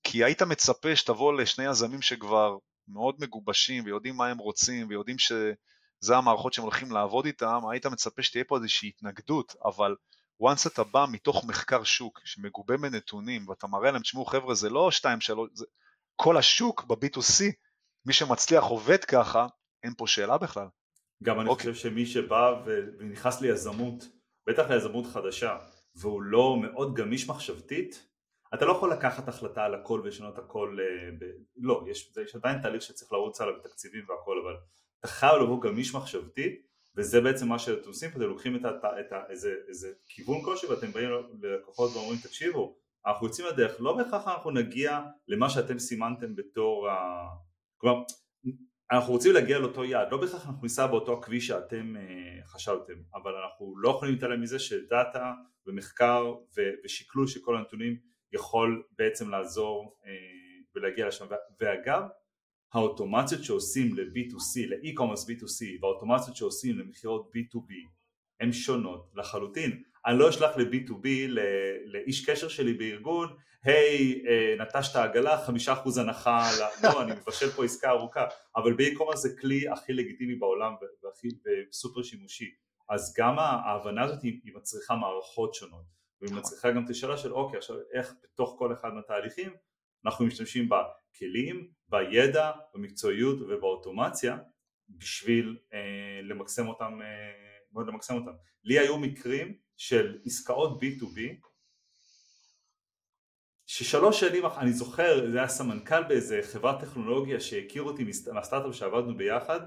[0.02, 2.56] כי היית מצפה שתבוא לשני יזמים שכבר
[2.88, 8.22] מאוד מגובשים ויודעים מה הם רוצים ויודעים שזה המערכות שהם הולכים לעבוד איתם, היית מצפה
[8.22, 9.94] שתהיה פה איזושהי התנגדות, אבל
[10.42, 14.90] once אתה בא מתוך מחקר שוק שמגובה בנתונים ואתה מראה להם, תשמעו חבר'ה זה לא
[14.90, 15.64] 2, 3, זה
[16.16, 17.44] כל השוק ב-B2C,
[18.06, 19.46] מי שמצליח עובד ככה,
[19.82, 20.66] אין פה שאלה בכלל.
[21.22, 21.72] גם אני אוקיי.
[21.72, 22.62] חושב שמי שבא
[22.98, 24.08] ונכנס ליזמות
[24.46, 25.58] בטח ליזמות חדשה,
[25.94, 28.06] והוא לא מאוד גמיש מחשבתית,
[28.54, 31.24] אתה לא יכול לקחת החלטה על הכל ולשנות הכל, אה, ב...
[31.56, 34.56] לא, יש, יש עדיין תהליך שצריך לרוץ עליו בתקציבים והכל, אבל
[35.00, 39.12] אתה חייב לבוא גמיש מחשבתית, וזה בעצם מה שאתם עושים אתם לוקחים את, ה, את
[39.12, 41.10] ה, איזה, איזה כיוון כלשהו ואתם באים
[41.42, 42.76] ללקוחות ואומרים תקשיבו,
[43.06, 47.26] אנחנו יוצאים לדרך, לא בהכרח אנחנו נגיע למה שאתם סימנתם בתור ה...
[47.76, 48.02] כלומר,
[48.90, 53.32] אנחנו רוצים להגיע לאותו יעד, לא בהכרח אנחנו ניסע באותו הכביש שאתם uh, חשבתם, אבל
[53.34, 55.32] אנחנו לא יכולים להתעלם מזה שדאטה
[55.66, 57.96] ומחקר ו- ושקלול של כל הנתונים
[58.32, 60.06] יכול בעצם לעזור uh,
[60.74, 61.26] ולהגיע לשם,
[61.60, 62.02] ואגב
[62.74, 67.72] האוטומציות שעושים ל-B2C, ל-e-commerce B2C והאוטומציות שעושים למכירות B2B
[68.40, 71.08] הן שונות לחלוטין, אני לא אשלח ל-B2B
[71.84, 76.48] לאיש קשר שלי בארגון היי, hey, נטשת עגלה, חמישה אחוז הנחה,
[76.82, 78.24] לא, אני מבשל פה עסקה ארוכה,
[78.56, 81.28] אבל באי-קומרס זה כלי הכי לגיטימי בעולם והכי
[81.72, 82.50] סופר שימושי,
[82.88, 85.84] אז גם ההבנה הזאת היא מצריכה מערכות שונות,
[86.20, 89.52] והיא מצריכה גם את השאלה של אוקיי, עכשיו איך בתוך כל אחד מהתהליכים
[90.06, 94.38] אנחנו משתמשים בכלים, בידע, במקצועיות ובאוטומציה
[94.88, 97.45] בשביל אה, למקסם אותם, אה,
[97.76, 98.30] מאוד למקסם אותם.
[98.64, 101.18] לי היו מקרים של עסקאות B2B
[103.66, 109.60] ששלוש שנים, אני זוכר, זה היה סמנכ"ל באיזה חברת טכנולוגיה שהכיר אותי מהסטארט-אפ שעבדנו ביחד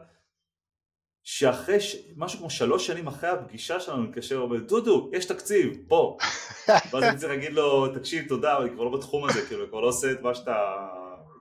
[1.24, 1.96] שאחרי, ש...
[2.18, 6.18] משהו כמו שלוש שנים אחרי הפגישה שלנו מתקשר ואומר דודו, יש תקציב, בוא
[6.92, 9.80] ואז אני צריך להגיד לו, תקשיב, תודה, אני כבר לא בתחום הזה, כאילו, אני כבר
[9.80, 10.88] לא עושה את מה שאתה,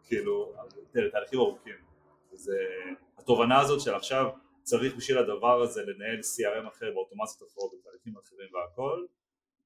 [0.05, 0.53] כאילו,
[0.93, 1.75] תהליכים ארוכים
[2.33, 2.59] וזה,
[3.19, 4.29] התובנה הזאת של עכשיו
[4.69, 9.05] צריך בשביל הדבר הזה לנהל CRM אחר באוטומציות אחרות, בתהליכים אחרים והכל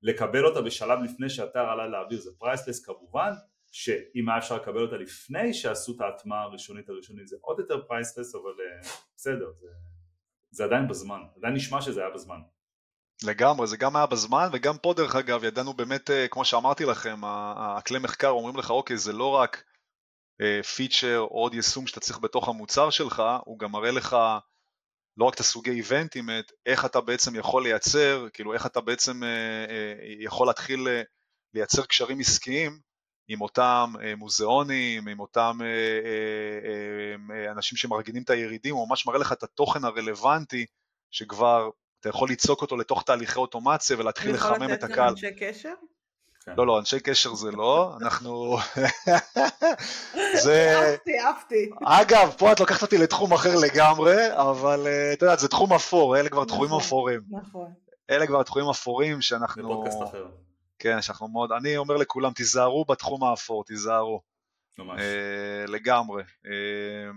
[0.02, 2.20] לקבל אותה בשלב לפני שהאתר עלה לאוויר.
[2.20, 3.32] זה priceless כמובן
[3.72, 8.34] שאם היה אפשר לקבל אותה לפני שעשו את ההטמעה הראשונית הראשונית זה עוד יותר priceless
[8.34, 8.86] אבל uh,
[9.16, 9.66] בסדר זה,
[10.50, 11.20] זה עדיין בזמן.
[11.36, 12.38] עדיין נשמע שזה היה בזמן.
[13.24, 17.20] לגמרי, זה גם היה בזמן וגם פה דרך אגב ידענו באמת אה, כמו שאמרתי לכם
[17.24, 19.64] הכלי מחקר אומרים לך אוקיי זה לא רק
[20.76, 24.16] פיצ'ר או עוד יישום שאתה צריך בתוך המוצר שלך הוא גם מראה לך
[25.16, 26.28] לא רק את הסוגי איבנטים,
[26.66, 31.02] איך אתה בעצם יכול לייצר, כאילו איך אתה בעצם אה, אה, יכול להתחיל אה,
[31.54, 32.78] לייצר קשרים עסקיים
[33.28, 35.58] עם אותם מוזיאונים, עם אותם
[37.50, 40.66] אנשים שמארגנים את הירידים, הוא ממש מראה לך את התוכן הרלוונטי
[41.10, 41.70] שכבר
[42.00, 44.68] אתה יכול ליצוק אותו לתוך תהליכי אוטומציה ולהתחיל לחמם את הקהל.
[44.68, 45.74] אני יכול לתת גם אנשי קשר?
[46.44, 46.52] כן.
[46.58, 48.56] לא, לא, אנשי קשר זה לא, אנחנו...
[50.44, 50.74] זה...
[50.76, 51.70] אהבתי, אהבתי.
[51.84, 56.16] אגב, פה את לוקחת אותי לתחום אחר לגמרי, אבל אה, את יודעת, זה תחום אפור,
[56.16, 57.20] אלה כבר תחומים נכון, אפורים.
[57.30, 57.72] נכון.
[58.10, 59.62] אלה כבר תחומים אפורים שאנחנו...
[59.62, 60.26] זה פודקאסט אחר.
[60.78, 61.52] כן, שאנחנו מאוד...
[61.52, 64.20] אני אומר לכולם, תיזהרו בתחום האפור, תיזהרו.
[64.78, 65.00] ממש.
[65.00, 66.22] אה, לגמרי.
[66.46, 67.10] אה,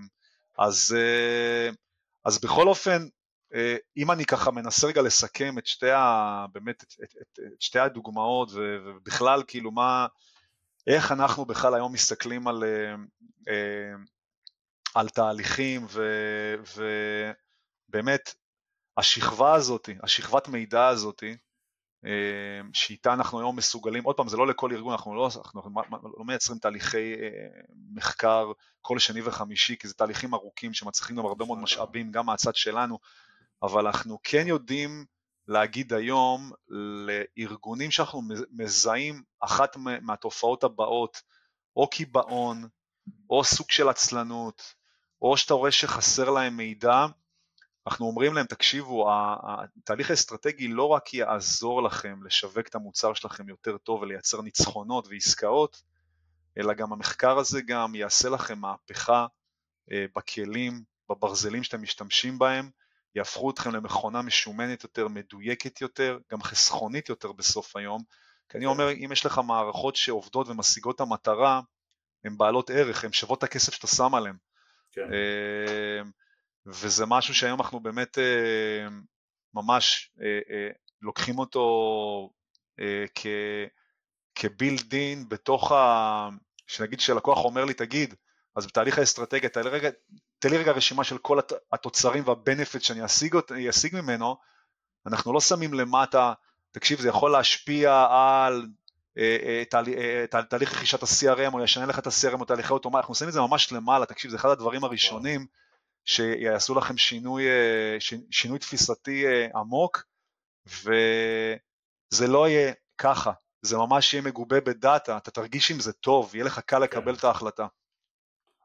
[0.57, 0.97] אז,
[2.26, 3.07] אז בכל אופן,
[3.98, 7.80] אם אני ככה מנסה רגע לסכם את שתי, ה, באמת, את, את, את, את שתי
[7.80, 10.07] הדוגמאות ובכלל כאילו מה,
[10.88, 12.95] איך אנחנו בכלל היום מסתכלים על, אה,
[13.49, 13.95] אה,
[14.95, 16.02] על תהליכים ו,
[17.90, 18.36] ובאמת
[18.98, 21.23] השכבה הזאת, השכבת מידע הזאת,
[22.73, 25.84] שאיתה אנחנו היום מסוגלים, עוד פעם זה לא לכל ארגון, אנחנו לא, אנחנו
[26.18, 27.15] לא מייצרים תהליכי
[27.91, 28.52] מחקר
[28.82, 32.99] כל שני וחמישי, כי זה תהליכים ארוכים שמצריכים גם הרבה מאוד משאבים, גם מהצד שלנו,
[33.64, 35.06] אבל אנחנו כן יודעים
[35.48, 38.22] להגיד היום לארגונים שאנחנו
[38.52, 41.22] מזהים אחת מהתופעות הבאות,
[41.76, 42.68] או קיבעון,
[43.30, 44.73] או סוג של עצלנות,
[45.22, 47.06] או שאתה רואה שחסר להם מידע,
[47.88, 49.10] אנחנו אומרים להם, תקשיבו,
[49.77, 55.82] התהליך האסטרטגי לא רק יעזור לכם לשווק את המוצר שלכם יותר טוב ולייצר ניצחונות ועסקאות,
[56.57, 59.26] אלא גם המחקר הזה גם יעשה לכם מהפכה
[59.91, 62.69] אה, בכלים, בברזלים שאתם משתמשים בהם,
[63.15, 68.03] יהפכו אתכם למכונה משומנת יותר, מדויקת יותר, גם חסכונית יותר בסוף היום.
[68.49, 71.61] כי אני אומר, אם יש לך מערכות שעובדות ומשיגות את המטרה,
[72.25, 74.35] הן בעלות ערך, הן שוות את הכסף שאתה שם עליהן.
[74.91, 75.13] כן.
[75.13, 76.01] אה,
[76.65, 78.87] וזה משהו שהיום אנחנו באמת אה,
[79.53, 80.11] ממש
[81.01, 82.29] לוקחים אותו
[84.35, 86.29] כבילד אין בתוך ה...
[86.67, 88.15] שנגיד שלקוח אומר לי, תגיד,
[88.55, 89.89] אז בתהליך האסטרטגיה, תן לי רגע,
[90.45, 91.39] תן לי רגע רשימה של כל
[91.72, 93.35] התוצרים והבנפיט שאני אשיג,
[93.69, 94.38] אשיג ממנו,
[95.05, 96.34] אנחנו לא שמים למטה,
[96.72, 98.67] תקשיב, זה יכול להשפיע על
[99.17, 99.63] אה, אה,
[100.34, 103.34] אה, תהליך רכישת ה-CRM או ישנה לך את ה-CRM או תהליכי אוטומט, אנחנו עושים את
[103.34, 105.45] זה ממש למעלה, תקשיב, זה אחד הדברים הראשונים
[106.05, 107.43] שיעשו לכם שינוי,
[108.31, 110.03] שינוי תפיסתי עמוק,
[110.65, 113.31] וזה לא יהיה ככה,
[113.61, 117.19] זה ממש יהיה מגובה בדאטה, אתה תרגיש עם זה טוב, יהיה לך קל לקבל כן.
[117.19, 117.67] את ההחלטה.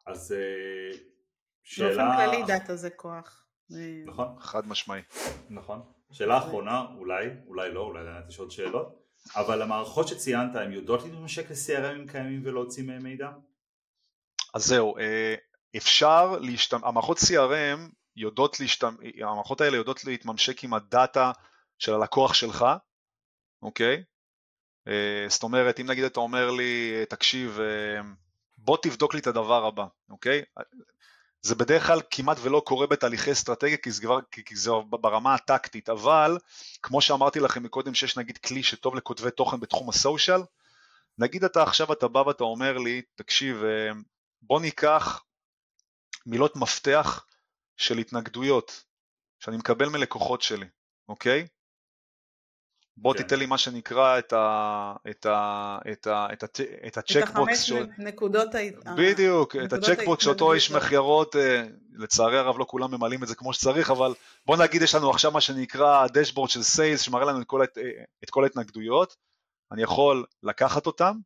[0.07, 0.35] אז
[1.71, 2.05] שאלה...
[2.05, 3.47] באופן כללי דאטה זה כוח.
[4.07, 4.37] נכון.
[4.41, 5.03] חד משמעי.
[5.51, 5.83] נכון.
[6.13, 9.03] שאלה אחרונה, אולי, אולי לא, אולי לענת יש עוד שאלות,
[9.37, 13.31] אבל המערכות שציינת, הן יודעות להתמשק ל-CRMים קיימים ולהוציא מהם מידע?
[14.55, 15.35] אז זהו, אה,
[15.77, 17.81] אפשר להשתמש, המערכות CRM
[18.17, 21.33] יודעות להשתמש, המערכות האלה יודעות להתממשק עם הדאטה
[21.79, 22.65] של הלקוח שלך,
[23.63, 24.05] אוקיי?
[24.89, 28.01] אה, זאת אומרת, אם נגיד אתה אומר לי, תקשיב, אה,
[28.59, 30.43] בוא תבדוק לי את הדבר הבא, אוקיי?
[31.43, 35.89] זה בדרך כלל כמעט ולא קורה בתהליכי אסטרטגיה כי זה, כבר, כי זה ברמה הטקטית,
[35.89, 36.39] אבל
[36.83, 40.41] כמו שאמרתי לכם מקודם שיש נגיד כלי שטוב לכותבי תוכן בתחום הסושיאל,
[41.19, 43.91] נגיד אתה עכשיו אתה בא ואתה אומר לי, תקשיב, אה,
[44.43, 45.23] בוא ניקח
[46.27, 47.27] מילות מפתח
[47.77, 48.85] של התנגדויות
[49.39, 50.67] שאני מקבל מלקוחות שלי,
[51.09, 51.47] אוקיי?
[53.03, 53.23] בוא כן.
[53.23, 54.95] תיתן לי מה שנקרא את ה...
[55.11, 55.79] את ה...
[55.93, 56.27] את ה...
[56.33, 56.47] את, ה...
[56.87, 57.17] את ה checkbox.
[57.17, 58.49] את החמש נקודות
[58.97, 61.63] בדיוק, את ה checkbox שאותו איש מכירות, אה,
[61.93, 64.15] לצערי הרב לא כולם ממלאים את זה כמו שצריך, אבל
[64.47, 67.79] בוא נגיד יש לנו עכשיו מה שנקרא dashboard של sales שמראה לנו את כל, את,
[67.79, 69.17] אה, את כל ההתנגדויות,
[69.73, 71.17] אני יכול לקחת אותם,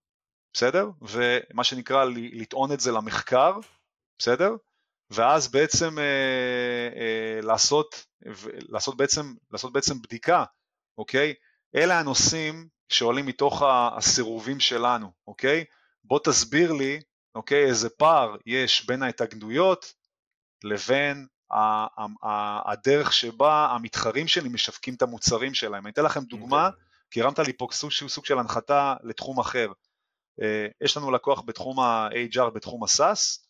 [0.53, 0.89] בסדר?
[1.03, 3.59] ומה שנקרא לטעון את זה למחקר,
[4.19, 4.57] בסדר?
[5.11, 6.05] ואז בעצם אה,
[6.97, 8.07] אה, לעשות,
[8.69, 10.45] לעשות, בעצם, לעשות בעצם בדיקה,
[10.99, 11.35] אוקיי?
[11.77, 13.63] אלה הנושאים שעולים מתוך
[13.97, 15.65] הסירובים שלנו, אוקיי?
[16.05, 17.01] בוא תסביר לי,
[17.35, 19.93] אוקיי, איזה פער יש בין ההתאגדויות
[20.65, 21.27] לבין
[22.67, 25.87] הדרך שבה המתחרים שלי משווקים את המוצרים שלהם.
[25.87, 26.67] אני אתן לכם דוגמה.
[26.67, 26.85] אוקיי.
[27.15, 29.73] כי הרמת לי פה סוג, סוג של הנחתה לתחום אחר.
[30.43, 33.41] אה, יש לנו לקוח בתחום ה-HR, בתחום ה-SAS,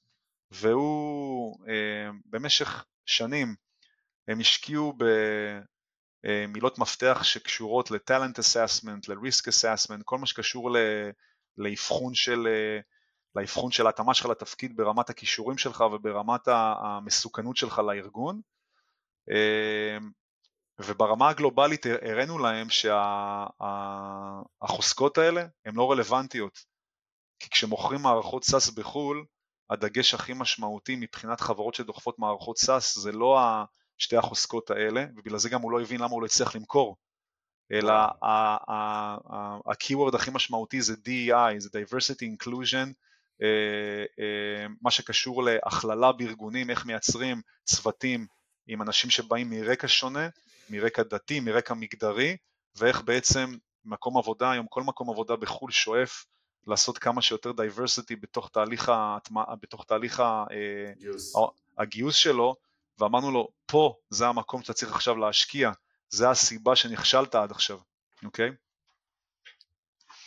[0.50, 3.54] והוא אה, במשך שנים,
[4.28, 4.92] הם השקיעו
[6.48, 10.70] מילות מפתח שקשורות ל-talent assessment, ל-risk assessment, כל מה שקשור
[11.58, 12.80] לאבחון של, אה,
[13.34, 18.40] לאבחון של ההתאמה שלך לתפקיד ברמת הכישורים שלך וברמת המסוכנות שלך לארגון.
[19.30, 19.98] אה,
[20.78, 22.66] וברמה הגלובלית הראינו להם
[24.60, 26.58] שהחוזקות האלה הן לא רלוונטיות,
[27.38, 29.24] כי כשמוכרים מערכות SAS בחו"ל,
[29.70, 33.38] הדגש הכי משמעותי מבחינת חברות שדוחפות מערכות SAS זה לא
[33.98, 36.96] שתי החוזקות האלה, ובגלל זה גם הוא לא הבין למה הוא לא הצליח למכור,
[37.72, 37.92] אלא
[38.22, 42.88] ה-keyword הכי משמעותי זה DEI, זה diversity inclusion,
[43.42, 48.26] אה, אה, מה שקשור להכללה בארגונים, איך מייצרים צוותים
[48.66, 50.28] עם אנשים שבאים מרקע שונה,
[50.70, 52.36] מרקע דתי, מרקע מגדרי,
[52.76, 56.24] ואיך בעצם מקום עבודה, היום כל מקום עבודה בחו"ל שואף
[56.66, 58.92] לעשות כמה שיותר diversity בתוך תהליך,
[59.62, 60.22] בתוך תהליך
[60.96, 61.34] הגיוס.
[61.78, 62.56] הגיוס שלו,
[62.98, 65.70] ואמרנו לו, פה זה המקום שאתה צריך עכשיו להשקיע,
[66.10, 67.78] זה הסיבה שנכשלת עד עכשיו,
[68.24, 68.50] אוקיי?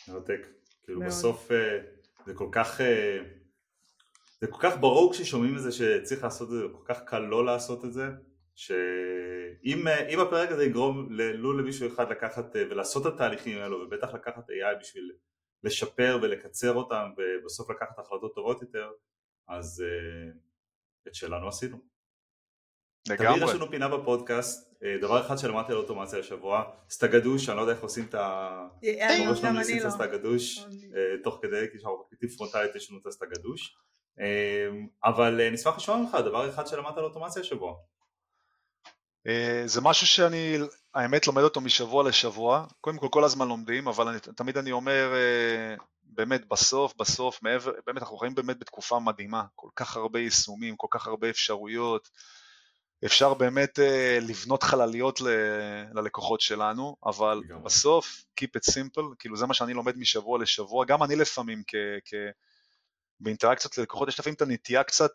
[0.07, 0.47] מרתק.
[0.83, 1.79] כאילו בסוף אה,
[2.25, 3.19] זה כל כך, אה,
[4.41, 7.45] זה כל כך ברור כששומעים את זה שצריך לעשות את זה, כל כך קל לא
[7.45, 8.07] לעשות את זה,
[8.55, 14.49] שאם אה, הפרק הזה יגרום לו למישהו אחד לקחת ולעשות את התהליכים האלו, ובטח לקחת
[14.49, 15.11] AI בשביל
[15.63, 18.91] לשפר ולקצר אותם, ובסוף לקחת החלטות טובות יותר,
[19.47, 19.83] אז
[21.07, 21.96] את שלנו עשינו.
[23.09, 23.39] לגמרי.
[23.39, 27.61] תמיד יש לנו פינה בפודקאסט, אה, דבר אחד שלמדתי על אוטומציה השבוע, סטגדוש, אני לא
[27.61, 28.67] יודע איך עושים את ה...
[28.83, 33.05] אה, שלנו להוסיף את הסטגדוש אה, תוך כדי, כי שאנחנו מקליטים פרונטלית יש לנו את
[33.05, 33.77] הסטגדוש.
[35.03, 37.73] אבל נשמח לשמוע ממך דבר אחד שלמדת על אוטומציה השבוע.
[39.27, 40.57] אה, זה משהו שאני,
[40.93, 42.65] האמת, לומד אותו משבוע לשבוע.
[42.81, 47.71] קודם כל, כל הזמן לומדים, אבל אני, תמיד אני אומר, אה, באמת, בסוף, בסוף, מעבר,
[47.85, 49.43] באמת, אנחנו חיים באמת בתקופה מדהימה.
[49.55, 52.09] כל כך הרבה יישומים, כל כך הרבה אפשרויות.
[53.05, 53.81] אפשר באמת uh,
[54.21, 55.27] לבנות חלליות ל,
[55.93, 57.63] ללקוחות שלנו, אבל גם.
[57.63, 61.75] בסוף, keep it simple, כאילו זה מה שאני לומד משבוע לשבוע, גם אני לפעמים כ,
[62.05, 62.13] כ,
[63.19, 65.11] באינטראקציות ללקוחות, יש לפעמים את הנטייה קצת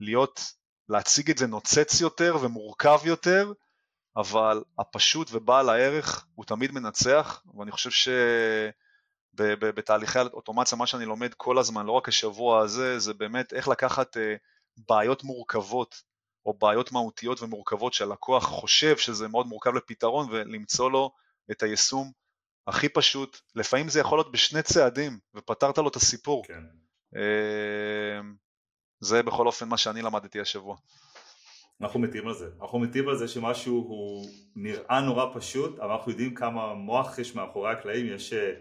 [0.00, 0.40] להיות,
[0.88, 3.52] להציג את זה נוצץ יותר ומורכב יותר,
[4.16, 7.90] אבל הפשוט ובעל הערך הוא תמיד מנצח, ואני חושב
[9.34, 14.16] שבתהליכי אוטומציה מה שאני לומד כל הזמן, לא רק השבוע הזה, זה באמת איך לקחת
[14.16, 14.20] uh,
[14.88, 16.02] בעיות מורכבות
[16.48, 21.10] או בעיות מהותיות ומורכבות שהלקוח חושב שזה מאוד מורכב לפתרון ולמצוא לו
[21.50, 22.12] את היישום
[22.66, 26.44] הכי פשוט, לפעמים זה יכול להיות בשני צעדים ופתרת לו את הסיפור.
[26.44, 26.62] כן.
[27.16, 28.34] אמ,
[29.00, 30.76] זה בכל אופן מה שאני למדתי השבוע.
[31.80, 34.26] אנחנו מתים על זה, אנחנו מתים על זה שמשהו הוא
[34.56, 38.52] נראה נורא פשוט, אבל אנחנו יודעים כמה מוח יש מאחורי הקלעים, יש, אה,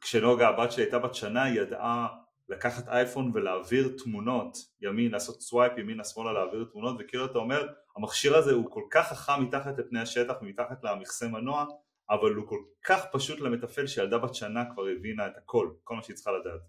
[0.00, 2.08] כשנוגה הבת שלי הייתה בת שנה היא ידעה
[2.48, 8.36] לקחת אייפון ולהעביר תמונות ימין, לעשות swipe ימינה שמאלה להעביר תמונות וכאילו אתה אומר המכשיר
[8.36, 11.66] הזה הוא כל כך חכם מתחת לפני השטח ומתחת למכסה מנוע
[12.10, 16.02] אבל הוא כל כך פשוט למתפעל שילדה בת שנה כבר הבינה את הכל, כל מה
[16.02, 16.60] שהיא צריכה לדעת.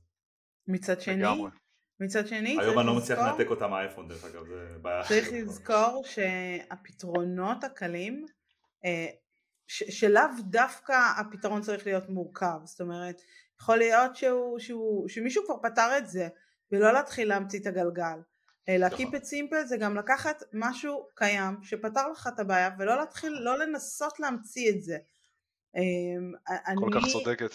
[0.68, 1.24] מצד שני,
[2.00, 5.04] מצד שני היום אני לא מצליח לנתק אותה מהאייפון דרך אגב, זה בעיה.
[5.04, 8.26] צריך לזכור שהפתרונות הקלים
[8.86, 9.08] אה,
[9.68, 13.22] שלאו דווקא הפתרון צריך להיות מורכב, זאת אומרת
[13.62, 16.28] יכול להיות שהוא, שהוא, שמישהו כבר פתר את זה
[16.72, 18.20] ולא להתחיל להמציא את הגלגל.
[18.70, 23.34] אלא Keep it simple זה גם לקחת משהו קיים שפתר לך את הבעיה ולא להתחיל,
[23.34, 24.98] לא לנסות להמציא את זה.
[25.76, 26.32] אמ,
[26.80, 27.52] כל אני, כך צודקת.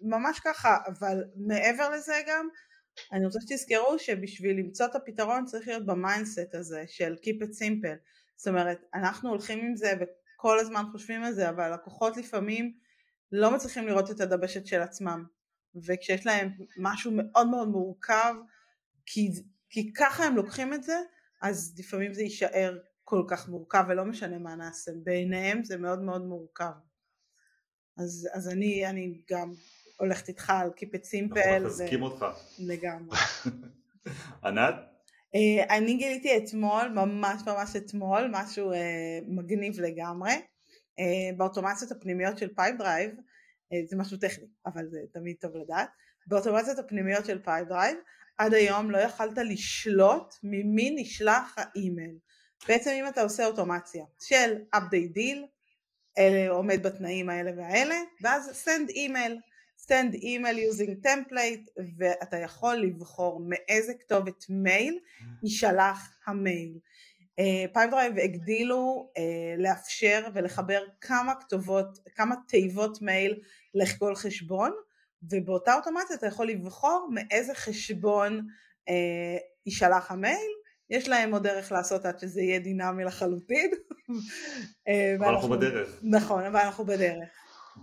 [0.00, 2.48] ממש ככה, אבל מעבר לזה גם
[3.12, 7.52] אני רוצה שתזכרו שבשביל למצוא את הפתרון צריך להיות ב mindset הזה של Keep it
[7.58, 7.98] simple.
[8.36, 12.72] זאת אומרת אנחנו הולכים עם זה וכל הזמן חושבים על זה אבל לקוחות לפעמים
[13.32, 15.24] לא מצליחים לראות את הדבשת של עצמם.
[15.86, 18.34] וכשיש להם משהו מאוד מאוד מורכב
[19.06, 19.30] כי,
[19.70, 21.00] כי ככה הם לוקחים את זה
[21.42, 24.92] אז לפעמים זה יישאר כל כך מורכב ולא משנה מה נעשה.
[25.04, 26.72] בעיניהם זה מאוד מאוד מורכב.
[27.98, 29.52] אז, אז אני, אני גם
[29.96, 32.26] הולכת איתך על it simple אנחנו מחזקים אותך.
[32.58, 33.18] לגמרי.
[34.44, 34.74] ענת?
[35.36, 38.76] Uh, אני גיליתי אתמול, ממש ממש אתמול, משהו uh,
[39.28, 40.32] מגניב לגמרי.
[41.00, 43.10] אה, באוטומציות הפנימיות של Pipedrive,
[43.72, 45.88] אה, זה משהו טכני, אבל זה תמיד טוב לדעת,
[46.26, 47.96] באוטומציות הפנימיות של Pipedrive,
[48.38, 52.18] עד היום לא יכלת לשלוט ממי נשלח האימייל.
[52.68, 55.46] בעצם אם אתה עושה אוטומציה של update deal,
[56.18, 59.32] אלה עומד בתנאים האלה והאלה, ואז send email,
[59.86, 64.98] send email using template, ואתה יכול לבחור מאיזה כתובת מייל
[65.42, 66.78] יישלח המייל.
[67.72, 73.38] Pipedrive הגדילו אה, לאפשר ולחבר כמה כתובות, כמה תיבות מייל
[73.74, 74.72] לכל חשבון
[75.22, 78.46] ובאותה אוטומציה אתה יכול לבחור מאיזה חשבון
[78.88, 79.36] אה,
[79.66, 80.50] יישלח המייל
[80.90, 83.70] יש להם עוד דרך לעשות עד שזה יהיה דינמי לחלוטין.
[84.88, 86.00] אה, אבל אנחנו בדרך.
[86.02, 87.28] נכון, אבל אנחנו בדרך.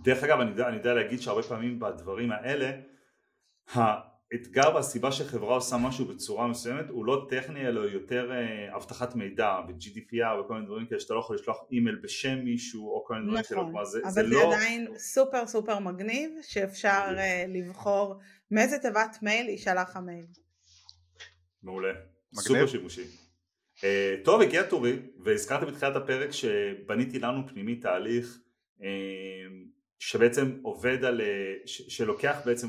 [0.02, 2.70] דרך אגב, אני יודע, אני יודע להגיד שהרבה פעמים בדברים האלה,
[4.32, 9.56] האתגר והסיבה שחברה עושה משהו בצורה מסוימת הוא לא טכני אלא יותר אה, אבטחת מידע
[9.68, 13.26] ו-GDPR וכל מיני דברים כאלה שאתה לא יכול לשלוח אימייל בשם מישהו או כל מיני
[13.26, 13.60] דברים כאלה.
[13.60, 14.54] נכון, זה, אבל זה, זה לא...
[14.54, 20.26] עדיין סופר סופר מגניב שאפשר אה, לבחור מאיזה תיבת מייל יישלח המייל.
[21.62, 22.46] מעולה, מגניב.
[22.46, 23.04] סופר שימושי.
[23.84, 28.38] אה, טוב הגיע תורי והזכרתי בתחילת הפרק שבניתי לנו פנימי תהליך
[29.98, 31.20] שבעצם עובד על,
[31.66, 32.68] ש, שלוקח בעצם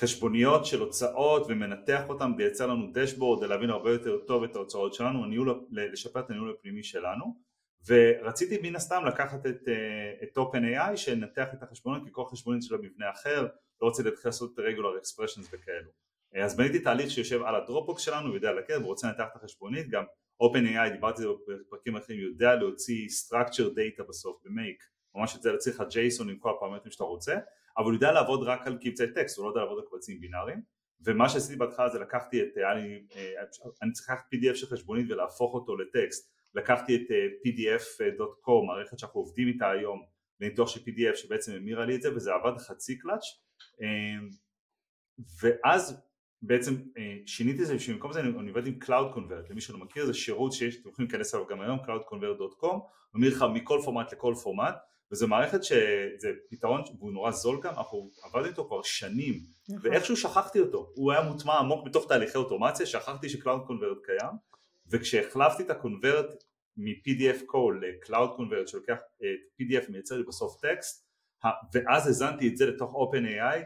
[0.00, 5.24] חשבוניות של הוצאות ומנתח אותן וייצר לנו דשבורד להבין הרבה יותר טוב את ההוצאות שלנו,
[5.24, 7.50] הניהול, לשפר את הניהול הפנימי שלנו.
[7.88, 12.74] ורציתי מן הסתם לקחת את, אה, את OpenAI שנתח את החשבוניות כי כל חשבונית של
[12.74, 13.42] המבנה אחר
[13.82, 15.90] לא רוצה להתחיל לעשות regular expressions וכאלו.
[16.36, 19.90] אה, אז בניתי תהליך שיושב על הדרופבוקס שלנו ויודע לקרב ורוצה לנתח את החשבונית.
[19.90, 20.04] גם
[20.42, 24.82] OpenAI דיברתי על זה בפרקים אחרים יודע להוציא structure data בסוף במייק.
[25.14, 27.36] ממש את זה צריך לך JSON עם כל הפרמטרים שאתה רוצה
[27.78, 30.60] אבל הוא יודע לעבוד רק על קבצי טקסט, הוא לא יודע לעבוד על קבצים בינאריים
[31.04, 33.32] ומה שעשיתי בהתחלה זה לקחתי את, אני, אה,
[33.82, 39.20] אני צריך לקחת PDF של חשבונית ולהפוך אותו לטקסט, לקחתי את אה, pdf.com, מערכת שאנחנו
[39.20, 40.02] עובדים איתה היום
[40.40, 43.24] לניתוח של PDF שבעצם המירה לי את זה וזה עבד חצי קלאץ'
[43.82, 44.26] אה,
[45.42, 46.02] ואז
[46.42, 46.74] בעצם
[47.26, 50.52] שיניתי את זה שבמקום זה אני עובד עם Cloud Convert, למי שלא מכיר זה שירות
[50.52, 52.78] שיש, אתם יכולים להיכנס אליו גם היום, cloudconvert.com,
[53.14, 54.74] אומר לך מכל פורמט לכל פורמט
[55.12, 59.40] וזו מערכת שזה פתרון והוא נורא זול גם, אנחנו עבדנו איתו כבר שנים.
[59.68, 59.90] נכון.
[59.90, 64.36] ואיכשהו שכחתי אותו, הוא היה מוטמע עמוק בתוך תהליכי אוטומציה, שכחתי שקלאוד קונברט קיים
[64.86, 66.34] וכשהחלפתי את ה-convert
[66.76, 71.06] מ-PDF call ל-Cloud convert שלוקח את PDF מייצר לי בסוף טקסט
[71.74, 73.58] ואז הזנתי את זה לתוך OpenAI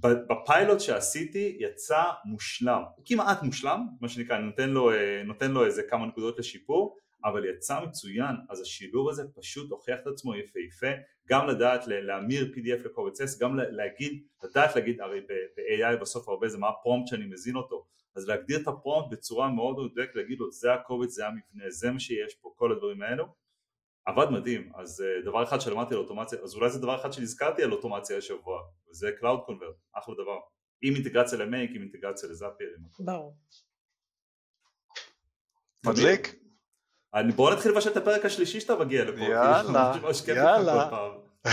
[0.00, 5.82] בפיילוט שעשיתי יצא מושלם, כמעט מושלם, מה שנקרא, אני נותן לו, אה, נותן לו איזה
[5.82, 10.86] כמה נקודות לשיפור, אבל יצא מצוין, אז השילוב הזה פשוט הוכיח את עצמו יפהפה,
[11.28, 16.58] גם לדעת להמיר PDF לקובץ S, גם להגיד, לדעת להגיד, הרי ב-AI בסוף הרבה זה
[16.58, 17.86] מה הפרומפט שאני מזין אותו,
[18.16, 22.00] אז להגדיר את הפרומפט בצורה מאוד מדויקת, להגיד לו זה הקובץ, זה המבנה, זה מה
[22.00, 23.24] שיש פה, כל הדברים האלו,
[24.04, 27.62] עבד מדהים, אז אה, דבר אחד שלמדתי על אוטומציה, אז אולי זה דבר אחד שנזכרתי
[27.62, 30.38] על אוטומציה השבוע, וזה Cloud Convert, אחלה דבר,
[30.82, 32.28] עם אינטגרציה למייק, עם אינטגרציה.
[32.98, 33.36] ברור.
[35.86, 36.41] מדליק?
[37.36, 39.20] בואו נתחיל לבשל את הפרק השלישי שאתה מגיע לפה.
[39.24, 39.92] יאללה,
[40.28, 40.88] יאללה.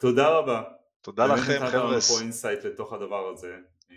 [0.00, 0.62] תודה רבה.
[1.00, 1.58] תודה לכם חבר'ה.
[1.58, 3.56] באמת נתת לנו פה insight לתוך הדבר הזה,
[3.90, 3.96] אה,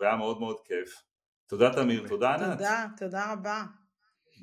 [0.00, 1.02] והיה מאוד מאוד כיף.
[1.48, 2.58] תודה תמיר, תודה ענת.
[2.58, 3.62] תודה, תודה רבה.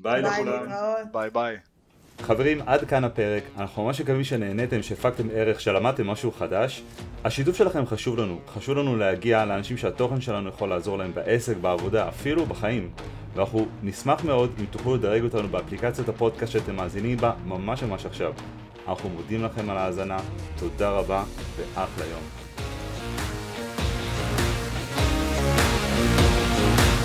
[0.02, 0.66] ביי לכולם.
[1.12, 1.58] ביי ביי.
[2.22, 3.44] חברים, עד כאן הפרק.
[3.58, 6.84] אנחנו ממש מקווים שנהניתם, שהפקתם ערך, שלמדתם משהו חדש.
[7.24, 8.40] השיתוף שלכם חשוב לנו.
[8.54, 12.90] חשוב לנו להגיע לאנשים שהתוכן שלנו יכול לעזור להם בעסק, בעבודה, אפילו בחיים.
[13.36, 18.34] ואנחנו נשמח מאוד אם תוכלו לדרג אותנו באפליקציית הפודקאסט שאתם מאזינים בה ממש ממש עכשיו.
[18.88, 20.18] אנחנו מודים לכם על ההאזנה,
[20.60, 21.24] תודה רבה
[21.58, 22.65] ואחלה יום.